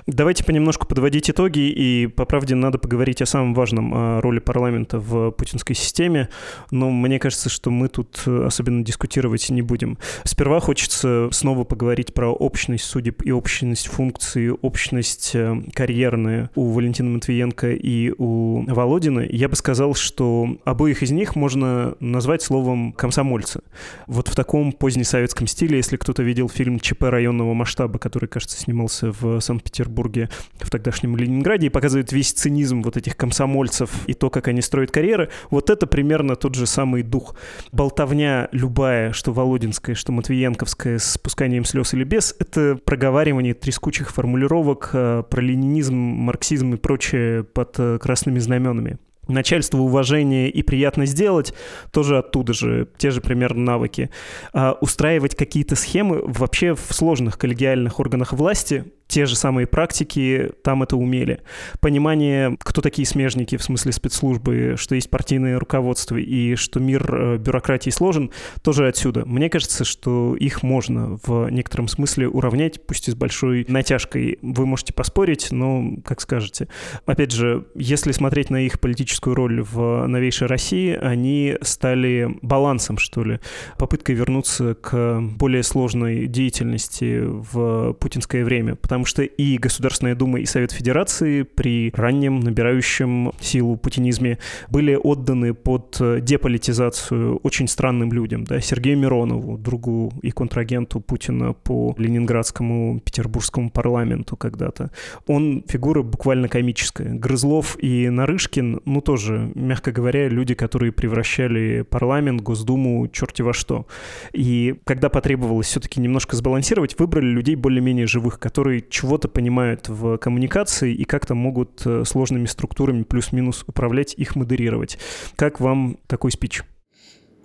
Давайте 0.05 0.43
понемножку 0.43 0.85
подводить 0.85 1.29
итоги, 1.29 1.69
и, 1.69 2.07
по 2.07 2.25
правде, 2.25 2.55
надо 2.55 2.77
поговорить 2.77 3.21
о 3.21 3.25
самом 3.25 3.53
важном, 3.53 3.93
о 3.93 4.21
роли 4.21 4.39
парламента 4.39 4.99
в 4.99 5.31
путинской 5.31 5.75
системе, 5.75 6.27
но 6.71 6.89
мне 6.91 7.19
кажется, 7.19 7.49
что 7.49 7.71
мы 7.71 7.87
тут 7.87 8.27
особенно 8.27 8.83
дискутировать 8.83 9.49
не 9.49 9.61
будем. 9.61 9.97
Сперва 10.25 10.59
хочется 10.59 11.29
снова 11.31 11.63
поговорить 11.63 12.13
про 12.13 12.31
общность 12.31 12.83
судеб 12.83 13.21
и 13.25 13.31
общность 13.31 13.87
функций, 13.87 14.51
общность 14.51 15.31
э, 15.35 15.55
карьерная 15.73 16.49
у 16.55 16.71
Валентина 16.71 17.09
Матвиенко 17.11 17.71
и 17.71 18.13
у 18.17 18.65
Володина. 18.67 19.21
Я 19.21 19.47
бы 19.47 19.55
сказал, 19.55 19.95
что 19.95 20.57
обоих 20.65 21.01
из 21.01 21.11
них 21.11 21.37
можно 21.37 21.95
назвать 22.01 22.41
словом 22.41 22.91
«комсомольцы». 22.91 23.61
Вот 24.07 24.27
в 24.27 24.35
таком 24.35 24.73
позднесоветском 24.73 25.47
стиле, 25.47 25.77
если 25.77 25.95
кто-то 25.95 26.23
видел 26.23 26.49
фильм 26.49 26.79
ЧП 26.79 27.03
районного 27.03 27.53
масштаба, 27.53 27.99
который, 27.99 28.27
кажется, 28.27 28.59
снимался 28.59 29.11
в 29.11 29.39
Санкт-Петербурге, 29.43 30.29
в 30.59 30.69
тогдашнем 30.69 31.17
Ленинграде, 31.17 31.67
и 31.67 31.69
показывает 31.69 32.11
весь 32.11 32.31
цинизм 32.31 32.81
вот 32.81 32.97
этих 32.97 33.15
комсомольцев 33.17 33.91
и 34.07 34.13
то, 34.13 34.29
как 34.29 34.47
они 34.47 34.61
строят 34.61 34.91
карьеры, 34.91 35.29
вот 35.49 35.69
это 35.69 35.87
примерно 35.87 36.35
тот 36.35 36.55
же 36.55 36.65
самый 36.65 37.03
дух. 37.03 37.35
Болтовня 37.71 38.49
любая, 38.51 39.13
что 39.13 39.31
Володинская, 39.33 39.95
что 39.95 40.11
Матвиенковская 40.11 40.97
с 40.97 41.17
пусканием 41.17 41.65
слез 41.65 41.93
или 41.93 42.03
без, 42.03 42.35
это 42.39 42.77
проговаривание 42.83 43.53
трескучих 43.53 44.11
формулировок 44.11 44.89
э, 44.93 45.23
про 45.29 45.41
ленинизм, 45.41 45.95
марксизм 45.95 46.73
и 46.73 46.77
прочее 46.77 47.43
под 47.43 47.75
э, 47.79 47.99
красными 47.99 48.39
знаменами. 48.39 48.97
Начальство 49.27 49.77
уважение 49.77 50.49
и 50.49 50.63
приятно 50.63 51.05
сделать, 51.05 51.53
тоже 51.91 52.17
оттуда 52.17 52.51
же, 52.51 52.89
те 52.97 53.09
же 53.09 53.21
примерно 53.21 53.63
навыки. 53.63 54.09
А 54.51 54.77
устраивать 54.81 55.35
какие-то 55.35 55.77
схемы 55.77 56.21
вообще 56.25 56.75
в 56.75 56.93
сложных 56.93 57.37
коллегиальных 57.37 58.01
органах 58.01 58.33
власти 58.33 58.83
те 59.13 59.27
же 59.27 59.35
самые 59.35 59.67
практики 59.67 60.53
там 60.63 60.81
это 60.81 60.97
умели. 60.97 61.41
Понимание, 61.81 62.57
кто 62.63 62.81
такие 62.81 63.05
смежники, 63.05 63.57
в 63.57 63.63
смысле 63.63 63.91
спецслужбы, 63.91 64.73
что 64.75 64.95
есть 64.95 65.11
партийное 65.11 65.59
руководство 65.59 66.15
и 66.15 66.55
что 66.55 66.79
мир 66.79 67.13
э, 67.13 67.37
бюрократии 67.37 67.91
сложен, 67.91 68.31
тоже 68.63 68.87
отсюда. 68.87 69.23
Мне 69.27 69.51
кажется, 69.51 69.83
что 69.83 70.35
их 70.35 70.63
можно 70.63 71.19
в 71.27 71.47
некотором 71.51 71.89
смысле 71.89 72.27
уравнять, 72.27 72.83
пусть 72.87 73.07
и 73.07 73.11
с 73.11 73.13
большой 73.13 73.65
натяжкой. 73.67 74.39
Вы 74.41 74.65
можете 74.65 74.93
поспорить, 74.93 75.51
но 75.51 75.97
как 76.03 76.19
скажете. 76.19 76.67
Опять 77.05 77.33
же, 77.33 77.67
если 77.75 78.13
смотреть 78.13 78.49
на 78.49 78.65
их 78.65 78.79
политическую 78.79 79.35
роль 79.35 79.61
в 79.61 80.07
новейшей 80.07 80.47
России, 80.47 80.97
они 80.99 81.55
стали 81.61 82.35
балансом, 82.41 82.97
что 82.97 83.23
ли, 83.23 83.39
попыткой 83.77 84.15
вернуться 84.15 84.73
к 84.73 85.19
более 85.37 85.61
сложной 85.61 86.25
деятельности 86.25 87.21
в 87.23 87.93
путинское 87.93 88.43
время, 88.43 88.75
потому 88.75 89.02
потому 89.03 89.09
что 89.09 89.23
и 89.23 89.57
Государственная 89.57 90.15
Дума, 90.15 90.39
и 90.39 90.45
Совет 90.45 90.71
Федерации 90.71 91.41
при 91.43 91.91
раннем 91.93 92.39
набирающем 92.39 93.33
силу 93.41 93.75
путинизме 93.75 94.37
были 94.69 94.95
отданы 94.95 95.53
под 95.53 95.97
деполитизацию 96.21 97.35
очень 97.43 97.67
странным 97.67 98.13
людям, 98.13 98.45
да, 98.45 98.61
Сергею 98.61 98.97
Миронову, 98.97 99.57
другу 99.57 100.13
и 100.21 100.31
контрагенту 100.31 101.01
Путина 101.01 101.51
по 101.51 101.93
ленинградскому 101.97 103.01
петербургскому 103.01 103.71
парламенту 103.71 104.37
когда-то. 104.37 104.89
Он 105.27 105.65
фигура 105.67 106.01
буквально 106.01 106.47
комическая. 106.47 107.13
Грызлов 107.13 107.75
и 107.83 108.07
Нарышкин, 108.09 108.83
ну 108.85 109.01
тоже, 109.01 109.51
мягко 109.53 109.91
говоря, 109.91 110.29
люди, 110.29 110.53
которые 110.53 110.93
превращали 110.93 111.81
парламент, 111.81 112.39
Госдуму 112.39 113.09
черти 113.09 113.41
во 113.41 113.51
что. 113.51 113.85
И 114.31 114.75
когда 114.85 115.09
потребовалось 115.09 115.67
все-таки 115.67 115.99
немножко 115.99 116.37
сбалансировать, 116.37 116.97
выбрали 116.97 117.27
людей 117.27 117.55
более-менее 117.55 118.07
живых, 118.07 118.39
которые 118.39 118.81
чего-то 118.93 119.27
понимают 119.27 119.89
в 119.89 120.17
коммуникации 120.17 120.93
и 120.93 121.03
как-то 121.03 121.33
могут 121.33 121.81
э, 121.85 122.03
сложными 122.05 122.45
структурами 122.45 123.03
плюс-минус 123.03 123.63
управлять, 123.67 124.13
их 124.13 124.35
модерировать. 124.35 124.99
Как 125.35 125.59
вам 125.59 125.97
такой 126.07 126.31
спич? 126.31 126.63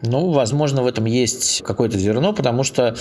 Ну, 0.00 0.30
возможно, 0.30 0.82
в 0.82 0.86
этом 0.86 1.06
есть 1.06 1.62
какое-то 1.64 1.98
зерно, 1.98 2.32
потому 2.32 2.62
что 2.62 2.96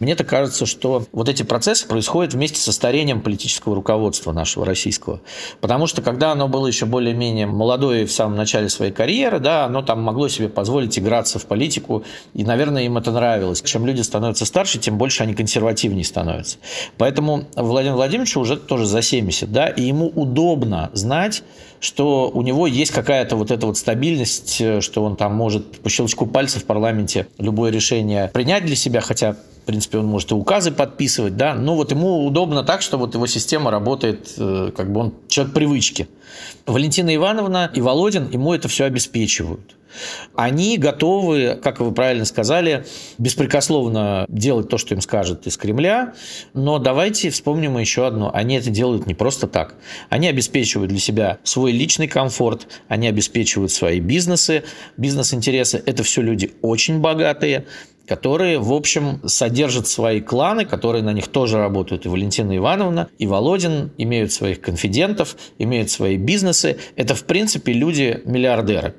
мне 0.00 0.16
так 0.16 0.26
кажется, 0.26 0.66
что 0.66 1.06
вот 1.12 1.28
эти 1.28 1.44
процессы 1.44 1.86
происходят 1.86 2.34
вместе 2.34 2.58
со 2.60 2.72
старением 2.72 3.20
политического 3.20 3.76
руководства 3.76 4.32
нашего 4.32 4.66
российского. 4.66 5.20
Потому 5.60 5.86
что 5.86 6.02
когда 6.02 6.32
оно 6.32 6.48
было 6.48 6.66
еще 6.66 6.84
более-менее 6.84 7.46
молодое 7.46 8.06
в 8.06 8.12
самом 8.12 8.36
начале 8.36 8.68
своей 8.68 8.90
карьеры, 8.90 9.38
да, 9.38 9.66
оно 9.66 9.82
там 9.82 10.02
могло 10.02 10.26
себе 10.26 10.48
позволить 10.48 10.98
играться 10.98 11.38
в 11.38 11.46
политику, 11.46 12.02
и, 12.34 12.42
наверное, 12.42 12.82
им 12.82 12.98
это 12.98 13.12
нравилось. 13.12 13.62
Чем 13.62 13.86
люди 13.86 14.00
становятся 14.00 14.44
старше, 14.44 14.78
тем 14.80 14.98
больше 14.98 15.22
они 15.22 15.34
консервативнее 15.34 16.04
становятся. 16.04 16.58
Поэтому 16.98 17.44
Владимир 17.54 17.94
Владимирович 17.94 18.36
уже 18.36 18.56
тоже 18.56 18.86
за 18.86 19.00
70, 19.00 19.52
да, 19.52 19.68
и 19.68 19.82
ему 19.82 20.08
удобно 20.08 20.90
знать, 20.92 21.44
что 21.82 22.30
у 22.32 22.42
него 22.42 22.68
есть 22.68 22.92
какая-то 22.92 23.34
вот 23.34 23.50
эта 23.50 23.66
вот 23.66 23.76
стабильность, 23.76 24.60
э, 24.60 24.80
что 24.80 25.02
он 25.02 25.16
там 25.16 25.34
может 25.34 25.80
по 25.80 25.90
щелчку 25.90 26.26
пальцев 26.26 26.62
в 26.62 26.66
парламенте 26.66 27.26
любое 27.38 27.72
решение 27.72 28.30
принять 28.32 28.64
для 28.64 28.76
себя, 28.76 29.00
хотя 29.00 29.32
в 29.32 29.64
принципе, 29.64 29.98
он 29.98 30.06
может 30.06 30.32
и 30.32 30.34
указы 30.34 30.72
подписывать, 30.72 31.36
да, 31.36 31.54
но 31.54 31.76
вот 31.76 31.92
ему 31.92 32.24
удобно 32.26 32.64
так, 32.64 32.82
что 32.82 32.98
вот 32.98 33.14
его 33.14 33.26
система 33.26 33.70
работает, 33.70 34.32
э, 34.36 34.70
как 34.76 34.92
бы 34.92 35.00
он 35.00 35.14
человек 35.28 35.54
привычки. 35.54 36.08
Валентина 36.66 37.14
Ивановна 37.14 37.70
и 37.72 37.80
Володин 37.80 38.28
ему 38.30 38.54
это 38.54 38.68
все 38.68 38.84
обеспечивают. 38.84 39.76
Они 40.34 40.78
готовы, 40.78 41.58
как 41.62 41.80
вы 41.80 41.92
правильно 41.92 42.24
сказали, 42.24 42.84
беспрекословно 43.18 44.26
делать 44.28 44.68
то, 44.68 44.78
что 44.78 44.94
им 44.94 45.00
скажет 45.00 45.46
из 45.46 45.56
Кремля, 45.56 46.14
но 46.54 46.78
давайте 46.78 47.30
вспомним 47.30 47.78
еще 47.78 48.06
одно. 48.06 48.30
Они 48.34 48.56
это 48.56 48.70
делают 48.70 49.06
не 49.06 49.14
просто 49.14 49.46
так. 49.46 49.74
Они 50.08 50.28
обеспечивают 50.28 50.90
для 50.90 51.00
себя 51.00 51.38
свой 51.44 51.72
личный 51.72 52.08
комфорт, 52.08 52.68
они 52.88 53.08
обеспечивают 53.08 53.72
свои 53.72 54.00
бизнесы, 54.00 54.64
бизнес-интересы. 54.96 55.82
Это 55.84 56.02
все 56.02 56.22
люди 56.22 56.52
очень 56.62 57.00
богатые, 57.00 57.66
которые, 58.06 58.58
в 58.58 58.72
общем, 58.72 59.20
содержат 59.26 59.88
свои 59.88 60.20
кланы, 60.20 60.64
которые 60.64 61.02
на 61.02 61.12
них 61.12 61.28
тоже 61.28 61.58
работают. 61.58 62.04
И 62.04 62.08
Валентина 62.08 62.56
Ивановна, 62.56 63.08
и 63.18 63.26
Володин 63.26 63.92
имеют 63.96 64.32
своих 64.32 64.60
конфидентов, 64.60 65.36
имеют 65.58 65.90
свои 65.90 66.16
бизнесы. 66.16 66.78
Это, 66.96 67.14
в 67.14 67.24
принципе, 67.24 67.72
люди-миллиардеры. 67.72 68.94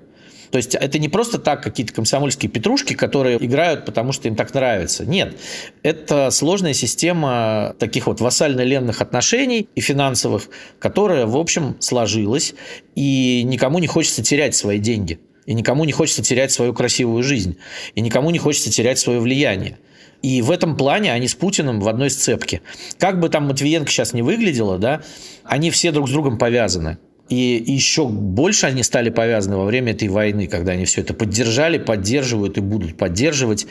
То 0.54 0.58
есть 0.58 0.76
это 0.76 0.99
не 0.99 1.10
просто 1.10 1.39
так 1.39 1.64
какие-то 1.64 1.93
комсомольские 1.93 2.47
петрушки, 2.47 2.93
которые 2.93 3.43
играют, 3.43 3.86
потому 3.86 4.12
что 4.12 4.28
им 4.28 4.36
так 4.36 4.54
нравится. 4.54 5.04
Нет, 5.04 5.36
это 5.82 6.30
сложная 6.30 6.74
система 6.74 7.76
таких 7.80 8.06
вот 8.06 8.22
вассально-ленных 8.22 9.01
отношений 9.01 9.68
и 9.74 9.82
финансовых, 9.82 10.49
которая, 10.78 11.26
в 11.26 11.38
общем, 11.38 11.76
сложилась, 11.80 12.54
и 12.93 13.41
никому 13.43 13.80
не 13.80 13.88
хочется 13.88 14.22
терять 14.22 14.54
свои 14.54 14.78
деньги. 14.78 15.20
И 15.47 15.56
никому 15.56 15.86
не 15.86 15.91
хочется 15.91 16.22
терять 16.22 16.51
свою 16.51 16.72
красивую 16.76 17.24
жизнь. 17.24 17.58
И 17.95 18.01
никому 18.01 18.30
не 18.30 18.38
хочется 18.38 18.70
терять 18.70 18.99
свое 18.99 19.20
влияние. 19.20 19.80
И 20.22 20.43
в 20.43 20.51
этом 20.51 20.78
плане 20.78 21.14
они 21.14 21.28
с 21.28 21.34
Путиным 21.34 21.80
в 21.80 21.88
одной 21.88 22.12
сцепке. 22.12 22.62
Как 22.99 23.20
бы 23.20 23.30
там 23.30 23.47
Матвиенко 23.47 23.89
сейчас 23.89 24.14
не 24.14 24.22
выглядело, 24.22 24.78
да, 24.78 25.01
они 25.43 25.72
все 25.72 25.91
друг 25.91 26.08
с 26.08 26.12
другом 26.12 26.38
повязаны. 26.38 26.99
И 27.34 27.63
еще 27.65 28.07
больше 28.07 28.67
они 28.67 28.84
стали 28.84 29.09
повязаны 29.09 29.57
во 29.57 29.65
время 29.65 29.93
этой 29.93 30.07
войны, 30.07 30.45
когда 30.45 30.73
они 30.73 30.86
все 30.86 31.01
это 31.01 31.15
поддержали, 31.15 31.79
поддерживают 31.79 32.59
и 32.59 32.61
будут 32.61 32.95
поддерживать, 32.95 33.65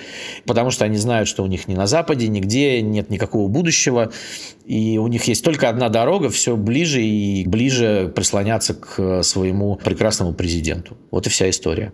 потому 0.46 0.70
что 0.70 0.84
они 0.84 0.96
знают, 0.96 1.28
что 1.28 1.44
у 1.44 1.46
них 1.46 1.68
ни 1.68 1.74
на 1.76 1.86
Западе, 1.86 2.26
нигде 2.26 2.82
нет 2.82 3.08
никакого 3.08 3.46
будущего, 3.46 4.10
и 4.66 4.98
у 4.98 5.06
них 5.06 5.24
есть 5.24 5.44
только 5.44 5.68
одна 5.68 5.90
дорога, 5.90 6.28
все 6.28 6.56
ближе 6.56 7.02
и 7.02 7.46
ближе 7.46 8.12
прислоняться 8.14 8.74
к 8.74 9.22
своему 9.22 9.76
прекрасному 9.76 10.34
президенту. 10.34 10.96
Вот 11.12 11.28
и 11.28 11.30
вся 11.30 11.48
история. 11.48 11.92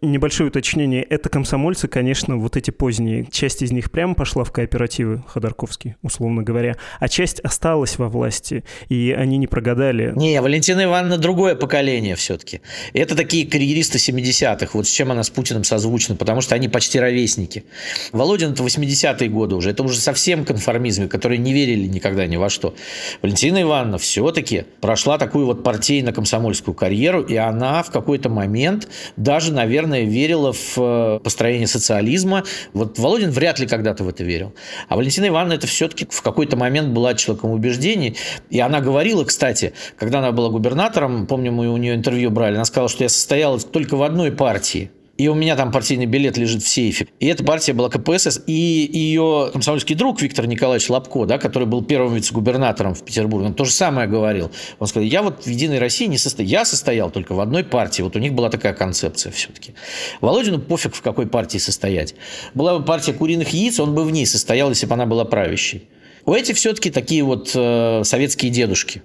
Небольшое 0.00 0.48
уточнение. 0.48 1.02
Это 1.02 1.28
комсомольцы, 1.28 1.88
конечно, 1.88 2.36
вот 2.36 2.56
эти 2.56 2.70
поздние. 2.70 3.26
Часть 3.30 3.62
из 3.62 3.72
них 3.72 3.90
прямо 3.90 4.14
пошла 4.14 4.44
в 4.44 4.52
кооперативы 4.52 5.24
Ходорковский, 5.26 5.96
условно 6.02 6.42
говоря, 6.42 6.76
а 7.00 7.08
часть 7.08 7.40
осталась 7.40 7.98
во 7.98 8.08
власти, 8.08 8.64
и 8.88 9.14
они 9.16 9.38
не 9.38 9.46
прогадали. 9.46 10.12
Не, 10.16 10.40
Валентина 10.40 10.84
Ивановна 10.84 11.18
другое 11.18 11.54
поколение 11.54 12.16
все-таки. 12.16 12.60
Это 12.92 13.16
такие 13.16 13.46
карьеристы 13.46 13.98
70-х, 13.98 14.70
вот 14.72 14.86
с 14.86 14.90
чем 14.90 15.12
она 15.12 15.22
с 15.22 15.30
Путиным 15.30 15.64
созвучна, 15.64 16.16
потому 16.16 16.40
что 16.40 16.54
они 16.54 16.68
почти 16.68 17.00
ровесники. 17.00 17.64
Володин 18.12 18.52
это 18.52 18.62
80-е 18.62 19.28
годы 19.28 19.54
уже, 19.56 19.70
это 19.70 19.82
уже 19.82 19.98
совсем 19.98 20.44
конформизм, 20.44 21.08
которые 21.08 21.38
не 21.38 21.52
верили 21.52 21.86
никогда 21.86 22.26
ни 22.26 22.36
во 22.36 22.48
что. 22.48 22.74
Валентина 23.22 23.62
Ивановна 23.62 23.98
все-таки 23.98 24.64
прошла 24.80 25.18
такую 25.18 25.46
вот 25.46 25.62
партийно-комсомольскую 25.62 26.74
карьеру, 26.74 27.22
и 27.22 27.36
она 27.36 27.82
в 27.82 27.90
какой-то 27.90 28.28
момент 28.28 28.88
даже, 29.16 29.52
наверное, 29.52 29.65
наверное, 29.66 30.04
верила 30.04 30.52
в 30.52 30.78
э, 30.78 31.20
построение 31.22 31.66
социализма. 31.66 32.44
Вот 32.72 32.98
Володин 32.98 33.30
вряд 33.30 33.58
ли 33.58 33.66
когда-то 33.66 34.04
в 34.04 34.08
это 34.08 34.24
верил. 34.24 34.54
А 34.88 34.96
Валентина 34.96 35.26
Ивановна 35.26 35.54
это 35.54 35.66
все-таки 35.66 36.06
в 36.08 36.22
какой-то 36.22 36.56
момент 36.56 36.88
была 36.88 37.14
человеком 37.14 37.50
убеждений. 37.50 38.16
И 38.48 38.60
она 38.60 38.80
говорила, 38.80 39.24
кстати, 39.24 39.72
когда 39.98 40.20
она 40.20 40.32
была 40.32 40.50
губернатором, 40.50 41.26
помню, 41.26 41.52
мы 41.52 41.68
у 41.68 41.76
нее 41.76 41.94
интервью 41.94 42.30
брали, 42.30 42.54
она 42.54 42.64
сказала, 42.64 42.88
что 42.88 43.02
я 43.02 43.08
состояла 43.08 43.58
только 43.60 43.96
в 43.96 44.02
одной 44.02 44.32
партии– 44.32 44.90
и 45.18 45.28
у 45.28 45.34
меня 45.34 45.56
там 45.56 45.72
партийный 45.72 46.06
билет 46.06 46.36
лежит 46.36 46.62
в 46.62 46.68
сейфе. 46.68 47.08
И 47.20 47.26
эта 47.26 47.42
партия 47.44 47.72
была 47.72 47.88
КПСС, 47.88 48.42
и 48.46 48.52
ее 48.52 49.50
комсомольский 49.52 49.94
друг 49.94 50.20
Виктор 50.20 50.46
Николаевич 50.46 50.90
Лобко, 50.90 51.24
да, 51.24 51.38
который 51.38 51.66
был 51.66 51.82
первым 51.82 52.14
вице-губернатором 52.14 52.94
в 52.94 53.02
Петербурге, 53.02 53.46
он 53.46 53.54
то 53.54 53.64
же 53.64 53.72
самое 53.72 54.08
говорил. 54.08 54.50
Он 54.78 54.86
сказал, 54.86 55.06
я 55.06 55.22
вот 55.22 55.44
в 55.44 55.46
«Единой 55.46 55.78
России 55.78 56.06
не 56.06 56.18
состоял, 56.18 56.48
я 56.48 56.64
состоял 56.64 57.10
только 57.10 57.32
в 57.32 57.40
одной 57.40 57.64
партии, 57.64 58.02
вот 58.02 58.16
у 58.16 58.18
них 58.18 58.34
была 58.34 58.50
такая 58.50 58.74
концепция 58.74 59.32
все-таки. 59.32 59.74
Володину 60.20 60.60
пофиг, 60.60 60.94
в 60.94 61.02
какой 61.02 61.26
партии 61.26 61.58
состоять. 61.58 62.14
Была 62.54 62.78
бы 62.78 62.84
партия 62.84 63.12
куриных 63.12 63.48
яиц, 63.50 63.80
он 63.80 63.94
бы 63.94 64.04
в 64.04 64.10
ней 64.10 64.26
состоял, 64.26 64.68
если 64.68 64.86
бы 64.86 64.94
она 64.94 65.06
была 65.06 65.24
правящей. 65.24 65.88
У 66.24 66.34
этих 66.34 66.56
все-таки 66.56 66.90
такие 66.90 67.22
вот 67.22 67.52
э, 67.54 68.02
советские 68.04 68.50
дедушки. 68.50 69.02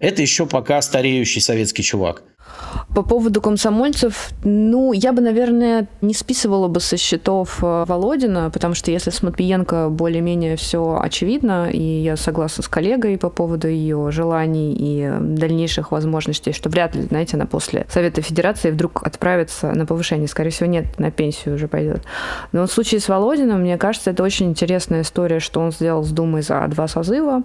Это 0.00 0.22
еще 0.22 0.46
пока 0.46 0.82
стареющий 0.82 1.40
советский 1.40 1.82
чувак. 1.82 2.24
По 2.94 3.02
поводу 3.02 3.40
комсомольцев, 3.40 4.30
ну, 4.44 4.92
я 4.92 5.12
бы, 5.12 5.20
наверное, 5.20 5.88
не 6.00 6.14
списывала 6.14 6.68
бы 6.68 6.80
со 6.80 6.96
счетов 6.96 7.58
э, 7.62 7.84
Володина, 7.86 8.50
потому 8.50 8.74
что 8.74 8.90
если 8.90 9.10
с 9.10 9.22
Матвиенко 9.22 9.88
более-менее 9.90 10.56
все 10.56 10.98
очевидно, 11.02 11.70
и 11.70 11.82
я 11.82 12.16
согласна 12.16 12.62
с 12.62 12.68
коллегой 12.68 13.18
по 13.18 13.30
поводу 13.30 13.68
ее 13.68 14.10
желаний 14.12 14.76
и 14.78 15.10
дальнейших 15.20 15.90
возможностей, 15.90 16.52
что 16.52 16.68
вряд 16.68 16.94
ли, 16.94 17.02
знаете, 17.02 17.36
она 17.36 17.46
после 17.46 17.86
Совета 17.90 18.22
Федерации 18.22 18.70
вдруг 18.70 19.04
отправится 19.04 19.72
на 19.72 19.86
повышение. 19.86 20.28
Скорее 20.28 20.50
всего, 20.50 20.68
нет, 20.68 20.98
на 20.98 21.10
пенсию 21.10 21.56
уже 21.56 21.66
пойдет. 21.66 22.02
Но 22.52 22.66
в 22.66 22.72
случае 22.72 23.00
с 23.00 23.08
Володиным, 23.08 23.60
мне 23.60 23.76
кажется, 23.76 24.10
это 24.10 24.22
очень 24.22 24.50
интересная 24.50 25.02
история, 25.02 25.40
что 25.40 25.60
он 25.60 25.72
сделал 25.72 26.04
с 26.04 26.10
Думой 26.10 26.42
за 26.42 26.64
два 26.68 26.86
созыва. 26.86 27.42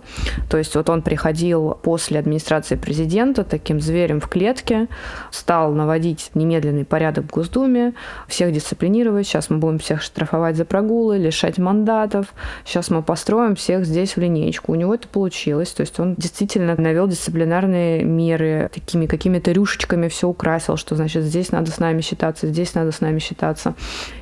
То 0.50 0.58
есть 0.58 0.76
вот 0.76 0.90
он 0.90 1.02
приходил 1.02 1.78
после 1.82 2.20
администрации 2.20 2.76
президента 2.76 3.44
таким 3.44 3.82
зверем 3.82 4.20
в 4.20 4.28
клетке, 4.28 4.88
стал 5.32 5.74
наводить 5.74 6.32
немедленный 6.34 6.86
порядок 6.86 7.26
в 7.26 7.30
Госдуме, 7.30 7.94
всех 8.28 8.52
дисциплинировать. 8.52 9.28
Сейчас 9.28 9.50
мы 9.50 9.58
будем 9.58 9.80
всех 9.80 10.02
штрафовать 10.02 10.56
за 10.56 10.66
прогулы, 10.66 11.18
лишать 11.18 11.58
мандатов. 11.58 12.34
Сейчас 12.66 12.90
мы 12.90 13.04
построим 13.04 13.56
всех 13.56 13.86
здесь 13.86 14.16
в 14.16 14.20
линейку. 14.20 14.72
У 14.72 14.76
него 14.76 14.96
это 14.96 15.08
получилось. 15.08 15.72
То 15.72 15.82
есть 15.82 16.00
он 16.00 16.16
действительно 16.16 16.76
навел 16.78 17.08
дисциплинарные 17.08 18.04
меры, 18.04 18.70
такими 18.74 19.06
какими-то 19.06 19.52
рюшечками 19.52 20.08
все 20.08 20.28
украсил, 20.28 20.78
что 20.78 20.96
значит 20.96 21.24
здесь 21.24 21.52
надо 21.52 21.72
с 21.72 21.80
нами 21.80 22.02
считаться, 22.02 22.48
здесь 22.48 22.74
надо 22.76 22.92
с 22.92 23.02
нами 23.02 23.20
считаться. 23.20 23.76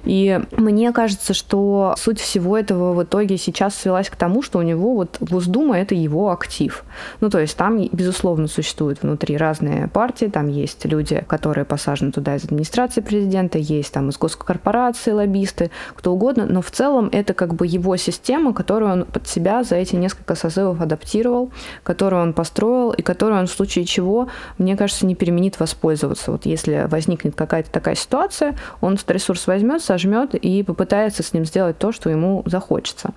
И 0.04 0.40
мне 0.52 0.92
кажется, 0.92 1.34
что 1.34 1.96
суть 1.98 2.20
всего 2.20 2.58
этого 2.58 2.94
в 2.94 3.04
итоге 3.04 3.38
сейчас 3.38 3.76
свелась 3.76 4.10
к 4.10 4.16
тому, 4.16 4.42
что 4.42 4.60
у 4.60 4.62
него 4.62 4.96
вот 4.96 5.18
Госдума— 5.20 5.78
это 5.80 5.96
его 5.96 6.32
актив. 6.32 6.84
Ну, 7.22 7.30
то 7.30 7.40
есть 7.40 7.56
там, 7.58 7.88
безусловно, 7.92 8.48
существуют 8.48 9.02
внутри 9.02 9.38
разные 9.38 9.88
партии, 9.88 10.26
там 10.26 10.48
есть 10.48 10.67
люди, 10.86 11.24
которые 11.28 11.66
посажены 11.66 12.12
туда 12.12 12.36
из 12.36 12.46
администрации 12.46 13.02
президента, 13.02 13.58
есть 13.58 13.94
там 13.94 14.10
из 14.10 14.18
госкорпорации 14.18 15.12
лоббисты, 15.12 15.72
кто 15.96 16.14
угодно, 16.14 16.46
но 16.46 16.62
в 16.62 16.72
целом 16.72 17.10
это 17.12 17.34
как 17.34 17.54
бы 17.54 17.68
его 17.68 17.96
система, 17.98 18.54
которую 18.54 18.92
он 18.92 19.06
под 19.06 19.28
себя 19.28 19.64
за 19.64 19.76
эти 19.76 19.96
несколько 19.96 20.36
созывов 20.36 20.82
адаптировал, 20.82 21.52
которую 21.84 22.22
он 22.22 22.34
построил 22.34 22.92
и 22.92 23.02
которую 23.02 23.40
он 23.40 23.48
в 23.48 23.52
случае 23.52 23.86
чего, 23.86 24.30
мне 24.58 24.76
кажется, 24.76 25.06
не 25.06 25.16
переменит 25.16 25.60
воспользоваться. 25.60 26.32
Вот 26.32 26.46
если 26.46 26.88
возникнет 26.90 27.36
какая-то 27.36 27.72
такая 27.72 27.96
ситуация, 27.96 28.56
он 28.82 28.96
этот 28.96 29.10
ресурс 29.12 29.48
возьмет, 29.48 29.82
сожмет 29.82 30.36
и 30.36 30.64
попытается 30.64 31.24
с 31.24 31.34
ним 31.34 31.46
сделать 31.46 31.78
то, 31.78 31.92
что 31.92 32.10
ему 32.10 32.44
захочется. 32.46 33.12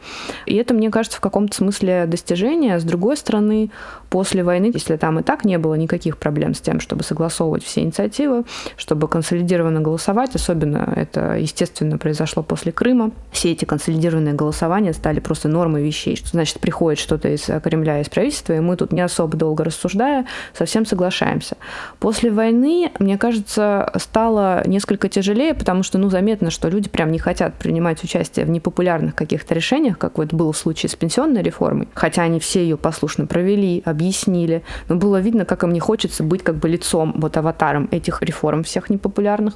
И 0.46 0.54
это, 0.56 0.74
мне 0.74 0.90
кажется, 0.90 1.18
в 1.18 1.20
каком-то 1.20 1.56
смысле 1.56 2.06
достижение. 2.06 2.78
С 2.78 2.84
другой 2.84 3.16
стороны, 3.16 3.70
после 4.10 4.42
войны, 4.44 4.70
если 4.72 4.96
там 4.96 5.18
и 5.18 5.22
так 5.22 5.44
не 5.44 5.58
было 5.58 5.74
никаких 5.74 6.18
проблем 6.18 6.54
с 6.54 6.60
тем, 6.60 6.80
чтобы 6.80 7.02
согласовывать 7.30 7.64
все 7.64 7.80
инициативы, 7.80 8.44
чтобы 8.76 9.08
консолидированно 9.08 9.80
голосовать, 9.80 10.34
особенно 10.34 10.92
это, 10.96 11.36
естественно, 11.36 11.96
произошло 11.96 12.42
после 12.42 12.72
Крыма, 12.72 13.12
все 13.30 13.52
эти 13.52 13.64
консолидированные 13.64 14.34
голосования 14.34 14.92
стали 14.92 15.20
просто 15.20 15.48
нормой 15.48 15.82
вещей, 15.82 16.16
что 16.16 16.28
значит 16.28 16.60
приходит 16.60 16.98
что-то 16.98 17.28
из 17.28 17.48
Кремля, 17.62 18.00
из 18.00 18.08
правительства, 18.08 18.54
и 18.54 18.60
мы 18.60 18.76
тут 18.76 18.92
не 18.92 19.00
особо 19.00 19.36
долго 19.36 19.64
рассуждая, 19.64 20.26
совсем 20.52 20.84
соглашаемся. 20.84 21.56
После 22.00 22.30
войны, 22.30 22.90
мне 22.98 23.16
кажется, 23.16 23.90
стало 23.96 24.62
несколько 24.66 25.08
тяжелее, 25.08 25.54
потому 25.54 25.82
что, 25.82 25.98
ну, 25.98 26.10
заметно, 26.10 26.50
что 26.50 26.68
люди 26.68 26.88
прям 26.88 27.12
не 27.12 27.18
хотят 27.18 27.54
принимать 27.54 28.02
участие 28.02 28.44
в 28.44 28.50
непопулярных 28.50 29.14
каких-то 29.14 29.54
решениях, 29.54 29.98
как 29.98 30.18
вот 30.18 30.32
был 30.32 30.52
в 30.52 30.56
случае 30.56 30.90
с 30.90 30.96
пенсионной 30.96 31.42
реформой, 31.42 31.88
хотя 31.94 32.22
они 32.22 32.40
все 32.40 32.62
ее 32.62 32.76
послушно 32.76 33.26
провели, 33.26 33.82
объяснили, 33.84 34.62
но 34.88 34.96
было 34.96 35.20
видно, 35.20 35.44
как 35.44 35.62
им 35.62 35.72
не 35.72 35.80
хочется 35.80 36.22
быть 36.22 36.42
как 36.42 36.56
бы 36.56 36.68
лицом, 36.68 37.19
вот 37.20 37.36
аватаром 37.36 37.88
этих 37.90 38.22
реформ 38.22 38.64
всех 38.64 38.90
непопулярных. 38.90 39.54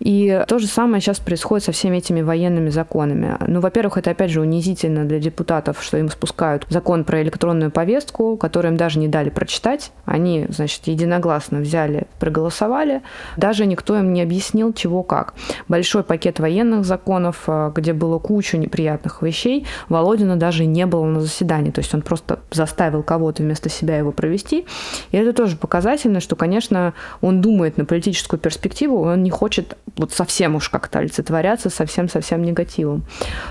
И 0.00 0.44
то 0.48 0.58
же 0.58 0.66
самое 0.66 1.00
сейчас 1.00 1.18
происходит 1.18 1.64
со 1.64 1.72
всеми 1.72 1.98
этими 1.98 2.22
военными 2.22 2.70
законами. 2.70 3.36
Ну, 3.46 3.60
во-первых, 3.60 3.98
это 3.98 4.10
опять 4.10 4.30
же 4.30 4.40
унизительно 4.40 5.04
для 5.04 5.18
депутатов, 5.18 5.82
что 5.82 5.96
им 5.96 6.08
спускают 6.10 6.66
закон 6.68 7.04
про 7.04 7.22
электронную 7.22 7.70
повестку, 7.70 8.36
который 8.36 8.70
им 8.70 8.76
даже 8.76 8.98
не 8.98 9.08
дали 9.08 9.30
прочитать. 9.30 9.92
Они, 10.04 10.46
значит, 10.48 10.86
единогласно 10.86 11.60
взяли, 11.60 12.06
проголосовали. 12.18 13.02
Даже 13.36 13.66
никто 13.66 13.98
им 13.98 14.12
не 14.12 14.22
объяснил, 14.22 14.72
чего 14.72 15.02
как. 15.02 15.34
Большой 15.68 16.02
пакет 16.02 16.38
военных 16.38 16.84
законов, 16.84 17.44
э, 17.46 17.72
где 17.74 17.92
было 17.92 18.18
кучу 18.18 18.56
неприятных 18.56 19.22
вещей, 19.22 19.66
Володина 19.88 20.36
даже 20.36 20.64
не 20.66 20.86
было 20.86 21.04
на 21.04 21.20
заседании. 21.20 21.70
То 21.70 21.80
есть 21.80 21.94
он 21.94 22.02
просто 22.02 22.40
заставил 22.50 23.02
кого-то 23.02 23.42
вместо 23.42 23.68
себя 23.68 23.96
его 23.96 24.12
провести. 24.12 24.66
И 25.10 25.16
это 25.16 25.32
тоже 25.32 25.56
показательно, 25.56 26.20
что, 26.20 26.36
конечно, 26.36 26.94
он 27.20 27.40
думает 27.40 27.76
на 27.76 27.84
политическую 27.84 28.40
перспективу, 28.40 29.02
он 29.02 29.22
не 29.22 29.30
хочет 29.30 29.76
вот 29.96 30.12
совсем 30.12 30.56
уж 30.56 30.68
как-то 30.68 30.98
олицетворяться 30.98 31.70
совсем-совсем 31.70 32.42
негативом. 32.42 33.04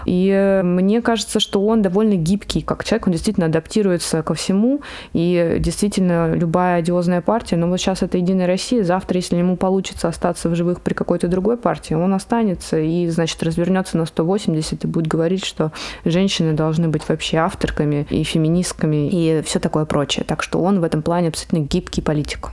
И 0.06 0.30
э, 0.30 0.64
мне 0.64 1.02
кажется, 1.02 1.40
что 1.40 1.66
он 1.66 1.82
довольно 1.82 2.16
гибкий 2.16 2.62
как 2.62 2.84
человек, 2.84 3.08
он 3.08 3.14
действительно 3.14 3.48
адаптируется 3.48 4.22
ко 4.24 4.34
всему, 4.34 4.82
и 5.14 5.58
действительно 5.60 6.36
любая 6.36 6.80
одиозная 6.80 7.22
партия, 7.22 7.58
но 7.58 7.68
вот 7.68 7.78
сейчас 7.78 8.04
это 8.04 8.18
«Единая 8.18 8.48
Россия», 8.48 8.84
завтра, 8.84 9.18
если 9.18 9.38
ему 9.38 9.58
получится 9.58 10.08
остаться 10.08 10.50
в 10.50 10.56
живых 10.56 10.82
при 10.82 10.94
какой-то 10.94 11.28
другой 11.28 11.58
партии, 11.58 11.94
он 11.94 12.14
останется 12.14 12.80
и, 12.80 13.08
значит, 13.10 13.42
развернется 13.44 13.98
на 13.98 14.06
180 14.06 14.84
и 14.84 14.88
будет 14.88 15.08
говорить, 15.08 15.46
что 15.46 15.72
женщины 16.04 16.54
должны 16.54 16.88
быть 16.88 17.08
вообще 17.08 17.38
авторками 17.38 18.06
и 18.10 18.24
феминистками 18.24 19.10
и 19.10 19.42
все 19.44 19.60
такое 19.60 19.86
прочее. 19.86 20.26
Так 20.28 20.44
что 20.44 20.62
он 20.62 20.80
в 20.80 20.84
этом 20.84 21.02
плане 21.02 21.30
абсолютно 21.30 21.60
гибкий 21.60 22.02
политик. 22.02 22.52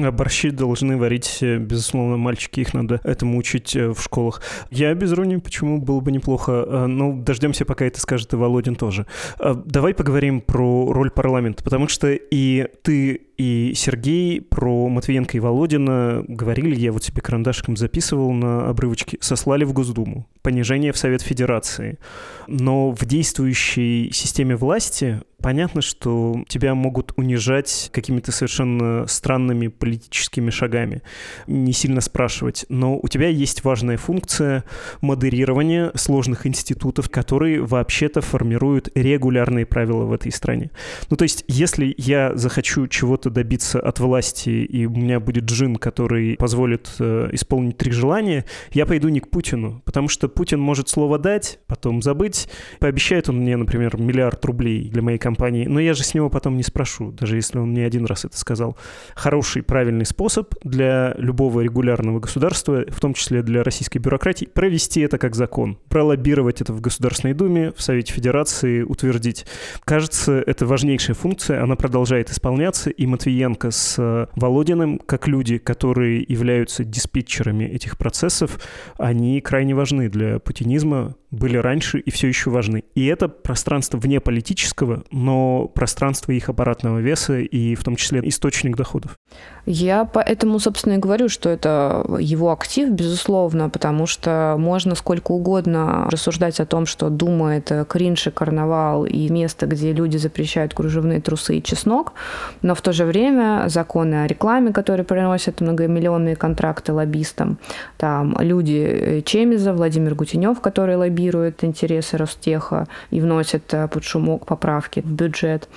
А 0.00 0.10
борщи 0.10 0.50
должны 0.50 0.96
варить, 0.96 1.38
э, 1.42 1.58
безусловно, 1.58 2.16
мальчики, 2.16 2.60
их 2.60 2.72
надо 2.72 3.00
этому 3.04 3.36
учить 3.36 3.76
э, 3.76 3.88
в 3.88 4.00
школах. 4.00 4.40
Я 4.70 4.94
без 4.94 5.12
Руни, 5.12 5.36
почему 5.36 5.80
было 5.80 6.00
бы 6.00 6.10
неплохо. 6.12 6.64
А, 6.66 6.86
ну, 6.86 7.20
дождемся, 7.20 7.64
пока 7.64 7.84
это 7.84 8.00
скажет 8.00 8.32
и 8.32 8.36
Володин 8.36 8.74
тоже. 8.74 9.06
Давай 9.38 9.94
поговорим 9.94 10.40
про 10.40 10.92
роль 10.92 11.10
парламента, 11.10 11.62
потому 11.62 11.88
что 11.88 12.10
и 12.10 12.68
ты, 12.82 13.20
И 13.42 13.72
Сергей 13.74 14.40
про 14.40 14.88
Матвиенко 14.88 15.36
и 15.36 15.40
Володина 15.40 16.24
говорили, 16.28 16.76
я 16.76 16.92
вот 16.92 17.02
себе 17.02 17.20
карандашиком 17.20 17.76
записывал 17.76 18.32
на 18.32 18.68
обрывочке, 18.68 19.18
сослали 19.20 19.64
в 19.64 19.72
Госдуму. 19.72 20.28
Понижение 20.42 20.92
в 20.92 20.96
Совет 20.96 21.22
Федерации. 21.22 21.98
Но 22.46 22.92
в 22.92 23.04
действующей 23.04 24.12
системе 24.12 24.54
власти 24.54 25.22
понятно, 25.42 25.82
что 25.82 26.42
тебя 26.48 26.74
могут 26.74 27.12
унижать 27.16 27.90
какими-то 27.92 28.32
совершенно 28.32 29.06
странными 29.06 29.66
политическими 29.66 30.50
шагами, 30.50 31.02
не 31.46 31.72
сильно 31.72 32.00
спрашивать. 32.00 32.64
Но 32.68 32.98
у 33.02 33.08
тебя 33.08 33.28
есть 33.28 33.64
важная 33.64 33.96
функция 33.98 34.64
модерирования 35.00 35.90
сложных 35.94 36.46
институтов, 36.46 37.10
которые 37.10 37.60
вообще-то 37.60 38.20
формируют 38.20 38.90
регулярные 38.94 39.66
правила 39.66 40.04
в 40.04 40.12
этой 40.12 40.32
стране. 40.32 40.70
Ну, 41.10 41.16
то 41.16 41.24
есть, 41.24 41.44
если 41.48 41.94
я 41.98 42.34
захочу 42.36 42.86
чего-то 42.86 43.28
добиться 43.32 43.80
от 43.80 43.98
власти, 44.00 44.50
и 44.50 44.86
у 44.86 44.90
меня 44.90 45.20
будет 45.20 45.44
джин, 45.44 45.76
который 45.76 46.36
позволит 46.36 46.90
э, 46.98 47.28
исполнить 47.32 47.76
три 47.76 47.92
желания, 47.92 48.44
я 48.72 48.86
пойду 48.86 49.08
не 49.08 49.20
к 49.20 49.30
Путину, 49.30 49.82
потому 49.84 50.08
что 50.08 50.28
Путин 50.28 50.60
может 50.60 50.88
слово 50.88 51.18
дать, 51.18 51.58
потом 51.66 52.02
забыть. 52.02 52.48
Пообещает 52.78 53.28
он 53.28 53.38
мне, 53.38 53.56
например, 53.56 53.98
миллиард 53.98 54.44
рублей 54.44 54.88
для 54.88 55.02
моей 55.02 55.18
компании, 55.18 55.66
но 55.66 55.80
я 55.80 55.94
же 55.94 56.04
с 56.04 56.14
него 56.14 56.30
потом 56.30 56.56
не 56.56 56.62
спрошу, 56.62 57.12
даже 57.12 57.36
если 57.36 57.58
он 57.58 57.72
не 57.72 57.80
один 57.80 58.06
раз 58.06 58.24
это 58.24 58.36
сказал. 58.36 58.76
Хороший, 59.14 59.62
правильный 59.62 60.06
способ 60.06 60.54
для 60.62 61.14
любого 61.16 61.60
регулярного 61.60 62.20
государства, 62.20 62.84
в 62.88 63.00
том 63.00 63.14
числе 63.14 63.42
для 63.42 63.62
российской 63.62 63.98
бюрократии, 63.98 64.46
провести 64.46 65.00
это 65.00 65.18
как 65.18 65.34
закон, 65.34 65.78
пролоббировать 65.88 66.60
это 66.60 66.72
в 66.72 66.80
Государственной 66.80 67.34
Думе, 67.34 67.72
в 67.76 67.82
Совете 67.82 68.12
Федерации, 68.12 68.82
утвердить. 68.82 69.46
Кажется, 69.84 70.42
это 70.46 70.66
важнейшая 70.66 71.14
функция, 71.14 71.62
она 71.62 71.76
продолжает 71.76 72.30
исполняться, 72.30 72.90
и 72.90 73.06
Матвиенко 73.12 73.70
с 73.70 74.28
Володиным, 74.34 74.98
как 74.98 75.28
люди, 75.28 75.58
которые 75.58 76.24
являются 76.26 76.84
диспетчерами 76.84 77.64
этих 77.64 77.98
процессов, 77.98 78.58
они 78.98 79.40
крайне 79.40 79.74
важны 79.74 80.08
для 80.08 80.38
путинизма, 80.38 81.14
были 81.32 81.56
раньше 81.56 81.98
и 81.98 82.10
все 82.10 82.28
еще 82.28 82.50
важны. 82.50 82.84
И 82.94 83.06
это 83.06 83.26
пространство 83.28 83.96
вне 83.96 84.20
политического, 84.20 85.02
но 85.10 85.66
пространство 85.74 86.30
их 86.30 86.48
аппаратного 86.48 86.98
веса 86.98 87.38
и 87.38 87.74
в 87.74 87.82
том 87.82 87.96
числе 87.96 88.20
источник 88.28 88.76
доходов. 88.76 89.18
Я 89.64 90.04
поэтому, 90.04 90.58
собственно, 90.58 90.94
и 90.94 90.98
говорю, 90.98 91.28
что 91.28 91.48
это 91.48 92.04
его 92.18 92.52
актив, 92.52 92.90
безусловно, 92.90 93.70
потому 93.70 94.06
что 94.06 94.56
можно 94.58 94.94
сколько 94.94 95.32
угодно 95.32 96.06
рассуждать 96.10 96.60
о 96.60 96.66
том, 96.66 96.84
что 96.84 97.08
Дума— 97.08 97.56
это 97.56 97.84
кринж 97.84 98.26
и 98.26 98.30
карнавал 98.30 99.06
и 99.06 99.28
место, 99.30 99.66
где 99.66 99.92
люди 99.92 100.18
запрещают 100.18 100.74
кружевные 100.74 101.20
трусы 101.20 101.58
и 101.58 101.62
чеснок, 101.62 102.12
но 102.60 102.74
в 102.74 102.82
то 102.82 102.92
же 102.92 103.04
время 103.04 103.64
законы 103.68 104.24
о 104.24 104.26
рекламе, 104.26 104.72
которые 104.72 105.04
приносят 105.04 105.60
многомиллионные 105.60 106.36
контракты 106.36 106.92
лоббистам, 106.92 107.58
там 107.96 108.36
люди 108.38 109.22
Чемиза, 109.24 109.72
Владимир 109.72 110.14
Гутенев, 110.14 110.60
который 110.60 110.96
лоббирует 111.22 111.64
интересы 111.64 112.16
Ростеха 112.16 112.86
и 113.10 113.20
вносит 113.20 113.72
э, 113.74 113.88
под 113.88 114.04
шумок 114.04 114.46
поправки 114.46 115.00
в 115.00 115.10
бюджет. 115.10 115.68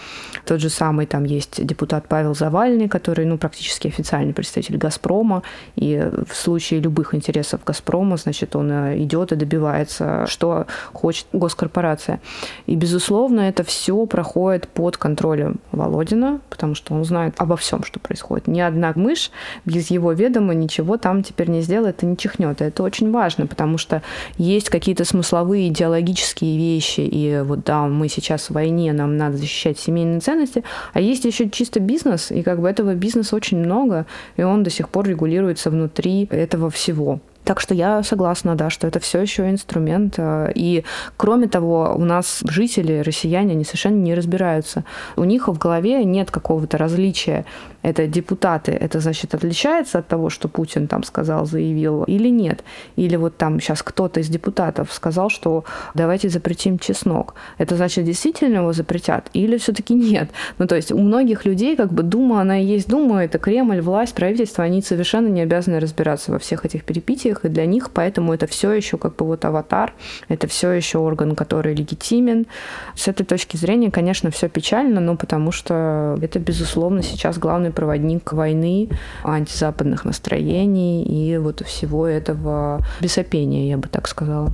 Тот 0.46 0.60
же 0.60 0.70
самый 0.70 1.06
там 1.06 1.24
есть 1.24 1.66
депутат 1.66 2.08
Павел 2.08 2.36
Завальный, 2.36 2.88
который 2.88 3.26
ну, 3.26 3.38
практически 3.38 3.88
официальный 3.88 4.34
представитель 4.34 4.78
«Газпрома», 4.78 5.44
и 5.76 6.10
в 6.28 6.36
случае 6.36 6.80
любых 6.80 7.14
интересов 7.14 7.62
«Газпрома», 7.66 8.18
значит, 8.18 8.56
он 8.56 8.72
э, 8.72 8.98
идет 9.04 9.32
и 9.32 9.36
добивается, 9.36 10.26
что 10.28 10.66
хочет 10.94 11.28
госкорпорация. 11.34 12.20
И, 12.66 12.76
безусловно, 12.76 13.42
это 13.42 13.64
все 13.64 14.06
проходит 14.06 14.68
под 14.68 14.98
контролем 14.98 15.60
Володина, 15.72 16.40
потому 16.50 16.76
что 16.76 16.94
он 16.94 17.06
знает 17.06 17.36
обо 17.38 17.56
всем, 17.56 17.84
что 17.84 18.00
происходит. 18.00 18.48
Ни 18.48 18.62
одна 18.62 18.94
мышь 18.96 19.32
без 19.66 19.92
его 19.92 20.14
ведома 20.14 20.54
ничего 20.54 20.98
там 20.98 21.24
теперь 21.24 21.50
не 21.50 21.62
сделает 21.62 22.04
и 22.04 22.06
не 22.06 22.18
чихнет. 22.18 22.62
Это 22.62 22.84
очень 22.84 23.12
важно, 23.12 23.48
потому 23.48 23.78
что 23.78 24.02
есть 24.38 24.70
какие-то 24.70 25.06
смысловые 25.06 25.35
идеологические 25.44 26.58
вещи, 26.58 27.02
и 27.02 27.42
вот 27.44 27.64
да, 27.64 27.88
мы 27.88 28.08
сейчас 28.08 28.50
в 28.50 28.54
войне, 28.54 28.94
нам 28.94 29.18
надо 29.18 29.38
защищать 29.38 29.78
семейные 29.78 30.20
ценности, 30.20 30.64
а 30.94 31.02
есть 31.02 31.26
еще 31.26 31.50
чисто 31.50 31.80
бизнес, 31.80 32.32
и 32.32 32.44
как 32.44 32.62
бы 32.62 32.70
этого 32.70 32.96
бизнеса 32.96 33.36
очень 33.36 33.58
много, 33.58 34.06
и 34.38 34.44
он 34.44 34.64
до 34.64 34.70
сих 34.70 34.90
пор 34.90 35.08
регулируется 35.08 35.70
внутри 35.70 36.28
этого 36.32 36.70
всего. 36.70 37.20
Так 37.46 37.60
что 37.60 37.76
я 37.76 38.02
согласна, 38.02 38.56
да, 38.56 38.72
что 38.72 38.88
это 38.88 39.00
все 39.00 39.22
еще 39.22 39.50
инструмент. 39.50 40.16
Э, 40.18 40.52
и 40.56 40.84
кроме 41.16 41.48
того, 41.48 41.94
у 41.96 42.04
нас 42.04 42.44
жители, 42.44 43.04
россияне, 43.06 43.52
они 43.54 43.64
совершенно 43.64 44.02
не 44.02 44.16
разбираются. 44.16 44.84
У 45.16 45.24
них 45.24 45.48
в 45.48 45.58
голове 45.58 46.04
нет 46.04 46.32
какого-то 46.32 46.80
различия. 46.80 47.46
Это 47.86 48.08
депутаты, 48.08 48.72
это 48.72 49.00
значит 49.00 49.36
отличается 49.36 50.00
от 50.00 50.08
того, 50.08 50.32
что 50.32 50.48
Путин 50.48 50.88
там 50.88 51.04
сказал, 51.04 51.46
заявил, 51.46 52.04
или 52.06 52.30
нет. 52.30 52.64
Или 52.96 53.16
вот 53.16 53.38
там 53.38 53.60
сейчас 53.60 53.84
кто-то 53.84 54.20
из 54.22 54.28
депутатов 54.28 54.92
сказал, 54.92 55.30
что 55.30 55.66
давайте 55.94 56.30
запретим 56.30 56.80
чеснок. 56.80 57.36
Это 57.60 57.76
значит 57.76 58.06
действительно 58.06 58.58
его 58.58 58.74
запретят 58.74 59.30
или 59.34 59.58
все-таки 59.58 59.94
нет? 59.94 60.32
Ну 60.58 60.66
то 60.66 60.76
есть 60.76 60.92
у 60.92 60.98
многих 60.98 61.46
людей 61.46 61.76
как 61.76 61.94
бы 61.94 62.02
Дума, 62.02 62.42
она 62.42 62.60
и 62.60 62.66
есть 62.66 62.90
Дума, 62.90 63.24
это 63.24 63.38
Кремль, 63.38 63.82
власть, 63.82 64.16
правительство, 64.16 64.64
они 64.64 64.82
совершенно 64.82 65.28
не 65.28 65.42
обязаны 65.42 65.80
разбираться 65.80 66.32
во 66.32 66.40
всех 66.40 66.66
этих 66.66 66.86
перипетиях, 66.86 67.35
их 67.36 67.46
и 67.46 67.50
для 67.50 67.66
них, 67.66 67.92
поэтому 67.92 68.34
это 68.34 68.48
все 68.48 68.72
еще 68.72 68.98
как 68.98 69.16
бы 69.16 69.26
вот 69.26 69.46
аватар, 69.46 69.94
это 70.28 70.48
все 70.48 70.72
еще 70.72 71.00
орган, 71.00 71.36
который 71.36 71.76
легитимен. 71.76 72.48
С 72.96 73.08
этой 73.08 73.26
точки 73.26 73.58
зрения, 73.58 73.92
конечно, 73.92 74.32
все 74.32 74.50
печально, 74.50 75.00
но 75.00 75.16
потому 75.16 75.52
что 75.52 76.18
это, 76.22 76.40
безусловно, 76.40 77.04
сейчас 77.04 77.38
главный 77.38 77.72
проводник 77.72 78.34
войны, 78.34 78.90
антизападных 79.24 80.06
настроений 80.06 81.04
и 81.04 81.38
вот 81.38 81.66
всего 81.66 82.08
этого 82.08 82.86
бесопения, 83.02 83.70
я 83.70 83.78
бы 83.78 83.88
так 83.88 84.08
сказала. 84.08 84.54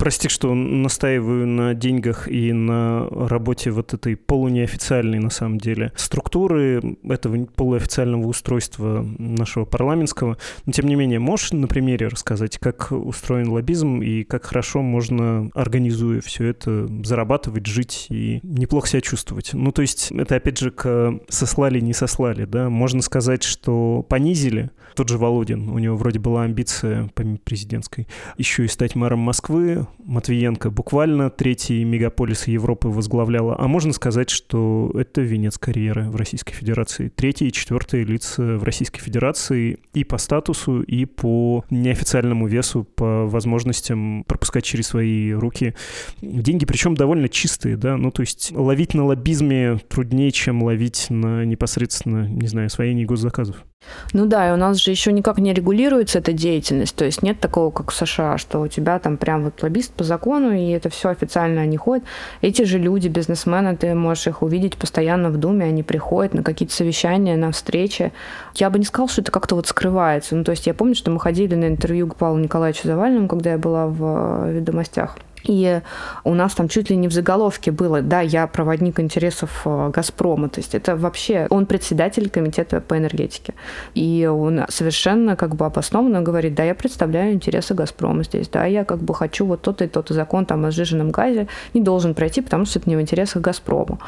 Прости, 0.00 0.30
что 0.30 0.54
настаиваю 0.54 1.46
на 1.46 1.74
деньгах 1.74 2.26
и 2.26 2.54
на 2.54 3.06
работе 3.10 3.70
вот 3.70 3.92
этой 3.92 4.16
полунеофициальной, 4.16 5.18
на 5.18 5.28
самом 5.28 5.58
деле, 5.58 5.92
структуры 5.94 6.96
этого 7.04 7.44
полуофициального 7.44 8.26
устройства 8.26 9.06
нашего 9.18 9.66
парламентского. 9.66 10.38
Но, 10.64 10.72
тем 10.72 10.86
не 10.86 10.94
менее, 10.94 11.18
можешь 11.18 11.52
на 11.52 11.68
примере 11.68 12.08
рассказать, 12.08 12.56
как 12.56 12.92
устроен 12.92 13.50
лоббизм 13.50 14.00
и 14.00 14.24
как 14.24 14.46
хорошо 14.46 14.80
можно, 14.80 15.50
организуя 15.52 16.22
все 16.22 16.46
это, 16.46 16.88
зарабатывать, 17.04 17.66
жить 17.66 18.06
и 18.08 18.40
неплохо 18.42 18.88
себя 18.88 19.02
чувствовать? 19.02 19.50
Ну, 19.52 19.70
то 19.70 19.82
есть, 19.82 20.10
это, 20.12 20.36
опять 20.36 20.56
же, 20.56 20.70
к 20.70 21.20
сослали, 21.28 21.78
не 21.78 21.92
сослали, 21.92 22.46
да? 22.46 22.70
Можно 22.70 23.02
сказать, 23.02 23.42
что 23.42 24.02
понизили. 24.08 24.70
Тот 24.96 25.08
же 25.08 25.18
Володин, 25.18 25.68
у 25.68 25.78
него 25.78 25.96
вроде 25.96 26.18
была 26.18 26.42
амбиция, 26.44 27.10
помимо 27.14 27.38
президентской, 27.38 28.08
еще 28.38 28.64
и 28.64 28.68
стать 28.68 28.96
мэром 28.96 29.20
Москвы, 29.20 29.86
Матвиенко 29.98 30.70
буквально 30.70 31.30
третий 31.30 31.84
мегаполис 31.84 32.46
Европы 32.46 32.88
возглавляла. 32.88 33.56
А 33.58 33.68
можно 33.68 33.92
сказать, 33.92 34.30
что 34.30 34.90
это 34.94 35.20
венец 35.20 35.58
карьеры 35.58 36.10
в 36.10 36.16
Российской 36.16 36.52
Федерации. 36.52 37.08
Третье 37.08 37.46
и 37.46 37.52
четвертое 37.52 38.04
лица 38.04 38.42
в 38.56 38.64
Российской 38.64 39.00
Федерации 39.00 39.78
и 39.92 40.04
по 40.04 40.18
статусу, 40.18 40.82
и 40.82 41.04
по 41.04 41.64
неофициальному 41.70 42.46
весу, 42.46 42.84
по 42.84 43.26
возможностям 43.26 44.24
пропускать 44.24 44.64
через 44.64 44.88
свои 44.88 45.32
руки 45.32 45.74
деньги, 46.20 46.64
причем 46.64 46.94
довольно 46.94 47.28
чистые, 47.28 47.76
да, 47.76 47.96
ну 47.96 48.10
то 48.10 48.22
есть 48.22 48.52
ловить 48.52 48.94
на 48.94 49.04
лоббизме 49.04 49.78
труднее, 49.88 50.30
чем 50.30 50.62
ловить 50.62 51.06
на 51.10 51.44
непосредственно, 51.44 52.26
не 52.28 52.46
знаю, 52.46 52.66
освоении 52.66 53.04
госзаказов. 53.04 53.64
Ну 54.12 54.26
да, 54.26 54.48
и 54.48 54.52
у 54.52 54.56
нас 54.56 54.78
же 54.78 54.90
еще 54.90 55.12
никак 55.12 55.38
не 55.38 55.54
регулируется 55.54 56.18
эта 56.18 56.32
деятельность, 56.32 56.96
то 56.96 57.04
есть 57.04 57.22
нет 57.22 57.38
такого, 57.38 57.70
как 57.70 57.92
в 57.92 57.94
США, 57.94 58.38
что 58.38 58.60
у 58.60 58.68
тебя 58.68 58.98
там 58.98 59.16
прям 59.16 59.44
вот 59.44 59.62
лоббист 59.62 59.92
по 59.92 60.02
закону, 60.02 60.52
и 60.52 60.70
это 60.70 60.88
все 60.88 61.10
официально 61.10 61.60
они 61.60 61.76
ходят. 61.76 62.04
Эти 62.40 62.62
же 62.62 62.78
люди, 62.78 63.08
бизнесмены, 63.08 63.76
ты 63.76 63.94
можешь 63.94 64.26
их 64.26 64.42
увидеть 64.42 64.76
постоянно 64.76 65.30
в 65.30 65.36
Думе, 65.36 65.66
они 65.66 65.82
приходят 65.82 66.34
на 66.34 66.42
какие-то 66.42 66.74
совещания, 66.74 67.36
на 67.36 67.52
встречи. 67.52 68.12
Я 68.54 68.70
бы 68.70 68.78
не 68.78 68.84
сказала, 68.84 69.08
что 69.08 69.22
это 69.22 69.30
как-то 69.30 69.54
вот 69.54 69.68
скрывается. 69.68 70.34
Ну 70.34 70.42
то 70.44 70.50
есть 70.50 70.66
я 70.66 70.74
помню, 70.74 70.94
что 70.94 71.10
мы 71.10 71.20
ходили 71.20 71.54
на 71.54 71.68
интервью 71.68 72.08
к 72.08 72.16
Павлу 72.16 72.38
Николаевичу 72.38 72.88
Завальному, 72.88 73.28
когда 73.28 73.52
я 73.52 73.58
была 73.58 73.86
в 73.86 74.46
э, 74.46 74.52
«Ведомостях». 74.54 75.16
И 75.44 75.80
у 76.24 76.34
нас 76.34 76.54
там 76.54 76.68
чуть 76.68 76.90
ли 76.90 76.96
не 76.96 77.08
в 77.08 77.12
заголовке 77.12 77.70
было, 77.70 78.02
да, 78.02 78.20
я 78.20 78.46
проводник 78.46 79.00
интересов 79.00 79.62
э, 79.64 79.90
«Газпрома». 79.92 80.48
То 80.48 80.60
есть 80.60 80.74
это 80.74 80.96
вообще, 80.96 81.46
он 81.50 81.66
председатель 81.66 82.28
комитета 82.28 82.80
по 82.80 82.96
энергетике. 82.96 83.54
И 83.94 84.26
он 84.26 84.62
совершенно 84.68 85.36
как 85.36 85.56
бы 85.56 85.64
обоснованно 85.66 86.22
говорит, 86.22 86.54
да, 86.54 86.64
я 86.64 86.74
представляю 86.74 87.32
интересы 87.32 87.74
«Газпрома» 87.74 88.22
здесь, 88.22 88.48
да, 88.48 88.64
я 88.64 88.84
как 88.84 88.98
бы 88.98 89.14
хочу 89.14 89.46
вот 89.46 89.62
тот 89.62 89.82
и 89.82 89.86
тот 89.86 90.08
закон 90.10 90.46
там 90.46 90.64
о 90.64 90.70
сжиженном 90.70 91.10
газе 91.10 91.48
не 91.74 91.80
должен 91.80 92.14
пройти, 92.14 92.40
потому 92.40 92.64
что 92.64 92.78
это 92.78 92.90
не 92.90 92.96
в 92.96 93.00
интересах 93.00 93.42
«Газпрома». 93.42 93.98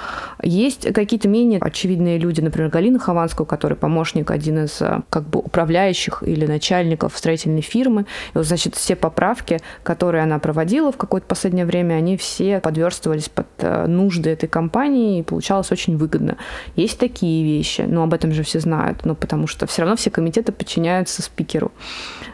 Есть 0.43 0.93
какие-то 0.93 1.29
менее 1.29 1.61
очевидные 1.61 2.19
люди, 2.19 2.41
например, 2.41 2.71
Галина 2.71 2.99
Хованская, 2.99 3.47
который 3.47 3.77
помощник, 3.77 4.31
один 4.31 4.65
из 4.65 4.81
э, 4.81 5.01
как 5.11 5.25
бы 5.25 5.41
управляющих 5.41 6.23
или 6.27 6.47
начальников 6.47 7.17
строительной 7.17 7.63
фирмы. 7.63 8.03
И 8.35 8.39
вот, 8.39 8.47
значит, 8.47 8.75
все 8.75 8.97
поправки, 8.97 9.61
которые 9.83 10.23
она 10.23 10.39
проводила 10.39 10.93
в 10.93 10.97
какой 10.97 11.22
вот 11.23 11.29
последнее 11.29 11.65
время, 11.65 11.95
они 11.95 12.17
все 12.17 12.61
подверстывались 12.61 13.29
под 13.29 13.47
э, 13.59 13.87
нужды 13.87 14.31
этой 14.31 14.49
компании, 14.49 15.21
и 15.21 15.23
получалось 15.23 15.73
очень 15.73 15.97
выгодно. 15.97 16.37
Есть 16.77 16.99
такие 16.99 17.45
вещи, 17.45 17.83
но 17.83 18.03
об 18.03 18.13
этом 18.15 18.33
же 18.33 18.43
все 18.43 18.61
знают, 18.61 19.05
ну, 19.05 19.15
потому 19.15 19.47
что 19.47 19.67
все 19.67 19.83
равно 19.83 19.97
все 19.97 20.11
комитеты 20.11 20.53
подчиняются 20.53 21.23
спикеру. 21.23 21.73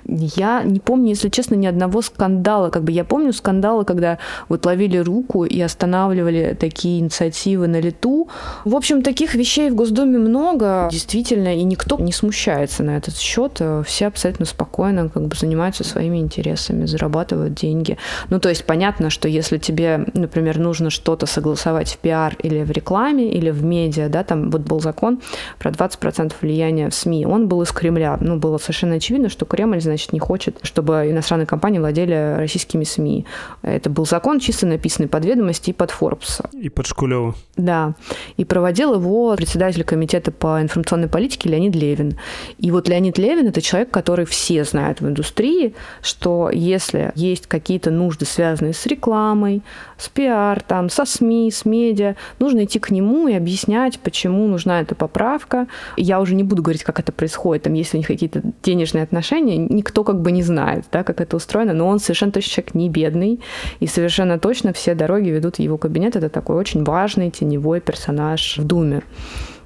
Я 0.08 0.62
не 0.62 0.80
помню, 0.80 1.10
если 1.10 1.28
честно, 1.28 1.54
ни 1.54 1.66
одного 1.66 2.00
скандала. 2.00 2.70
Как 2.70 2.82
бы 2.82 2.92
я 2.92 3.04
помню 3.04 3.34
скандалы, 3.34 3.84
когда 3.84 4.18
вот 4.48 4.64
ловили 4.64 4.96
руку 4.96 5.44
и 5.44 5.60
останавливали 5.60 6.56
такие 6.58 7.00
инициативы 7.00 7.68
на 7.68 7.78
лету. 7.78 8.28
В 8.64 8.74
общем, 8.74 9.02
таких 9.02 9.34
вещей 9.34 9.68
в 9.68 9.74
Госдуме 9.74 10.18
много, 10.18 10.88
действительно, 10.90 11.54
и 11.54 11.62
никто 11.62 11.98
не 11.98 12.12
смущается 12.12 12.82
на 12.82 12.96
этот 12.96 13.18
счет. 13.18 13.60
Все 13.86 14.06
абсолютно 14.06 14.46
спокойно 14.46 15.10
как 15.10 15.26
бы 15.26 15.36
занимаются 15.36 15.84
своими 15.84 16.16
интересами, 16.16 16.86
зарабатывают 16.86 17.52
деньги. 17.52 17.98
Ну, 18.30 18.40
то 18.40 18.48
есть 18.48 18.64
понятно, 18.64 19.10
что 19.10 19.28
если 19.28 19.58
тебе, 19.58 20.06
например, 20.14 20.58
нужно 20.58 20.88
что-то 20.88 21.26
согласовать 21.26 21.92
в 21.92 21.98
пиар 21.98 22.34
или 22.42 22.62
в 22.62 22.70
рекламе, 22.70 23.30
или 23.30 23.50
в 23.50 23.62
медиа, 23.62 24.08
да, 24.08 24.24
там 24.24 24.50
вот 24.50 24.62
был 24.62 24.80
закон 24.80 25.20
про 25.58 25.70
20% 25.70 26.32
влияния 26.40 26.88
в 26.88 26.94
СМИ, 26.94 27.26
он 27.26 27.46
был 27.46 27.60
из 27.60 27.72
Кремля. 27.72 28.16
Ну, 28.22 28.38
было 28.38 28.56
совершенно 28.56 28.94
очевидно, 28.94 29.28
что 29.28 29.44
Кремль, 29.44 29.82
значит, 29.82 29.97
значит, 29.98 30.12
не 30.12 30.20
хочет, 30.20 30.58
чтобы 30.62 31.10
иностранные 31.10 31.46
компании 31.46 31.78
владели 31.78 32.36
российскими 32.36 32.84
СМИ. 32.84 33.26
Это 33.62 33.90
был 33.90 34.06
закон, 34.06 34.38
чисто 34.38 34.66
написанный 34.66 35.08
под 35.08 35.24
ведомости 35.24 35.70
и 35.70 35.72
под 35.72 35.90
Forbes. 35.90 36.44
И 36.52 36.68
под 36.68 36.86
Шкулева. 36.86 37.34
Да. 37.56 37.94
И 38.36 38.44
проводил 38.44 38.94
его 38.94 39.34
председатель 39.36 39.82
комитета 39.84 40.30
по 40.30 40.62
информационной 40.62 41.08
политике 41.08 41.48
Леонид 41.48 41.74
Левин. 41.74 42.16
И 42.58 42.70
вот 42.70 42.88
Леонид 42.88 43.18
Левин– 43.18 43.46
это 43.48 43.60
человек, 43.60 43.90
который 43.90 44.24
все 44.24 44.64
знают 44.64 45.00
в 45.00 45.08
индустрии, 45.08 45.74
что 46.00 46.50
если 46.52 47.12
есть 47.16 47.46
какие-то 47.46 47.90
нужды, 47.90 48.24
связанные 48.24 48.74
с 48.74 48.86
рекламой, 48.86 49.62
с 49.96 50.08
пиар, 50.08 50.62
там, 50.62 50.88
со 50.90 51.04
СМИ, 51.04 51.50
с 51.50 51.64
медиа, 51.64 52.14
нужно 52.38 52.64
идти 52.64 52.78
к 52.78 52.90
нему 52.90 53.26
и 53.26 53.34
объяснять, 53.34 53.98
почему 53.98 54.46
нужна 54.46 54.80
эта 54.80 54.94
поправка. 54.94 55.66
Я 55.96 56.20
уже 56.20 56.34
не 56.34 56.44
буду 56.44 56.62
говорить, 56.62 56.84
как 56.84 57.00
это 57.00 57.10
происходит, 57.10 57.64
там, 57.64 57.74
если 57.74 57.96
у 57.96 57.98
них 57.98 58.06
какие-то 58.06 58.42
денежные 58.62 59.02
отношения, 59.02 59.56
никто 59.78 60.04
как 60.04 60.20
бы 60.20 60.32
не 60.32 60.42
знает, 60.42 60.84
да, 60.92 61.02
как 61.04 61.20
это 61.20 61.36
устроено, 61.36 61.72
но 61.72 61.86
он 61.88 61.98
совершенно 61.98 62.32
точно 62.32 62.50
человек 62.50 62.74
не 62.74 62.88
бедный, 62.90 63.40
и 63.80 63.86
совершенно 63.86 64.38
точно 64.38 64.72
все 64.72 64.94
дороги 64.94 65.30
ведут 65.30 65.56
в 65.56 65.60
его 65.60 65.78
кабинет. 65.78 66.16
Это 66.16 66.28
такой 66.28 66.56
очень 66.56 66.84
важный 66.84 67.30
теневой 67.30 67.80
персонаж 67.80 68.58
в 68.58 68.64
Думе. 68.64 69.02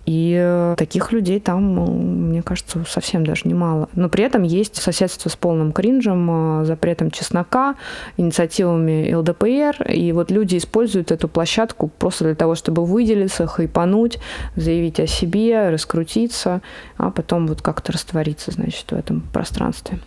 И 0.05 0.37
э, 0.37 0.75
таких 0.77 1.13
людей 1.13 1.39
там, 1.39 1.79
э, 1.79 1.91
мне 1.91 2.43
кажется, 2.43 2.85
совсем 2.89 3.25
даже 3.25 3.43
немало. 3.45 3.89
Но 3.95 4.09
при 4.09 4.25
этом 4.25 4.43
есть 4.43 4.77
соседство 4.77 5.29
с 5.29 5.37
полным 5.37 5.73
кринжем, 5.73 6.63
э, 6.63 6.65
запретом 6.65 7.11
чеснока, 7.11 7.77
инициативами 8.17 9.13
ЛДПР. 9.13 9.91
И 9.91 10.13
вот 10.13 10.31
люди 10.31 10.57
используют 10.57 11.13
эту 11.13 11.29
площадку 11.29 11.89
просто 11.89 12.25
для 12.25 12.35
того, 12.35 12.55
чтобы 12.55 12.85
выделиться, 12.85 13.47
хайпануть, 13.47 14.19
заявить 14.57 14.99
о 14.99 15.07
себе, 15.07 15.71
раскрутиться, 15.71 16.63
а 16.97 17.11
потом 17.11 17.47
вот 17.47 17.63
как-то 17.63 17.93
раствориться, 17.93 18.51
значит, 18.51 18.91
в 18.91 18.95
этом 18.95 19.21
пространстве. 19.33 20.01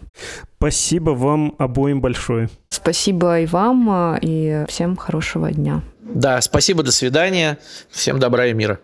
Спасибо 0.57 1.11
вам 1.11 1.55
обоим 1.57 2.01
большое. 2.01 2.49
Спасибо 2.69 3.39
и 3.39 3.45
вам, 3.45 4.17
и 4.21 4.65
всем 4.67 4.95
хорошего 4.95 5.51
дня. 5.51 5.81
Да, 6.01 6.39
спасибо, 6.41 6.83
до 6.83 6.91
свидания. 6.91 7.57
Всем 7.89 8.19
добра 8.19 8.47
и 8.47 8.53
мира. 8.53 8.79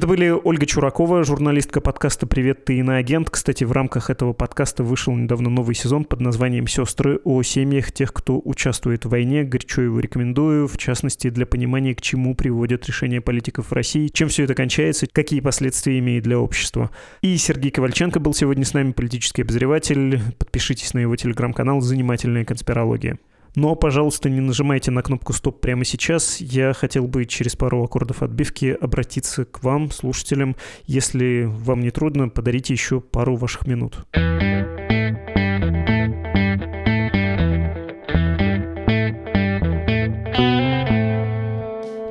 Это 0.00 0.06
были 0.06 0.30
Ольга 0.30 0.64
Чуракова, 0.64 1.24
журналистка 1.24 1.82
подкаста 1.82 2.26
«Привет, 2.26 2.64
ты 2.64 2.78
иноагент». 2.78 3.28
Кстати, 3.28 3.64
в 3.64 3.72
рамках 3.72 4.08
этого 4.08 4.32
подкаста 4.32 4.82
вышел 4.82 5.14
недавно 5.14 5.50
новый 5.50 5.74
сезон 5.74 6.04
под 6.04 6.22
названием 6.22 6.66
«Сестры» 6.66 7.20
о 7.22 7.42
семьях 7.42 7.92
тех, 7.92 8.14
кто 8.14 8.40
участвует 8.42 9.04
в 9.04 9.10
войне. 9.10 9.44
Горячо 9.44 9.82
его 9.82 10.00
рекомендую, 10.00 10.68
в 10.68 10.78
частности, 10.78 11.28
для 11.28 11.44
понимания, 11.44 11.94
к 11.94 12.00
чему 12.00 12.34
приводят 12.34 12.86
решения 12.86 13.20
политиков 13.20 13.66
в 13.66 13.74
России, 13.74 14.08
чем 14.08 14.30
все 14.30 14.44
это 14.44 14.54
кончается, 14.54 15.06
какие 15.06 15.40
последствия 15.40 15.98
имеет 15.98 16.24
для 16.24 16.38
общества. 16.38 16.90
И 17.20 17.36
Сергей 17.36 17.70
Ковальченко 17.70 18.20
был 18.20 18.32
сегодня 18.32 18.64
с 18.64 18.72
нами, 18.72 18.92
политический 18.92 19.42
обозреватель. 19.42 20.22
Подпишитесь 20.38 20.94
на 20.94 21.00
его 21.00 21.14
телеграм-канал 21.14 21.82
«Занимательная 21.82 22.46
конспирология». 22.46 23.18
Но, 23.54 23.74
пожалуйста, 23.74 24.30
не 24.30 24.40
нажимайте 24.40 24.90
на 24.90 25.02
кнопку 25.02 25.32
«Стоп» 25.32 25.60
прямо 25.60 25.84
сейчас. 25.84 26.40
Я 26.40 26.72
хотел 26.72 27.06
бы 27.06 27.24
через 27.24 27.56
пару 27.56 27.82
аккордов 27.82 28.22
отбивки 28.22 28.76
обратиться 28.80 29.44
к 29.44 29.62
вам, 29.62 29.90
слушателям. 29.90 30.56
Если 30.86 31.44
вам 31.44 31.80
не 31.80 31.90
трудно, 31.90 32.28
подарите 32.28 32.72
еще 32.72 33.00
пару 33.00 33.36
ваших 33.36 33.66
минут. 33.66 34.06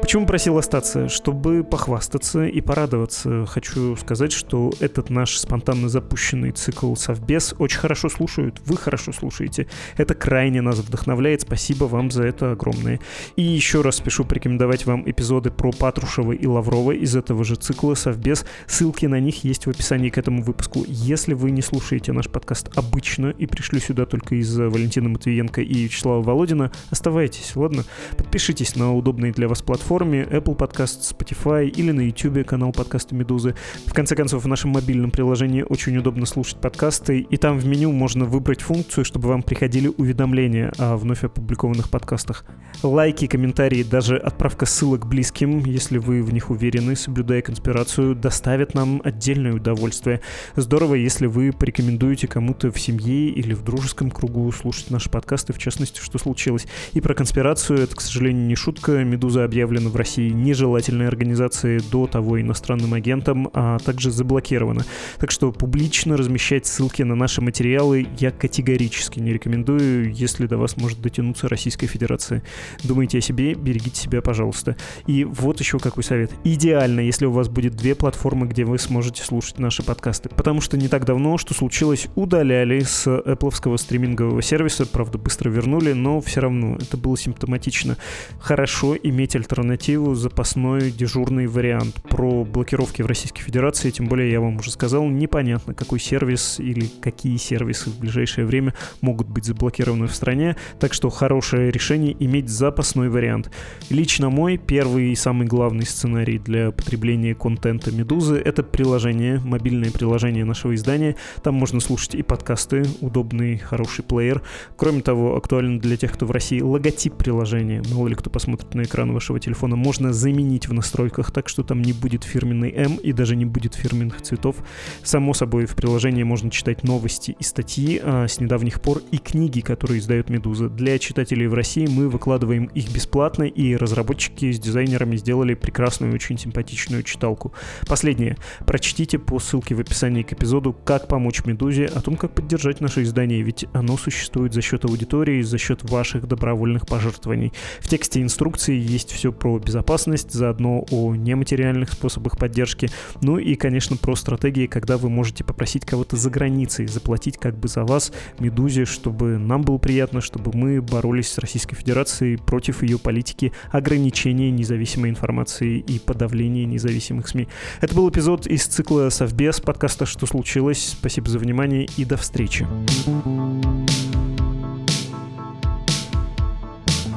Почему 0.09 0.25
просил 0.25 0.57
остаться? 0.57 1.07
Чтобы 1.07 1.63
похвастаться 1.63 2.43
и 2.43 2.61
порадоваться. 2.61 3.45
Хочу 3.45 3.95
сказать, 3.95 4.31
что 4.31 4.73
этот 4.79 5.11
наш 5.11 5.37
спонтанно 5.37 5.87
запущенный 5.87 6.49
цикл 6.49 6.95
Совбез 6.95 7.53
очень 7.59 7.77
хорошо 7.77 8.09
слушают. 8.09 8.59
Вы 8.65 8.75
хорошо 8.75 9.11
слушаете. 9.11 9.67
Это 9.97 10.15
крайне 10.15 10.61
нас 10.61 10.79
вдохновляет. 10.79 11.41
Спасибо 11.41 11.83
вам 11.83 12.09
за 12.09 12.23
это 12.23 12.53
огромное. 12.53 12.99
И 13.35 13.43
еще 13.43 13.81
раз 13.81 13.97
спешу 13.97 14.25
порекомендовать 14.25 14.87
вам 14.87 15.07
эпизоды 15.07 15.51
про 15.51 15.71
Патрушева 15.71 16.31
и 16.31 16.47
Лаврова 16.47 16.93
из 16.93 17.15
этого 17.15 17.43
же 17.43 17.53
цикла 17.53 17.93
Совбез. 17.93 18.47
Ссылки 18.65 19.05
на 19.05 19.19
них 19.19 19.43
есть 19.43 19.67
в 19.67 19.69
описании 19.69 20.09
к 20.09 20.17
этому 20.17 20.41
выпуску. 20.41 20.85
Если 20.87 21.35
вы 21.35 21.51
не 21.51 21.61
слушаете 21.61 22.13
наш 22.13 22.29
подкаст 22.29 22.71
обычно 22.75 23.27
и 23.27 23.45
пришли 23.45 23.79
сюда 23.79 24.07
только 24.07 24.33
из-за 24.37 24.71
Валентина 24.71 25.09
Матвиенко 25.09 25.61
и 25.61 25.83
Вячеслава 25.83 26.23
Володина, 26.23 26.71
оставайтесь, 26.89 27.55
ладно? 27.55 27.85
Подпишитесь 28.17 28.75
на 28.75 28.95
удобные 28.95 29.31
для 29.31 29.47
вас 29.47 29.61
платформы 29.61 29.98
платформе 29.99 30.23
Apple 30.31 30.55
Podcast, 30.55 31.13
Spotify 31.13 31.67
или 31.67 31.91
на 31.91 31.99
YouTube 31.99 32.45
канал 32.45 32.71
подкаста 32.71 33.13
Медузы. 33.15 33.55
В 33.85 33.93
конце 33.93 34.15
концов, 34.15 34.45
в 34.45 34.47
нашем 34.47 34.71
мобильном 34.71 35.11
приложении 35.11 35.65
очень 35.67 35.97
удобно 35.97 36.25
слушать 36.25 36.55
подкасты, 36.61 37.19
и 37.19 37.35
там 37.35 37.59
в 37.59 37.65
меню 37.65 37.91
можно 37.91 38.23
выбрать 38.23 38.61
функцию, 38.61 39.03
чтобы 39.03 39.27
вам 39.27 39.43
приходили 39.43 39.91
уведомления 39.97 40.71
о 40.77 40.95
вновь 40.95 41.25
опубликованных 41.25 41.89
подкастах. 41.89 42.45
Лайки, 42.81 43.27
комментарии, 43.27 43.83
даже 43.83 44.15
отправка 44.15 44.65
ссылок 44.65 45.05
близким, 45.05 45.65
если 45.65 45.97
вы 45.97 46.23
в 46.23 46.31
них 46.31 46.49
уверены, 46.49 46.95
соблюдая 46.95 47.41
конспирацию, 47.41 48.15
доставят 48.15 48.73
нам 48.75 49.01
отдельное 49.03 49.51
удовольствие. 49.51 50.21
Здорово, 50.55 50.95
если 50.95 51.25
вы 51.25 51.51
порекомендуете 51.51 52.27
кому-то 52.27 52.71
в 52.71 52.79
семье 52.79 53.31
или 53.31 53.53
в 53.53 53.63
дружеском 53.63 54.11
кругу 54.11 54.49
слушать 54.53 54.91
наши 54.91 55.09
подкасты, 55.09 55.51
в 55.51 55.57
частности, 55.57 55.99
что 55.99 56.17
случилось. 56.19 56.67
И 56.93 57.01
про 57.01 57.13
конспирацию, 57.13 57.79
это, 57.79 57.97
к 57.97 58.01
сожалению, 58.01 58.47
не 58.47 58.55
шутка. 58.55 59.03
Медуза 59.03 59.43
объявлена 59.43 59.88
в 59.89 59.95
России 59.95 60.29
нежелательной 60.29 61.07
организацией 61.07 61.81
до 61.91 62.07
того 62.07 62.39
иностранным 62.39 62.93
агентом, 62.93 63.49
а 63.53 63.77
также 63.79 64.11
заблокирована. 64.11 64.85
Так 65.19 65.31
что 65.31 65.51
публично 65.51 66.17
размещать 66.17 66.65
ссылки 66.65 67.03
на 67.03 67.15
наши 67.15 67.41
материалы 67.41 68.07
я 68.19 68.31
категорически 68.31 69.19
не 69.19 69.33
рекомендую, 69.33 70.13
если 70.13 70.45
до 70.47 70.57
вас 70.57 70.77
может 70.77 71.01
дотянуться 71.01 71.49
Российская 71.49 71.87
Федерация. 71.87 72.43
Думайте 72.83 73.17
о 73.17 73.21
себе, 73.21 73.53
берегите 73.53 73.99
себя, 73.99 74.21
пожалуйста. 74.21 74.75
И 75.07 75.23
вот 75.23 75.59
еще 75.59 75.79
какой 75.79 76.03
совет. 76.03 76.31
Идеально, 76.43 76.99
если 76.99 77.25
у 77.25 77.31
вас 77.31 77.49
будет 77.49 77.75
две 77.75 77.95
платформы, 77.95 78.47
где 78.47 78.65
вы 78.65 78.77
сможете 78.77 79.23
слушать 79.23 79.59
наши 79.59 79.83
подкасты. 79.83 80.29
Потому 80.29 80.61
что 80.61 80.77
не 80.77 80.87
так 80.87 81.05
давно, 81.05 81.37
что 81.37 81.53
случилось, 81.53 82.07
удаляли 82.15 82.79
с 82.81 83.07
Apple 83.07 83.77
стримингового 83.77 84.41
сервиса, 84.41 84.85
правда, 84.85 85.17
быстро 85.17 85.49
вернули, 85.49 85.93
но 85.93 86.21
все 86.21 86.41
равно 86.41 86.77
это 86.79 86.97
было 86.97 87.17
симптоматично. 87.17 87.97
Хорошо 88.39 88.95
иметь 88.95 89.35
альтернативу 89.35 89.78
альтернативу, 89.79 90.13
запасной 90.13 90.91
дежурный 90.91 91.47
вариант. 91.47 91.95
Про 92.09 92.43
блокировки 92.43 93.01
в 93.01 93.05
Российской 93.05 93.41
Федерации, 93.41 93.91
тем 93.91 94.07
более 94.07 94.29
я 94.29 94.41
вам 94.41 94.57
уже 94.57 94.71
сказал, 94.71 95.07
непонятно, 95.07 95.73
какой 95.73 95.99
сервис 95.99 96.59
или 96.59 96.87
какие 97.01 97.37
сервисы 97.37 97.89
в 97.89 97.97
ближайшее 97.97 98.45
время 98.45 98.73
могут 99.01 99.27
быть 99.27 99.45
заблокированы 99.45 100.07
в 100.07 100.13
стране, 100.13 100.57
так 100.79 100.93
что 100.93 101.09
хорошее 101.09 101.71
решение 101.71 102.15
иметь 102.19 102.49
запасной 102.49 103.09
вариант. 103.09 103.51
Лично 103.89 104.29
мой 104.29 104.57
первый 104.57 105.11
и 105.11 105.15
самый 105.15 105.47
главный 105.47 105.85
сценарий 105.85 106.39
для 106.39 106.71
потребления 106.71 107.33
контента 107.33 107.91
Медузы— 107.91 108.35
это 108.45 108.63
приложение, 108.63 109.39
мобильное 109.39 109.91
приложение 109.91 110.43
нашего 110.43 110.75
издания. 110.75 111.15
Там 111.41 111.55
можно 111.55 111.79
слушать 111.79 112.15
и 112.15 112.21
подкасты, 112.23 112.83
удобный, 112.99 113.57
хороший 113.57 114.03
плеер. 114.03 114.41
Кроме 114.75 115.01
того, 115.01 115.37
актуально 115.37 115.79
для 115.79 115.95
тех, 115.95 116.11
кто 116.11 116.25
в 116.25 116.31
России, 116.31 116.59
логотип 116.59 117.15
приложения. 117.15 117.81
Мало 117.93 118.09
ли 118.09 118.15
кто 118.15 118.29
посмотрит 118.29 118.73
на 118.73 118.81
экран 118.83 119.13
вашего 119.13 119.39
телефона 119.39 119.68
телефона 119.69 119.75
можно 119.75 120.13
заменить 120.13 120.67
в 120.67 120.73
настройках, 120.73 121.31
так 121.31 121.49
что 121.49 121.63
там 121.63 121.81
не 121.81 121.93
будет 121.93 122.23
фирменной 122.23 122.71
М 122.71 122.95
и 122.95 123.13
даже 123.13 123.35
не 123.35 123.45
будет 123.45 123.75
фирменных 123.75 124.21
цветов. 124.21 124.55
Само 125.03 125.33
собой, 125.33 125.65
в 125.65 125.75
приложении 125.75 126.23
можно 126.23 126.49
читать 126.49 126.83
новости 126.83 127.35
и 127.39 127.43
статьи 127.43 127.99
а, 128.03 128.27
с 128.27 128.39
недавних 128.39 128.81
пор 128.81 129.01
и 129.11 129.17
книги, 129.17 129.61
которые 129.61 129.99
издает 129.99 130.29
«Медуза». 130.29 130.69
Для 130.69 130.97
читателей 130.99 131.47
в 131.47 131.53
России 131.53 131.87
мы 131.87 132.09
выкладываем 132.09 132.65
их 132.75 132.91
бесплатно, 132.91 133.43
и 133.43 133.75
разработчики 133.75 134.51
с 134.51 134.59
дизайнерами 134.59 135.17
сделали 135.17 135.55
прекрасную, 135.55 136.13
очень 136.13 136.37
симпатичную 136.37 137.03
читалку. 137.03 137.53
Последнее. 137.87 138.37
Прочтите 138.65 139.19
по 139.19 139.39
ссылке 139.39 139.75
в 139.75 139.79
описании 139.79 140.23
к 140.23 140.33
эпизоду 140.33 140.73
«Как 140.73 141.07
помочь 141.07 141.45
Медузе», 141.45 141.85
о 141.85 142.01
том, 142.01 142.15
как 142.15 142.31
поддержать 142.33 142.81
наше 142.81 143.03
издание, 143.03 143.41
ведь 143.41 143.65
оно 143.73 143.97
существует 143.97 144.53
за 144.53 144.61
счет 144.61 144.85
аудитории, 144.85 145.41
за 145.41 145.57
счет 145.57 145.89
ваших 145.89 146.27
добровольных 146.27 146.85
пожертвований. 146.87 147.51
В 147.79 147.87
тексте 147.87 148.21
инструкции 148.21 148.79
есть 148.79 149.11
все 149.11 149.31
безопасность, 149.59 150.31
заодно 150.31 150.85
о 150.91 151.15
нематериальных 151.15 151.91
способах 151.91 152.37
поддержки, 152.37 152.89
ну 153.21 153.37
и, 153.37 153.55
конечно, 153.55 153.97
про 153.97 154.15
стратегии, 154.15 154.67
когда 154.67 154.97
вы 154.97 155.09
можете 155.09 155.43
попросить 155.43 155.85
кого-то 155.85 156.15
за 156.15 156.29
границей 156.29 156.87
заплатить 156.87 157.37
как 157.37 157.57
бы 157.57 157.67
за 157.67 157.83
вас 157.83 158.11
Медузе, 158.39 158.85
чтобы 158.85 159.37
нам 159.37 159.61
было 159.61 159.77
приятно, 159.77 160.21
чтобы 160.21 160.51
мы 160.53 160.81
боролись 160.81 161.29
с 161.29 161.37
Российской 161.37 161.75
Федерацией 161.75 162.37
против 162.37 162.83
ее 162.83 162.97
политики 162.97 163.51
ограничения 163.71 164.51
независимой 164.51 165.09
информации 165.09 165.79
и 165.79 165.99
подавления 165.99 166.65
независимых 166.65 167.27
СМИ. 167.27 167.47
Это 167.81 167.95
был 167.95 168.09
эпизод 168.09 168.47
из 168.47 168.65
цикла 168.65 169.09
«Совбез» 169.09 169.59
подкаста 169.59 170.05
«Что 170.05 170.25
случилось?». 170.25 170.95
Спасибо 170.99 171.29
за 171.29 171.39
внимание 171.39 171.87
и 171.97 172.05
до 172.05 172.17
встречи. 172.17 172.67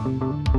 thank 0.04 0.48
you 0.48 0.51